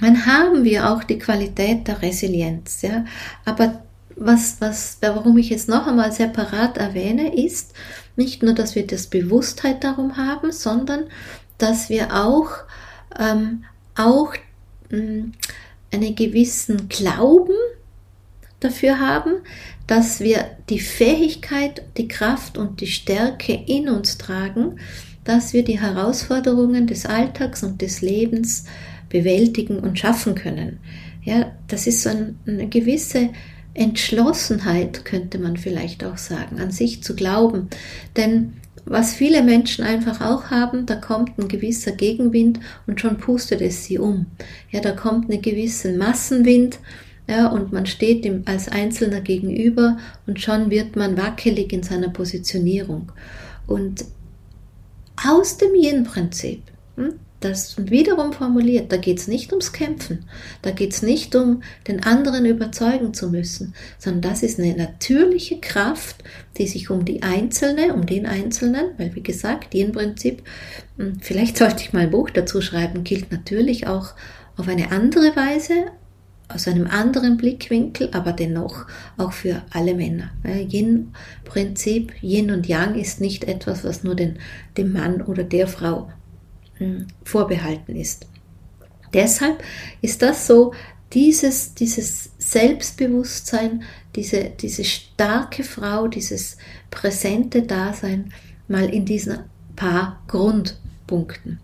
dann 0.00 0.26
haben 0.26 0.64
wir 0.64 0.90
auch 0.90 1.04
die 1.04 1.18
Qualität 1.18 1.88
der 1.88 2.02
Resilienz. 2.02 2.82
Ja? 2.82 3.04
Aber 3.44 3.82
was, 4.16 4.60
was, 4.60 4.98
warum 5.00 5.38
ich 5.38 5.50
jetzt 5.50 5.68
noch 5.68 5.86
einmal 5.86 6.12
separat 6.12 6.76
erwähne, 6.76 7.34
ist 7.36 7.74
nicht 8.16 8.42
nur, 8.42 8.54
dass 8.54 8.74
wir 8.74 8.86
das 8.86 9.06
Bewusstheit 9.06 9.84
darum 9.84 10.16
haben, 10.16 10.52
sondern 10.52 11.04
dass 11.58 11.88
wir 11.88 12.14
auch, 12.14 12.50
ähm, 13.18 13.64
auch 13.96 14.34
mh, 14.90 14.98
hm, 14.98 15.32
einen 15.90 16.14
gewissen 16.14 16.88
Glauben 16.88 17.54
dafür 18.60 18.98
haben, 18.98 19.34
dass 19.86 20.20
wir 20.20 20.44
die 20.68 20.80
Fähigkeit, 20.80 21.82
die 21.96 22.08
Kraft 22.08 22.58
und 22.58 22.80
die 22.80 22.88
Stärke 22.88 23.54
in 23.54 23.88
uns 23.88 24.18
tragen, 24.18 24.78
dass 25.24 25.52
wir 25.52 25.64
die 25.64 25.80
Herausforderungen 25.80 26.86
des 26.86 27.06
Alltags 27.06 27.62
und 27.62 27.80
des 27.80 28.00
Lebens 28.00 28.64
bewältigen 29.08 29.78
und 29.78 29.98
schaffen 29.98 30.34
können. 30.34 30.78
Ja, 31.22 31.52
das 31.66 31.86
ist 31.86 32.02
so 32.02 32.10
eine 32.10 32.68
gewisse 32.68 33.30
Entschlossenheit, 33.74 35.04
könnte 35.04 35.38
man 35.38 35.56
vielleicht 35.56 36.04
auch 36.04 36.18
sagen, 36.18 36.58
an 36.58 36.70
sich 36.70 37.02
zu 37.02 37.14
glauben. 37.14 37.68
Denn 38.16 38.54
was 38.84 39.14
viele 39.14 39.42
Menschen 39.42 39.84
einfach 39.84 40.20
auch 40.20 40.50
haben, 40.50 40.86
da 40.86 40.96
kommt 40.96 41.38
ein 41.38 41.48
gewisser 41.48 41.92
Gegenwind 41.92 42.60
und 42.86 43.00
schon 43.00 43.18
pustet 43.18 43.60
es 43.60 43.84
sie 43.84 43.98
um. 43.98 44.26
Ja, 44.70 44.80
da 44.80 44.92
kommt 44.92 45.30
ein 45.30 45.42
gewisser 45.42 45.92
Massenwind, 45.92 46.78
ja, 47.28 47.48
und 47.48 47.72
man 47.72 47.84
steht 47.84 48.24
ihm 48.24 48.42
als 48.46 48.68
Einzelner 48.68 49.20
gegenüber 49.20 49.98
und 50.26 50.40
schon 50.40 50.70
wird 50.70 50.96
man 50.96 51.18
wackelig 51.18 51.72
in 51.74 51.82
seiner 51.82 52.08
Positionierung. 52.08 53.12
Und 53.66 54.06
aus 55.26 55.58
dem 55.58 55.74
Yin-Prinzip, 55.74 56.62
hm, 56.96 57.14
das 57.40 57.76
wiederum 57.90 58.32
formuliert, 58.32 58.90
da 58.90 58.96
geht 58.96 59.18
es 59.18 59.28
nicht 59.28 59.52
ums 59.52 59.72
Kämpfen, 59.72 60.24
da 60.62 60.70
geht 60.72 60.92
es 60.92 61.02
nicht 61.02 61.36
um 61.36 61.62
den 61.86 62.02
anderen 62.02 62.44
überzeugen 62.46 63.14
zu 63.14 63.30
müssen, 63.30 63.74
sondern 63.98 64.22
das 64.22 64.42
ist 64.42 64.58
eine 64.58 64.76
natürliche 64.76 65.60
Kraft, 65.60 66.24
die 66.56 66.66
sich 66.66 66.90
um 66.90 67.04
die 67.04 67.22
Einzelne, 67.22 67.94
um 67.94 68.06
den 68.06 68.26
Einzelnen, 68.26 68.86
weil 68.98 69.14
wie 69.14 69.22
gesagt, 69.22 69.72
die 69.72 69.80
im 69.80 69.92
Prinzip, 69.92 70.42
hm, 70.96 71.18
vielleicht 71.20 71.58
sollte 71.58 71.82
ich 71.82 71.92
mal 71.92 72.04
ein 72.04 72.10
Buch 72.10 72.30
dazu 72.30 72.60
schreiben, 72.60 73.04
gilt 73.04 73.30
natürlich 73.30 73.86
auch 73.86 74.14
auf 74.56 74.66
eine 74.66 74.90
andere 74.90 75.36
Weise, 75.36 75.92
aus 76.48 76.66
einem 76.66 76.86
anderen 76.86 77.36
Blickwinkel, 77.36 78.08
aber 78.12 78.32
dennoch 78.32 78.86
auch 79.18 79.32
für 79.32 79.62
alle 79.70 79.94
Männer. 79.94 80.30
Yin-Prinzip, 80.44 82.14
Yin 82.22 82.50
und 82.50 82.66
Yang 82.66 82.94
ist 82.94 83.20
nicht 83.20 83.44
etwas, 83.44 83.84
was 83.84 84.02
nur 84.02 84.14
den, 84.14 84.38
dem 84.78 84.92
Mann 84.92 85.20
oder 85.20 85.44
der 85.44 85.68
Frau 85.68 86.10
vorbehalten 87.24 87.96
ist. 87.96 88.26
Deshalb 89.12 89.62
ist 90.02 90.22
das 90.22 90.46
so, 90.46 90.72
dieses, 91.12 91.74
dieses 91.74 92.30
Selbstbewusstsein, 92.38 93.82
diese, 94.14 94.50
diese 94.60 94.84
starke 94.84 95.64
Frau, 95.64 96.08
dieses 96.08 96.58
präsente 96.90 97.62
Dasein 97.62 98.32
mal 98.68 98.92
in 98.92 99.04
diesen 99.06 99.38
paar 99.74 100.22
Grundpunkten. 100.28 101.60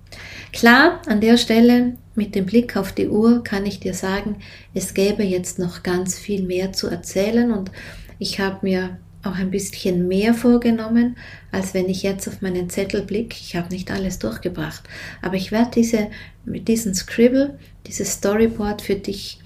Klar, 0.52 1.02
an 1.06 1.20
der 1.20 1.36
Stelle 1.36 1.96
mit 2.14 2.34
dem 2.34 2.46
Blick 2.46 2.76
auf 2.76 2.92
die 2.92 3.08
Uhr 3.08 3.42
kann 3.42 3.66
ich 3.66 3.80
dir 3.80 3.92
sagen, 3.92 4.36
es 4.72 4.94
gäbe 4.94 5.24
jetzt 5.24 5.58
noch 5.58 5.82
ganz 5.82 6.18
viel 6.18 6.44
mehr 6.44 6.72
zu 6.72 6.88
erzählen 6.88 7.52
und 7.52 7.70
ich 8.18 8.40
habe 8.40 8.58
mir 8.62 8.98
auch 9.24 9.34
ein 9.34 9.50
bisschen 9.50 10.08
mehr 10.08 10.34
vorgenommen, 10.34 11.16
als 11.50 11.74
wenn 11.74 11.88
ich 11.88 12.02
jetzt 12.02 12.28
auf 12.28 12.42
meinen 12.42 12.70
Zettel 12.70 13.02
blicke. 13.02 13.36
Ich 13.40 13.56
habe 13.56 13.72
nicht 13.72 13.90
alles 13.90 14.18
durchgebracht, 14.18 14.82
aber 15.22 15.34
ich 15.34 15.52
werde 15.52 15.70
diese 15.74 16.08
mit 16.44 16.68
diesem 16.68 16.94
Scribble, 16.94 17.58
dieses 17.86 18.12
Storyboard 18.12 18.82
für 18.82 18.96
dich, 18.96 19.40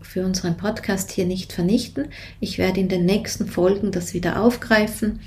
für 0.00 0.24
unseren 0.24 0.56
Podcast 0.56 1.10
hier 1.10 1.26
nicht 1.26 1.52
vernichten. 1.52 2.06
Ich 2.38 2.58
werde 2.58 2.80
in 2.80 2.88
den 2.88 3.04
nächsten 3.04 3.46
Folgen 3.46 3.90
das 3.90 4.14
wieder 4.14 4.40
aufgreifen 4.40 5.20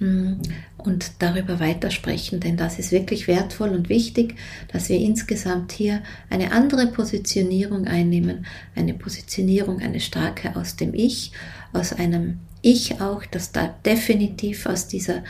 mm, 0.00 0.32
und 0.78 1.12
darüber 1.20 1.60
weitersprechen, 1.60 2.40
denn 2.40 2.56
das 2.56 2.78
ist 2.78 2.90
wirklich 2.90 3.28
wertvoll 3.28 3.68
und 3.68 3.88
wichtig, 3.88 4.34
dass 4.72 4.88
wir 4.88 4.98
insgesamt 4.98 5.72
hier 5.72 6.02
eine 6.30 6.52
andere 6.52 6.86
Positionierung 6.88 7.86
einnehmen, 7.86 8.46
eine 8.74 8.94
Positionierung, 8.94 9.80
eine 9.80 10.00
starke 10.00 10.56
aus 10.56 10.76
dem 10.76 10.94
Ich, 10.94 11.32
aus 11.72 11.92
einem 11.92 12.40
ich 12.66 13.00
auch, 13.00 13.24
dass 13.24 13.52
da 13.52 13.74
definitiv 13.84 14.66
aus 14.66 14.88
dieser 14.88 15.22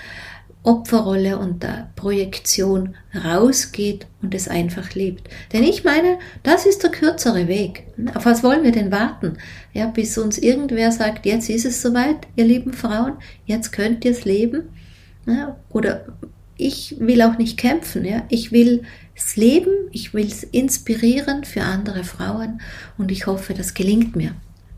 Opferrolle 0.62 1.38
und 1.38 1.62
der 1.62 1.90
Projektion 1.94 2.96
rausgeht 3.14 4.06
und 4.22 4.34
es 4.34 4.48
einfach 4.48 4.94
lebt. 4.94 5.28
Denn 5.52 5.62
ich 5.62 5.84
meine, 5.84 6.18
das 6.42 6.66
ist 6.66 6.82
der 6.82 6.90
kürzere 6.90 7.46
Weg. 7.46 7.84
Auf 8.14 8.24
was 8.24 8.42
wollen 8.42 8.64
wir 8.64 8.72
denn 8.72 8.90
warten? 8.90 9.36
Ja, 9.74 9.86
bis 9.86 10.16
uns 10.18 10.38
irgendwer 10.38 10.90
sagt, 10.90 11.26
jetzt 11.26 11.50
ist 11.50 11.66
es 11.66 11.82
soweit, 11.82 12.26
ihr 12.36 12.46
lieben 12.46 12.72
Frauen, 12.72 13.12
jetzt 13.44 13.70
könnt 13.70 14.04
ihr 14.04 14.10
es 14.10 14.24
leben. 14.24 14.70
Ja, 15.26 15.56
oder 15.70 16.06
ich 16.56 16.96
will 16.98 17.20
auch 17.22 17.36
nicht 17.38 17.58
kämpfen, 17.58 18.04
ja. 18.04 18.24
Ich 18.30 18.50
will 18.50 18.82
es 19.14 19.36
leben, 19.36 19.72
ich 19.92 20.14
will 20.14 20.26
es 20.26 20.42
inspirieren 20.42 21.44
für 21.44 21.62
andere 21.62 22.02
Frauen 22.02 22.60
und 22.96 23.12
ich 23.12 23.26
hoffe, 23.26 23.54
das 23.54 23.74
gelingt 23.74 24.16
mir. 24.16 24.34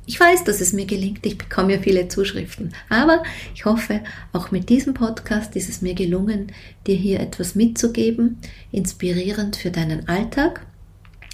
Ich 0.08 0.18
weiß, 0.18 0.44
dass 0.44 0.62
es 0.62 0.72
mir 0.72 0.86
gelingt, 0.86 1.26
ich 1.26 1.36
bekomme 1.36 1.74
ja 1.74 1.82
viele 1.82 2.08
Zuschriften, 2.08 2.72
aber 2.88 3.22
ich 3.54 3.66
hoffe, 3.66 4.00
auch 4.32 4.50
mit 4.50 4.70
diesem 4.70 4.94
Podcast 4.94 5.54
ist 5.54 5.68
es 5.68 5.82
mir 5.82 5.92
gelungen, 5.92 6.50
dir 6.86 6.96
hier 6.96 7.20
etwas 7.20 7.54
mitzugeben, 7.54 8.38
inspirierend 8.72 9.56
für 9.56 9.70
deinen 9.70 10.08
Alltag. 10.08 10.64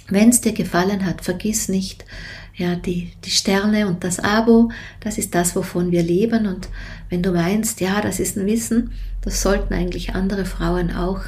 Wenn 0.09 0.27
es 0.27 0.41
dir 0.41 0.51
gefallen 0.51 1.05
hat, 1.05 1.23
vergiss 1.23 1.69
nicht, 1.69 2.03
ja, 2.53 2.75
die, 2.75 3.13
die 3.23 3.29
Sterne 3.29 3.87
und 3.87 4.03
das 4.03 4.19
Abo, 4.19 4.71
das 4.99 5.17
ist 5.17 5.33
das, 5.35 5.55
wovon 5.55 5.91
wir 5.91 6.03
leben. 6.03 6.45
Und 6.45 6.67
wenn 7.09 7.23
du 7.23 7.31
meinst, 7.31 7.79
ja, 7.79 8.01
das 8.01 8.19
ist 8.19 8.35
ein 8.35 8.45
Wissen, 8.45 8.91
das 9.21 9.41
sollten 9.41 9.73
eigentlich 9.73 10.15
andere 10.15 10.43
Frauen 10.43 10.91
auch 10.91 11.21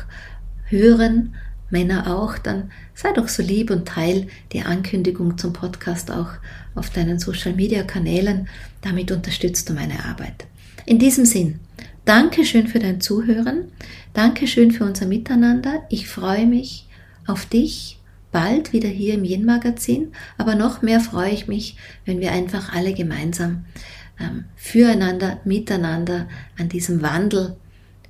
hören, 0.66 1.34
Männer 1.70 2.14
auch, 2.14 2.38
dann 2.38 2.72
sei 2.94 3.12
doch 3.14 3.28
so 3.28 3.44
lieb 3.44 3.72
und 3.72 3.88
teil 3.88 4.28
die 4.52 4.64
Ankündigung 4.64 5.38
zum 5.38 5.54
Podcast 5.54 6.12
auch 6.12 6.30
auf 6.78 6.90
deinen 6.90 7.20
Social 7.20 7.54
Media 7.54 7.84
Kanälen. 7.84 8.48
Damit 8.82 9.12
unterstützt 9.12 9.70
du 9.70 9.74
meine 9.74 10.06
Arbeit. 10.06 10.46
In 10.86 11.00
diesem 11.00 11.26
Sinn, 11.26 11.60
danke 12.06 12.46
schön 12.46 12.68
für 12.68 12.80
dein 12.80 13.02
Zuhören. 13.02 13.72
danke 14.14 14.48
schön 14.48 14.72
für 14.72 14.86
unser 14.86 15.06
Miteinander. 15.06 15.84
Ich 15.90 16.08
freue 16.08 16.46
mich 16.46 16.88
auf 17.26 17.46
dich 17.46 18.00
bald 18.32 18.74
wieder 18.74 18.90
hier 18.90 19.16
im 19.16 19.24
Yin 19.24 19.46
Magazin, 19.46 20.12
aber 20.38 20.56
noch 20.56 20.82
mehr 20.82 21.00
freue 21.00 21.32
ich 21.32 21.48
mich, 21.48 21.78
wenn 22.06 22.20
wir 22.20 22.32
einfach 22.32 22.74
alle 22.74 22.94
gemeinsam 22.94 23.66
ähm, 24.20 24.46
füreinander, 24.56 25.40
miteinander 25.44 26.28
an 26.58 26.70
diesem 26.70 27.02
Wandel 27.02 27.58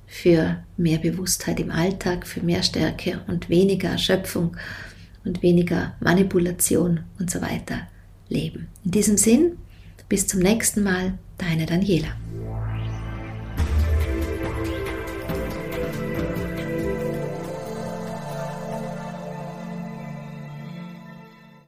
für 0.06 0.62
mehr 0.76 0.98
Bewusstheit 0.98 1.60
im 1.60 1.70
Alltag, 1.70 2.26
für 2.26 2.40
mehr 2.40 2.62
Stärke 2.62 3.20
und 3.26 3.48
weniger 3.48 3.90
Erschöpfung 3.90 4.56
und 5.24 5.42
weniger 5.42 5.94
Manipulation 6.00 7.00
und 7.18 7.30
so 7.30 7.42
weiter 7.42 7.86
leben. 8.28 8.68
In 8.84 8.90
diesem 8.90 9.16
Sinn, 9.16 9.58
bis 10.08 10.26
zum 10.26 10.40
nächsten 10.40 10.82
Mal, 10.82 11.18
deine 11.38 11.66
Daniela. 11.66 12.16